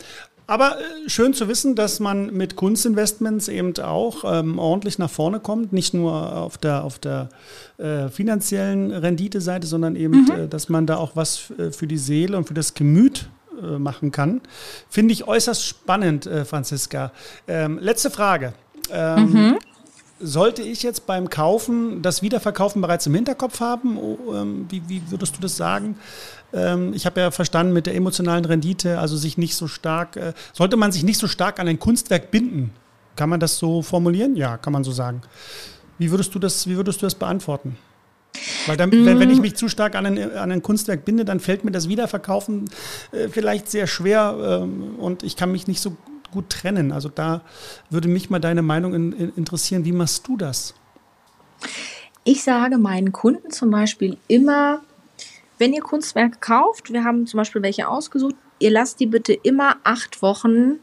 aber 0.48 0.78
äh, 0.80 1.10
schön 1.10 1.34
zu 1.34 1.48
wissen, 1.48 1.76
dass 1.76 2.00
man 2.00 2.34
mit 2.34 2.56
Kunstinvestments 2.56 3.48
eben 3.48 3.78
auch 3.80 4.24
ähm, 4.26 4.60
ordentlich 4.60 5.00
nach 5.00 5.10
vorne 5.10 5.40
kommt, 5.40 5.74
nicht 5.74 5.94
nur 5.94 6.36
auf 6.36 6.58
der, 6.58 6.84
auf 6.84 7.00
der 7.00 7.30
äh, 7.78 8.10
finanziellen 8.10 8.92
Renditeseite, 8.92 9.68
sondern 9.68 9.96
eben, 9.96 10.26
mhm. 10.26 10.32
äh, 10.32 10.48
dass 10.48 10.70
man 10.70 10.86
da 10.86 10.98
auch 10.98 11.16
was 11.16 11.52
äh, 11.58 11.72
für 11.72 11.88
die 11.88 11.98
Seele 11.98 12.38
und 12.38 12.48
für 12.48 12.54
das 12.54 12.74
Gemüt 12.74 13.30
äh, 13.62 13.80
machen 13.80 14.12
kann. 14.12 14.42
Finde 14.90 15.14
ich 15.14 15.28
äußerst 15.28 15.66
spannend, 15.66 16.28
äh, 16.28 16.46
Franziska. 16.46 17.12
Ähm, 17.48 17.80
letzte 17.80 18.10
Frage. 18.10 18.54
Ähm, 18.92 19.32
mhm. 19.32 19.58
Sollte 20.20 20.62
ich 20.62 20.82
jetzt 20.82 21.06
beim 21.08 21.30
Kaufen 21.30 22.02
das 22.02 22.22
Wiederverkaufen 22.22 22.82
bereits 22.82 23.06
im 23.06 23.14
Hinterkopf 23.16 23.60
haben? 23.60 23.98
Oh, 23.98 24.18
ähm, 24.34 24.66
wie, 24.70 24.82
wie 24.88 25.02
würdest 25.12 25.36
du 25.36 25.42
das 25.42 25.58
sagen? 25.58 25.98
Ähm, 26.54 26.94
ich 26.94 27.06
habe 27.06 27.20
ja 27.20 27.32
verstanden 27.32 27.74
mit 27.74 27.86
der 27.86 27.96
emotionalen 27.96 28.46
Rendite, 28.46 29.00
also 29.00 29.18
sich 29.18 29.38
nicht 29.38 29.56
so 29.56 29.68
stark, 29.68 30.16
äh, 30.16 30.34
sollte 30.54 30.78
man 30.78 30.94
sich 30.94 31.04
nicht 31.04 31.20
so 31.20 31.28
stark 31.28 31.60
an 31.60 31.68
ein 31.68 31.80
Kunstwerk 31.80 32.32
binden. 32.32 32.72
Kann 33.16 33.30
man 33.30 33.40
das 33.40 33.58
so 33.58 33.82
formulieren? 33.82 34.36
Ja, 34.36 34.58
kann 34.58 34.72
man 34.74 34.84
so 34.84 34.92
sagen. 34.92 35.22
Wie 35.98 36.12
würdest 36.12 36.34
du 36.34 36.40
das, 36.40 36.68
wie 36.68 36.76
würdest 36.78 37.02
du 37.02 37.06
das 37.06 37.16
beantworten? 37.16 37.78
Weil 38.68 38.78
dann, 38.78 38.90
mm. 38.90 39.06
wenn, 39.06 39.30
ich 39.30 39.40
mm. 39.40 39.42
mich 39.42 39.56
zu 39.56 39.70
stark 39.70 39.96
an 39.96 40.06
ein, 40.06 40.38
an 40.38 40.52
ein, 40.52 40.62
Kunstwerk 40.62 41.06
binde, 41.06 41.24
dann 41.24 41.40
fällt 41.40 41.64
mir 41.64 41.72
das 41.72 41.88
Wiederverkaufen 41.88 42.70
äh, 43.12 43.30
vielleicht 43.30 43.70
sehr 43.70 43.88
schwer 43.88 44.62
ähm, 44.64 44.96
und 44.98 45.24
ich 45.24 45.36
kann 45.36 45.52
mich 45.52 45.68
nicht 45.68 45.82
so 45.82 45.96
gut 46.32 46.50
trennen. 46.50 46.92
Also 46.92 47.10
da 47.10 47.42
würde 47.90 48.08
mich 48.08 48.30
mal 48.30 48.40
deine 48.40 48.62
Meinung 48.62 48.94
in, 48.94 49.12
in 49.14 49.34
interessieren. 49.36 49.86
Wie 49.86 49.92
machst 49.92 50.28
du 50.28 50.38
das? 50.38 50.74
Ich 52.24 52.44
sage 52.44 52.78
meinen 52.78 53.12
Kunden 53.12 53.52
zum 53.52 53.70
Beispiel 53.70 54.18
immer, 54.28 54.82
wenn 55.58 55.74
ihr 55.74 55.82
Kunstwerke 55.82 56.38
kauft, 56.40 56.92
wir 56.92 57.04
haben 57.04 57.28
zum 57.28 57.38
Beispiel 57.38 57.62
welche 57.62 57.88
ausgesucht, 57.88 58.36
ihr 58.60 58.72
lasst 58.72 59.00
die 59.00 59.06
bitte 59.06 59.34
immer 59.34 59.78
acht 59.84 60.22
Wochen 60.22 60.80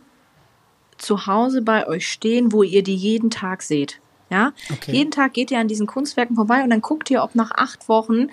zu 0.98 1.26
Hause 1.26 1.62
bei 1.62 1.86
euch 1.86 2.08
stehen, 2.08 2.52
wo 2.52 2.62
ihr 2.62 2.82
die 2.82 2.94
jeden 2.94 3.30
Tag 3.30 3.62
seht. 3.62 4.00
Ja, 4.30 4.52
okay. 4.70 4.92
jeden 4.92 5.10
Tag 5.10 5.34
geht 5.34 5.50
ihr 5.50 5.58
an 5.58 5.68
diesen 5.68 5.86
Kunstwerken 5.86 6.36
vorbei 6.36 6.62
und 6.62 6.70
dann 6.70 6.80
guckt 6.80 7.10
ihr, 7.10 7.22
ob 7.22 7.34
nach 7.34 7.50
acht 7.50 7.88
Wochen 7.88 8.28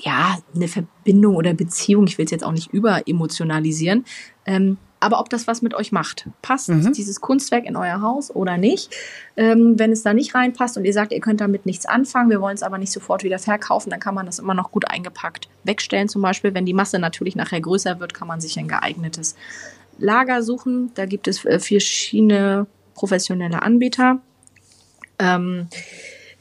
ja 0.00 0.36
eine 0.54 0.68
Verbindung 0.68 1.36
oder 1.36 1.54
Beziehung, 1.54 2.06
ich 2.06 2.18
will 2.18 2.26
es 2.26 2.30
jetzt 2.30 2.44
auch 2.44 2.52
nicht 2.52 2.72
überemotionalisieren, 2.72 4.04
ähm, 4.44 4.76
aber 5.06 5.20
ob 5.20 5.30
das 5.30 5.46
was 5.46 5.62
mit 5.62 5.72
euch 5.72 5.92
macht. 5.92 6.28
Passt 6.42 6.68
mhm. 6.68 6.92
dieses 6.92 7.20
Kunstwerk 7.20 7.64
in 7.64 7.76
euer 7.76 8.00
Haus 8.02 8.34
oder 8.34 8.58
nicht? 8.58 8.92
Ähm, 9.36 9.78
wenn 9.78 9.92
es 9.92 10.02
da 10.02 10.12
nicht 10.12 10.34
reinpasst 10.34 10.76
und 10.76 10.84
ihr 10.84 10.92
sagt, 10.92 11.12
ihr 11.12 11.20
könnt 11.20 11.40
damit 11.40 11.64
nichts 11.64 11.86
anfangen, 11.86 12.28
wir 12.28 12.40
wollen 12.40 12.56
es 12.56 12.64
aber 12.64 12.76
nicht 12.76 12.90
sofort 12.90 13.22
wieder 13.22 13.38
verkaufen, 13.38 13.90
dann 13.90 14.00
kann 14.00 14.16
man 14.16 14.26
das 14.26 14.40
immer 14.40 14.52
noch 14.52 14.72
gut 14.72 14.90
eingepackt 14.90 15.48
wegstellen. 15.62 16.08
Zum 16.08 16.22
Beispiel, 16.22 16.54
wenn 16.54 16.66
die 16.66 16.74
Masse 16.74 16.98
natürlich 16.98 17.36
nachher 17.36 17.60
größer 17.60 18.00
wird, 18.00 18.14
kann 18.14 18.26
man 18.26 18.40
sich 18.40 18.58
ein 18.58 18.66
geeignetes 18.66 19.36
Lager 19.98 20.42
suchen. 20.42 20.90
Da 20.94 21.06
gibt 21.06 21.28
es 21.28 21.44
äh, 21.44 21.60
verschiedene 21.60 22.66
professionelle 22.94 23.62
Anbieter. 23.62 24.18
Ähm, 25.20 25.68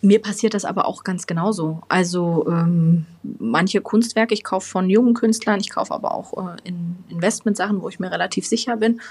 mir 0.05 0.21
passiert 0.21 0.53
das 0.53 0.65
aber 0.65 0.85
auch 0.85 1.03
ganz 1.03 1.27
genauso. 1.27 1.81
Also 1.89 2.45
ähm, 2.47 3.05
manche 3.39 3.81
Kunstwerke, 3.81 4.33
ich 4.33 4.43
kaufe 4.43 4.67
von 4.67 4.89
jungen 4.89 5.13
Künstlern, 5.13 5.59
ich 5.59 5.69
kaufe 5.69 5.93
aber 5.93 6.13
auch 6.13 6.33
äh, 6.37 6.57
in 6.63 6.95
Investmentsachen, 7.09 7.81
wo 7.81 7.89
ich 7.89 7.99
mir 7.99 8.11
relativ 8.11 8.45
sicher 8.47 8.77
bin 8.77 9.01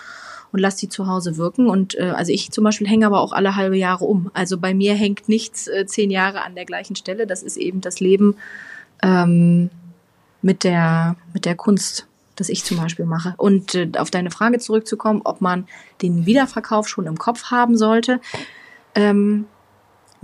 und 0.53 0.61
lasse 0.61 0.78
die 0.78 0.88
zu 0.88 1.07
Hause 1.07 1.36
wirken. 1.36 1.68
Und 1.68 1.97
äh, 1.97 2.11
also 2.11 2.32
ich 2.32 2.51
zum 2.53 2.64
Beispiel 2.64 2.88
hänge 2.88 3.07
aber 3.07 3.20
auch 3.20 3.32
alle 3.32 3.57
halbe 3.57 3.76
Jahre 3.76 4.05
um. 4.05 4.30
Also 4.34 4.59
bei 4.59 4.72
mir 4.72 4.95
hängt 4.95 5.28
nichts 5.28 5.66
äh, 5.68 5.84
zehn 5.86 6.11
Jahre 6.11 6.42
an 6.42 6.55
der 6.55 6.64
gleichen 6.64 6.97
Stelle. 6.97 7.26
Das 7.26 7.42
ist 7.42 7.57
eben 7.57 7.80
das 7.80 8.01
Leben 8.01 8.36
ähm, 9.03 9.70
mit, 10.42 10.64
der, 10.64 11.16
mit 11.32 11.45
der 11.45 11.57
Kunst 11.57 12.07
das 12.36 12.49
ich 12.49 12.64
zum 12.64 12.78
Beispiel 12.78 13.05
mache. 13.05 13.34
Und 13.36 13.76
äh, 13.76 13.88
auf 13.97 14.11
deine 14.11 14.32
Frage 14.32 14.59
zurückzukommen, 14.59 15.20
ob 15.24 15.40
man 15.40 15.68
den 16.03 16.26
Wiederverkauf 16.26 16.88
schon 16.88 17.07
im 17.07 17.16
Kopf 17.16 17.45
haben 17.53 17.76
sollte. 17.76 18.20
Ähm, 18.97 19.47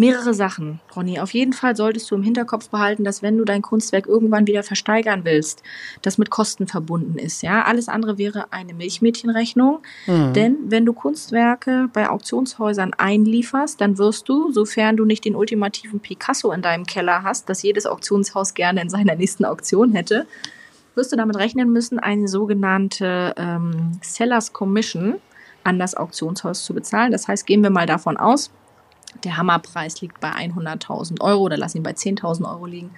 mehrere 0.01 0.35
Sachen, 0.35 0.81
Ronny. 0.97 1.21
Auf 1.21 1.33
jeden 1.33 1.53
Fall 1.53 1.77
solltest 1.77 2.11
du 2.11 2.17
im 2.17 2.23
Hinterkopf 2.23 2.71
behalten, 2.71 3.05
dass 3.05 3.23
wenn 3.23 3.39
du 3.39 3.45
dein 3.45 3.63
Kunstwerk 3.63 4.09
irgendwann 4.09 4.47
wieder 4.47 4.63
versteigern 4.63 5.21
willst, 5.25 5.63
das 6.03 6.19
mit 6.19 6.31
Kosten 6.31 6.67
verbunden 6.67 7.19
ist. 7.19 7.43
Ja, 7.43 7.63
alles 7.63 7.89
andere 7.89 8.19
wäre 8.19 8.53
eine 8.53 8.75
Milchmädchenrechnung. 8.75 9.81
Mhm. 10.07 10.33
Denn 10.33 10.57
wenn 10.65 10.87
du 10.87 10.93
Kunstwerke 10.93 11.89
bei 11.93 12.09
Auktionshäusern 12.09 12.95
einlieferst, 12.95 13.81
dann 13.81 13.99
wirst 13.99 14.29
du, 14.29 14.51
sofern 14.51 14.97
du 14.97 15.05
nicht 15.05 15.25
den 15.25 15.37
ultimativen 15.37 16.01
Picasso 16.01 16.51
in 16.51 16.63
deinem 16.63 16.87
Keller 16.87 17.23
hast, 17.23 17.49
das 17.49 17.63
jedes 17.63 17.87
Auktionshaus 17.87 18.55
gerne 18.55 18.83
in 18.83 18.89
seiner 18.89 19.15
nächsten 19.15 19.45
Auktion 19.45 19.93
hätte, 19.93 20.27
wirst 20.95 21.13
du 21.13 21.17
damit 21.17 21.37
rechnen 21.37 21.71
müssen, 21.71 21.99
eine 21.99 22.27
sogenannte 22.27 23.35
ähm, 23.37 23.93
Sellers 24.03 24.53
Commission 24.53 25.17
an 25.63 25.79
das 25.79 25.95
Auktionshaus 25.95 26.65
zu 26.65 26.75
bezahlen. 26.75 27.13
Das 27.13 27.29
heißt, 27.29 27.47
gehen 27.47 27.63
wir 27.63 27.71
mal 27.71 27.87
davon 27.87 28.17
aus, 28.17 28.51
der 29.25 29.37
Hammerpreis 29.37 30.01
liegt 30.01 30.21
bei 30.21 30.31
100.000 30.31 31.21
Euro 31.21 31.43
oder 31.43 31.57
lass 31.57 31.75
ihn 31.75 31.83
bei 31.83 31.93
10.000 31.93 32.49
Euro 32.49 32.67
liegen. 32.67 32.91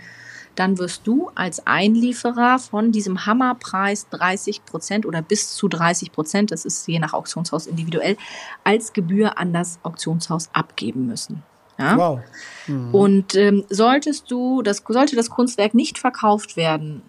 Dann 0.54 0.78
wirst 0.78 1.06
du 1.06 1.30
als 1.34 1.66
Einlieferer 1.66 2.58
von 2.58 2.92
diesem 2.92 3.24
Hammerpreis 3.24 4.08
30 4.10 4.64
Prozent 4.66 5.06
oder 5.06 5.22
bis 5.22 5.54
zu 5.54 5.68
30 5.68 6.12
Prozent, 6.12 6.50
das 6.50 6.64
ist 6.66 6.86
je 6.86 6.98
nach 6.98 7.14
Auktionshaus 7.14 7.66
individuell, 7.66 8.18
als 8.62 8.92
Gebühr 8.92 9.38
an 9.38 9.52
das 9.54 9.78
Auktionshaus 9.82 10.50
abgeben 10.52 11.06
müssen. 11.06 11.42
Ja? 11.78 11.96
Wow. 11.96 12.20
Mhm. 12.66 12.94
Und 12.94 13.34
ähm, 13.34 13.64
solltest 13.70 14.30
du, 14.30 14.62
das, 14.62 14.82
sollte 14.86 15.16
das 15.16 15.30
Kunstwerk 15.30 15.72
nicht 15.72 15.98
verkauft 15.98 16.56
werden, 16.56 17.02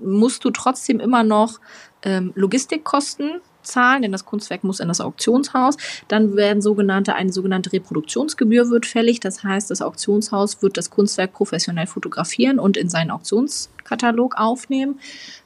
musst 0.00 0.44
du 0.44 0.50
trotzdem 0.50 1.00
immer 1.00 1.22
noch 1.22 1.60
ähm, 2.02 2.32
Logistikkosten 2.34 3.42
zahlen, 3.62 4.02
denn 4.02 4.12
das 4.12 4.24
Kunstwerk 4.24 4.64
muss 4.64 4.80
in 4.80 4.88
das 4.88 5.00
Auktionshaus. 5.00 5.76
Dann 6.08 6.36
werden 6.36 6.62
sogenannte, 6.62 7.14
eine 7.14 7.32
sogenannte 7.32 7.72
Reproduktionsgebühr 7.72 8.70
wird 8.70 8.86
fällig. 8.86 9.20
Das 9.20 9.42
heißt, 9.44 9.70
das 9.70 9.82
Auktionshaus 9.82 10.62
wird 10.62 10.76
das 10.76 10.90
Kunstwerk 10.90 11.32
professionell 11.32 11.86
fotografieren 11.86 12.58
und 12.58 12.76
in 12.76 12.88
seinen 12.88 13.10
Auktionskatalog 13.10 14.36
aufnehmen. 14.36 15.00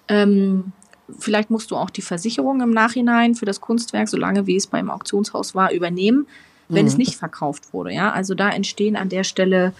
Ähm, 0.08 0.72
vielleicht 1.18 1.50
musst 1.50 1.70
du 1.70 1.76
auch 1.76 1.90
die 1.90 2.02
Versicherung 2.02 2.60
im 2.60 2.70
Nachhinein 2.70 3.34
für 3.34 3.46
das 3.46 3.60
Kunstwerk, 3.60 4.08
solange 4.08 4.46
wie 4.46 4.56
es 4.56 4.66
beim 4.66 4.90
Auktionshaus 4.90 5.54
war, 5.54 5.72
übernehmen 5.72 6.26
wenn 6.68 6.82
mhm. 6.82 6.88
es 6.88 6.96
nicht 6.96 7.16
verkauft 7.16 7.72
wurde. 7.72 7.92
Ja, 7.92 8.12
also 8.12 8.34
da 8.34 8.50
entstehen 8.50 8.96
an 8.96 9.08
der 9.08 9.24
Stelle 9.24 9.72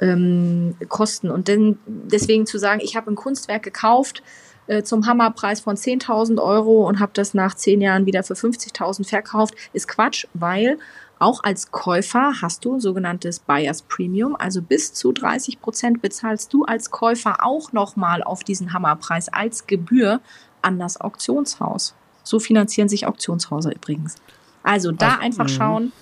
ähm, 0.00 0.74
Kosten. 0.88 1.30
Und 1.30 1.48
denn, 1.48 1.78
deswegen 1.86 2.46
zu 2.46 2.58
sagen, 2.58 2.80
ich 2.82 2.96
habe 2.96 3.10
ein 3.10 3.16
Kunstwerk 3.16 3.62
gekauft 3.62 4.22
äh, 4.66 4.82
zum 4.82 5.06
Hammerpreis 5.06 5.60
von 5.60 5.76
10.000 5.76 6.42
Euro 6.42 6.86
und 6.86 7.00
habe 7.00 7.12
das 7.14 7.34
nach 7.34 7.54
zehn 7.54 7.80
Jahren 7.80 8.06
wieder 8.06 8.22
für 8.22 8.34
50.000 8.34 9.08
verkauft, 9.08 9.54
ist 9.72 9.88
Quatsch, 9.88 10.26
weil 10.34 10.78
auch 11.18 11.44
als 11.44 11.70
Käufer 11.70 12.32
hast 12.42 12.64
du 12.64 12.80
sogenanntes 12.80 13.38
Buyers 13.38 13.82
Premium, 13.82 14.34
also 14.36 14.60
bis 14.60 14.92
zu 14.92 15.12
30 15.12 15.60
Prozent 15.60 16.02
bezahlst 16.02 16.52
du 16.52 16.64
als 16.64 16.90
Käufer 16.90 17.44
auch 17.44 17.72
nochmal 17.72 18.24
auf 18.24 18.42
diesen 18.42 18.72
Hammerpreis 18.72 19.28
als 19.28 19.68
Gebühr 19.68 20.20
an 20.62 20.80
das 20.80 21.00
Auktionshaus. 21.00 21.94
So 22.24 22.40
finanzieren 22.40 22.88
sich 22.88 23.06
Auktionshäuser 23.06 23.72
übrigens. 23.72 24.16
Also 24.64 24.90
da 24.90 25.14
also, 25.14 25.20
einfach 25.20 25.44
mhm. 25.44 25.48
schauen, 25.48 25.92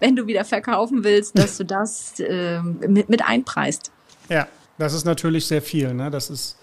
wenn 0.00 0.16
du 0.16 0.26
wieder 0.26 0.44
verkaufen 0.44 1.04
willst, 1.04 1.38
dass 1.38 1.56
du 1.56 1.64
das 1.64 2.20
äh, 2.20 2.60
mit, 2.60 3.08
mit 3.08 3.26
einpreist. 3.26 3.92
Ja, 4.28 4.46
das 4.76 4.92
ist 4.92 5.04
natürlich 5.04 5.46
sehr 5.46 5.62
viel. 5.62 5.94
Ne? 5.94 6.10
Das 6.10 6.28
ist 6.28 6.58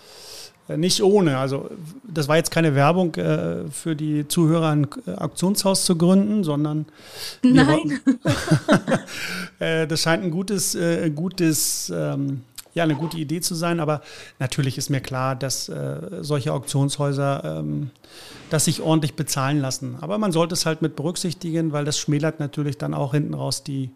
nicht 0.77 1.01
ohne. 1.03 1.37
Also 1.37 1.69
das 2.03 2.27
war 2.27 2.37
jetzt 2.37 2.51
keine 2.51 2.75
Werbung 2.75 3.15
äh, 3.15 3.69
für 3.71 3.95
die 3.95 4.27
Zuhörer, 4.27 4.69
ein 4.69 4.87
äh, 5.05 5.11
Auktionshaus 5.11 5.85
zu 5.85 5.97
gründen, 5.97 6.43
sondern 6.43 6.85
Nein. 7.43 7.99
äh, 9.59 9.87
das 9.87 10.01
scheint 10.01 10.23
ein 10.23 10.31
gutes, 10.31 10.75
äh, 10.75 11.09
gutes 11.09 11.91
ähm, 11.95 12.41
ja, 12.73 12.83
eine 12.83 12.95
gute 12.95 13.17
Idee 13.17 13.41
zu 13.41 13.53
sein, 13.53 13.79
aber 13.79 14.01
natürlich 14.39 14.77
ist 14.77 14.89
mir 14.89 15.01
klar, 15.01 15.35
dass 15.35 15.67
äh, 15.67 15.99
solche 16.21 16.53
Auktionshäuser 16.53 17.59
ähm, 17.59 17.89
das 18.49 18.65
sich 18.65 18.81
ordentlich 18.81 19.15
bezahlen 19.15 19.59
lassen. 19.59 19.97
Aber 20.01 20.17
man 20.17 20.31
sollte 20.31 20.53
es 20.53 20.65
halt 20.65 20.81
mit 20.81 20.95
berücksichtigen, 20.95 21.73
weil 21.73 21.85
das 21.85 21.99
schmälert 21.99 22.39
natürlich 22.39 22.77
dann 22.77 22.93
auch 22.93 23.11
hinten 23.11 23.33
raus 23.33 23.63
die 23.63 23.91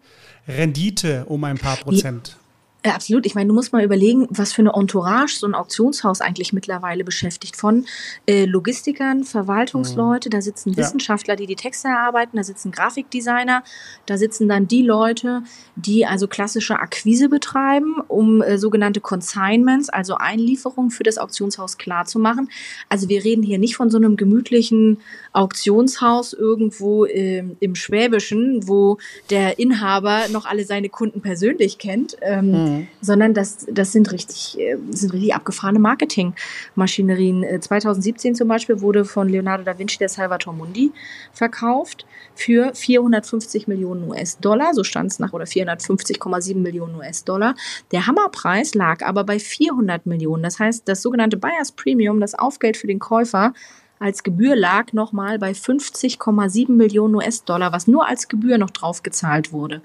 Rendite 0.46 1.24
um 1.26 1.44
ein 1.44 1.58
paar 1.58 1.76
Prozent. 1.76 2.28
Ja, 2.28 2.45
absolut. 2.94 3.26
Ich 3.26 3.34
meine, 3.34 3.48
du 3.48 3.54
musst 3.54 3.72
mal 3.72 3.82
überlegen, 3.82 4.28
was 4.30 4.52
für 4.52 4.62
eine 4.62 4.74
Entourage 4.74 5.36
so 5.38 5.46
ein 5.46 5.54
Auktionshaus 5.54 6.20
eigentlich 6.20 6.52
mittlerweile 6.52 7.04
beschäftigt. 7.04 7.56
Von 7.56 7.86
äh, 8.26 8.44
Logistikern, 8.44 9.24
Verwaltungsleute, 9.24 10.28
mhm. 10.28 10.30
da 10.30 10.40
sitzen 10.40 10.76
Wissenschaftler, 10.76 11.36
die 11.36 11.46
die 11.46 11.56
Texte 11.56 11.88
erarbeiten, 11.88 12.36
da 12.36 12.44
sitzen 12.44 12.72
Grafikdesigner, 12.72 13.64
da 14.04 14.18
sitzen 14.18 14.48
dann 14.48 14.68
die 14.68 14.82
Leute, 14.82 15.42
die 15.74 16.06
also 16.06 16.28
klassische 16.28 16.78
Akquise 16.78 17.28
betreiben, 17.28 17.96
um 18.08 18.42
äh, 18.42 18.58
sogenannte 18.58 19.00
Consignments, 19.00 19.88
also 19.88 20.16
Einlieferungen 20.16 20.90
für 20.90 21.02
das 21.02 21.18
Auktionshaus 21.18 21.78
klar 21.78 22.04
zu 22.04 22.18
machen. 22.18 22.50
Also 22.88 23.08
wir 23.08 23.24
reden 23.24 23.42
hier 23.42 23.58
nicht 23.58 23.76
von 23.76 23.90
so 23.90 23.96
einem 23.96 24.16
gemütlichen 24.16 24.98
Auktionshaus 25.32 26.34
irgendwo 26.34 27.06
äh, 27.06 27.44
im 27.60 27.74
Schwäbischen, 27.74 28.68
wo 28.68 28.98
der 29.30 29.58
Inhaber 29.58 30.28
noch 30.30 30.44
alle 30.44 30.64
seine 30.64 30.88
Kunden 30.88 31.22
persönlich 31.22 31.78
kennt. 31.78 32.16
Ähm, 32.20 32.50
mhm 32.50 32.75
Mhm. 32.76 32.88
sondern 33.00 33.34
das, 33.34 33.66
das 33.70 33.92
sind 33.92 34.12
richtig, 34.12 34.58
äh, 34.58 34.76
sind 34.90 35.12
richtig 35.12 35.34
abgefahrene 35.34 35.78
Marketingmaschinerien. 35.78 37.60
2017 37.60 38.32
äh, 38.32 38.34
zum 38.34 38.48
Beispiel 38.48 38.80
wurde 38.80 39.04
von 39.04 39.28
Leonardo 39.28 39.64
da 39.64 39.78
Vinci 39.78 39.98
der 39.98 40.08
Salvator 40.08 40.52
Mundi 40.52 40.92
verkauft 41.32 42.06
für 42.34 42.74
450 42.74 43.66
Millionen 43.68 44.08
US-Dollar, 44.08 44.74
so 44.74 44.84
stand 44.84 45.12
es 45.12 45.18
nach, 45.18 45.32
oder 45.32 45.44
450,7 45.44 46.56
Millionen 46.56 46.94
US-Dollar. 46.96 47.54
Der 47.92 48.06
Hammerpreis 48.06 48.74
lag 48.74 49.04
aber 49.04 49.24
bei 49.24 49.38
400 49.38 50.06
Millionen. 50.06 50.42
Das 50.42 50.58
heißt, 50.58 50.88
das 50.88 51.02
sogenannte 51.02 51.36
Buyers 51.36 51.72
Premium, 51.72 52.20
das 52.20 52.34
Aufgeld 52.34 52.76
für 52.76 52.86
den 52.86 52.98
Käufer, 52.98 53.52
als 53.98 54.22
Gebühr 54.22 54.56
lag 54.56 54.92
nochmal 54.92 55.38
bei 55.38 55.52
50,7 55.52 56.70
Millionen 56.70 57.14
US-Dollar, 57.14 57.72
was 57.72 57.86
nur 57.86 58.06
als 58.06 58.28
Gebühr 58.28 58.58
noch 58.58 58.70
draufgezahlt 58.70 59.52
wurde. 59.52 59.80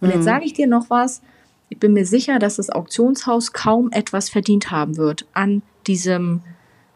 Und 0.00 0.08
mhm. 0.08 0.14
jetzt 0.14 0.24
sage 0.24 0.44
ich 0.44 0.52
dir 0.52 0.66
noch 0.66 0.88
was, 0.88 1.22
ich 1.68 1.78
bin 1.78 1.92
mir 1.92 2.06
sicher, 2.06 2.38
dass 2.38 2.56
das 2.56 2.70
Auktionshaus 2.70 3.52
kaum 3.52 3.90
etwas 3.92 4.28
verdient 4.28 4.70
haben 4.70 4.96
wird 4.96 5.26
an 5.32 5.62
diesem 5.86 6.42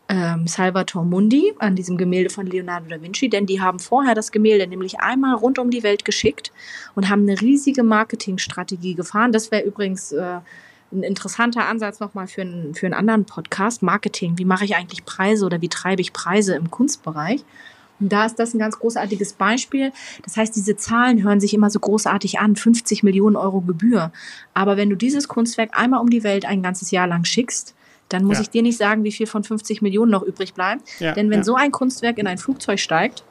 ähm, 0.09 0.47
Salvator 0.47 1.05
Mundi, 1.05 1.55
an 1.59 1.77
diesem 1.77 1.97
Gemälde 1.97 2.31
von 2.31 2.47
Leonardo 2.47 2.89
da 2.89 3.01
Vinci, 3.01 3.29
denn 3.29 3.47
die 3.47 3.61
haben 3.61 3.79
vorher 3.79 4.15
das 4.15 4.33
Gemälde 4.33 4.67
nämlich 4.67 5.01
einmal 5.01 5.35
rund 5.35 5.59
um 5.59 5.71
die 5.71 5.83
Welt 5.83 6.05
geschickt 6.05 6.53
und 6.95 7.09
haben 7.09 7.23
eine 7.23 7.41
riesige 7.41 7.83
Marketingstrategie 7.83 8.95
gefahren. 8.95 9.33
Das 9.33 9.51
wäre 9.51 9.63
übrigens 9.63 10.13
äh, 10.13 10.41
ein 10.93 11.03
interessanter 11.05 11.67
Ansatz 11.67 12.01
nochmal 12.01 12.27
für, 12.27 12.43
ein, 12.43 12.75
für 12.75 12.87
einen 12.87 12.95
anderen 12.95 13.25
Podcast, 13.25 13.83
Marketing. 13.83 14.39
Wie 14.39 14.45
mache 14.45 14.65
ich 14.65 14.75
eigentlich 14.75 15.05
Preise 15.05 15.47
oder 15.47 15.61
wie 15.61 15.69
treibe 15.69 16.03
ich 16.03 16.13
Preise 16.13 16.57
im 16.57 16.71
Kunstbereich? 16.71 17.45
Und 18.01 18.13
da 18.13 18.25
ist 18.25 18.39
das 18.39 18.55
ein 18.55 18.59
ganz 18.59 18.79
großartiges 18.79 19.35
Beispiel. 19.35 19.93
Das 20.25 20.37
heißt, 20.37 20.57
diese 20.57 20.77
Zahlen 20.77 21.23
hören 21.23 21.41
sich 21.41 21.55
immer 21.55 21.71
so 21.71 21.79
großartig 21.79 22.39
an, 22.39 22.57
50 22.57 23.03
Millionen 23.03 23.37
Euro 23.37 23.61
Gebühr. 23.61 24.13
Aber 24.55 24.77
wenn 24.77 24.91
du 24.91 24.97
dieses 24.97 25.29
Kunstwerk 25.29 25.71
einmal 25.79 26.01
um 26.01 26.11
die 26.11 26.25
Welt 26.25 26.45
ein 26.45 26.63
ganzes 26.63 26.91
Jahr 26.91 27.07
lang 27.07 27.25
schickst, 27.25 27.75
dann 28.09 28.25
muss 28.25 28.39
ja. 28.39 28.43
ich 28.43 28.51
dir 28.51 28.63
nicht 28.63 28.77
sagen, 28.77 29.05
wie 29.05 29.13
viel 29.13 29.27
von 29.27 29.45
50 29.45 29.83
Millionen 29.83 30.11
noch 30.11 30.23
übrig 30.23 30.55
bleibt. 30.55 30.83
Ja, 30.99 31.13
Denn 31.13 31.31
wenn 31.31 31.41
ja. 31.41 31.45
so 31.45 31.55
ein 31.55 31.71
Kunstwerk 31.71 32.19
in 32.19 32.27
ein 32.27 32.39
Flugzeug 32.39 32.81
steigt, 32.81 33.23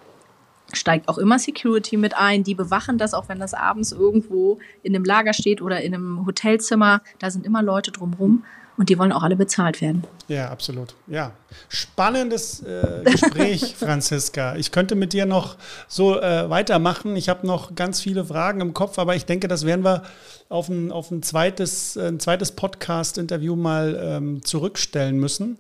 steigt 0.71 1.09
auch 1.09 1.17
immer 1.17 1.39
Security 1.39 1.97
mit 1.97 2.15
ein. 2.15 2.43
Die 2.43 2.55
bewachen 2.55 2.97
das, 2.97 3.13
auch 3.13 3.27
wenn 3.27 3.39
das 3.39 3.53
abends 3.53 3.91
irgendwo 3.91 4.59
in 4.83 4.95
einem 4.95 5.03
Lager 5.03 5.33
steht 5.33 5.61
oder 5.61 5.81
in 5.81 5.93
einem 5.93 6.25
Hotelzimmer. 6.25 7.01
Da 7.17 7.31
sind 7.31 7.45
immer 7.45 7.61
Leute 7.61 7.91
drumherum 7.91 8.43
und 8.79 8.87
die 8.87 8.97
wollen 8.97 9.11
auch 9.11 9.23
alle 9.23 9.35
bezahlt 9.35 9.81
werden. 9.81 10.05
Ja, 10.29 10.49
absolut. 10.49 10.95
Ja, 11.07 11.33
spannendes 11.67 12.63
äh, 12.63 13.03
Gespräch, 13.03 13.75
Franziska. 13.77 14.55
Ich 14.55 14.71
könnte 14.71 14.95
mit 14.95 15.11
dir 15.11 15.25
noch 15.25 15.57
so 15.89 16.17
äh, 16.17 16.49
weitermachen. 16.49 17.17
Ich 17.17 17.27
habe 17.27 17.45
noch 17.45 17.75
ganz 17.75 17.99
viele 17.99 18.23
Fragen 18.23 18.61
im 18.61 18.73
Kopf, 18.73 18.97
aber 18.97 19.17
ich 19.17 19.25
denke, 19.25 19.49
das 19.49 19.65
werden 19.65 19.83
wir 19.83 20.03
auf 20.47 20.69
ein, 20.69 20.93
auf 20.93 21.11
ein 21.11 21.21
zweites, 21.23 21.97
ein 21.97 22.21
zweites 22.21 22.53
Podcast-Interview 22.53 23.57
mal 23.57 23.99
ähm, 24.01 24.45
zurückstellen 24.45 25.19
müssen. 25.19 25.57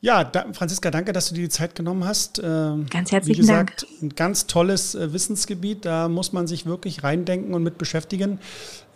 Ja, 0.00 0.22
da, 0.22 0.44
Franziska, 0.52 0.90
danke, 0.90 1.12
dass 1.12 1.30
du 1.30 1.34
dir 1.34 1.44
die 1.44 1.48
Zeit 1.48 1.74
genommen 1.74 2.04
hast. 2.04 2.38
Ähm, 2.38 2.86
ganz 2.90 3.10
herzlichen 3.10 3.38
Wie 3.38 3.40
gesagt, 3.40 3.86
Dank. 3.90 4.02
ein 4.02 4.08
ganz 4.10 4.46
tolles 4.46 4.94
äh, 4.94 5.12
Wissensgebiet. 5.12 5.84
Da 5.84 6.08
muss 6.08 6.32
man 6.32 6.46
sich 6.46 6.66
wirklich 6.66 7.02
reindenken 7.02 7.54
und 7.54 7.62
mit 7.62 7.78
beschäftigen. 7.78 8.38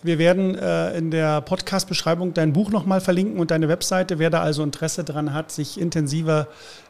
Wir 0.03 0.19
werden 0.19 0.55
äh, 0.55 0.97
in 0.97 1.11
der 1.11 1.41
Podcast-Beschreibung 1.41 2.33
dein 2.33 2.53
Buch 2.53 2.71
nochmal 2.71 3.01
verlinken 3.01 3.41
und 3.41 3.51
deine 3.51 3.69
Webseite. 3.69 4.21
Wer 4.21 4.31
da 4.31 4.43
also 4.43 4.63
Interesse 4.63 5.03
dran 5.03 5.35
hat, 5.35 5.51
sich 5.51 5.81
intensiver 5.81 6.47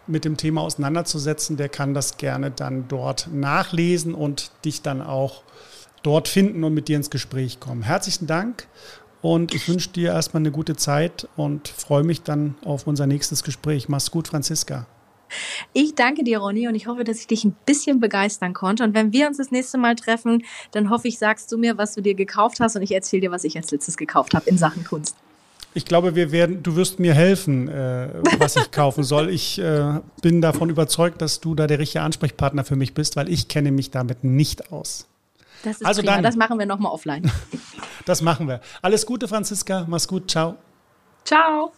mit 0.06 0.26
dem 0.26 0.36
Thema 0.36 0.60
auseinanderzusetzen, 0.60 1.56
der 1.56 1.70
kann 1.70 1.94
das 1.94 2.18
gerne 2.18 2.50
dann 2.50 2.86
dort 2.88 3.28
nachlesen 3.32 4.14
und 4.14 4.50
dich 4.64 4.82
dann 4.82 5.00
auch 5.00 5.42
dort 6.02 6.28
finden 6.28 6.64
und 6.64 6.74
mit 6.74 6.88
dir 6.88 6.96
ins 6.96 7.10
Gespräch 7.10 7.60
kommen. 7.60 7.82
Herzlichen 7.82 8.26
Dank 8.26 8.66
und 9.22 9.54
ich 9.54 9.68
wünsche 9.68 9.88
dir 9.90 10.12
erstmal 10.12 10.42
eine 10.42 10.50
gute 10.50 10.76
Zeit 10.76 11.28
und 11.36 11.68
freue 11.68 12.04
mich 12.04 12.22
dann 12.22 12.56
auf 12.64 12.86
unser 12.86 13.06
nächstes 13.06 13.42
Gespräch. 13.42 13.88
Mach's 13.88 14.10
gut, 14.10 14.28
Franziska. 14.28 14.86
Ich 15.72 15.94
danke 15.94 16.24
dir, 16.24 16.38
Ronny, 16.38 16.68
und 16.68 16.74
ich 16.74 16.86
hoffe, 16.86 17.04
dass 17.04 17.20
ich 17.20 17.26
dich 17.26 17.44
ein 17.44 17.56
bisschen 17.66 18.00
begeistern 18.00 18.54
konnte. 18.54 18.84
Und 18.84 18.94
wenn 18.94 19.12
wir 19.12 19.26
uns 19.26 19.38
das 19.38 19.50
nächste 19.50 19.78
Mal 19.78 19.94
treffen, 19.96 20.44
dann 20.72 20.90
hoffe 20.90 21.08
ich, 21.08 21.18
sagst 21.18 21.50
du 21.52 21.58
mir, 21.58 21.78
was 21.78 21.94
du 21.94 22.00
dir 22.00 22.14
gekauft 22.14 22.60
hast 22.60 22.76
und 22.76 22.82
ich 22.82 22.92
erzähle 22.92 23.22
dir, 23.22 23.30
was 23.30 23.44
ich 23.44 23.56
als 23.56 23.70
letztes 23.70 23.96
gekauft 23.96 24.34
habe 24.34 24.48
in 24.48 24.58
Sachen 24.58 24.84
Kunst. 24.84 25.16
Ich 25.74 25.84
glaube, 25.84 26.14
wir 26.14 26.32
werden, 26.32 26.62
du 26.62 26.76
wirst 26.76 26.98
mir 26.98 27.14
helfen, 27.14 27.68
äh, 27.68 28.08
was 28.38 28.56
ich 28.56 28.70
kaufen 28.70 29.04
soll. 29.04 29.28
Ich 29.28 29.58
äh, 29.58 30.00
bin 30.22 30.40
davon 30.40 30.70
überzeugt, 30.70 31.20
dass 31.22 31.40
du 31.40 31.54
da 31.54 31.66
der 31.66 31.78
richtige 31.78 32.02
Ansprechpartner 32.02 32.64
für 32.64 32.76
mich 32.76 32.94
bist, 32.94 33.16
weil 33.16 33.28
ich 33.28 33.48
kenne 33.48 33.70
mich 33.70 33.90
damit 33.90 34.24
nicht 34.24 34.72
aus. 34.72 35.06
Das 35.62 35.76
ist 35.76 35.86
also 35.86 36.00
prima. 36.00 36.14
dann, 36.14 36.24
das 36.24 36.36
machen 36.36 36.58
wir 36.58 36.66
nochmal 36.66 36.92
offline. 36.92 37.30
das 38.06 38.22
machen 38.22 38.48
wir. 38.48 38.60
Alles 38.80 39.06
Gute, 39.06 39.28
Franziska. 39.28 39.84
Mach's 39.88 40.08
gut. 40.08 40.30
Ciao. 40.30 40.56
Ciao. 41.24 41.72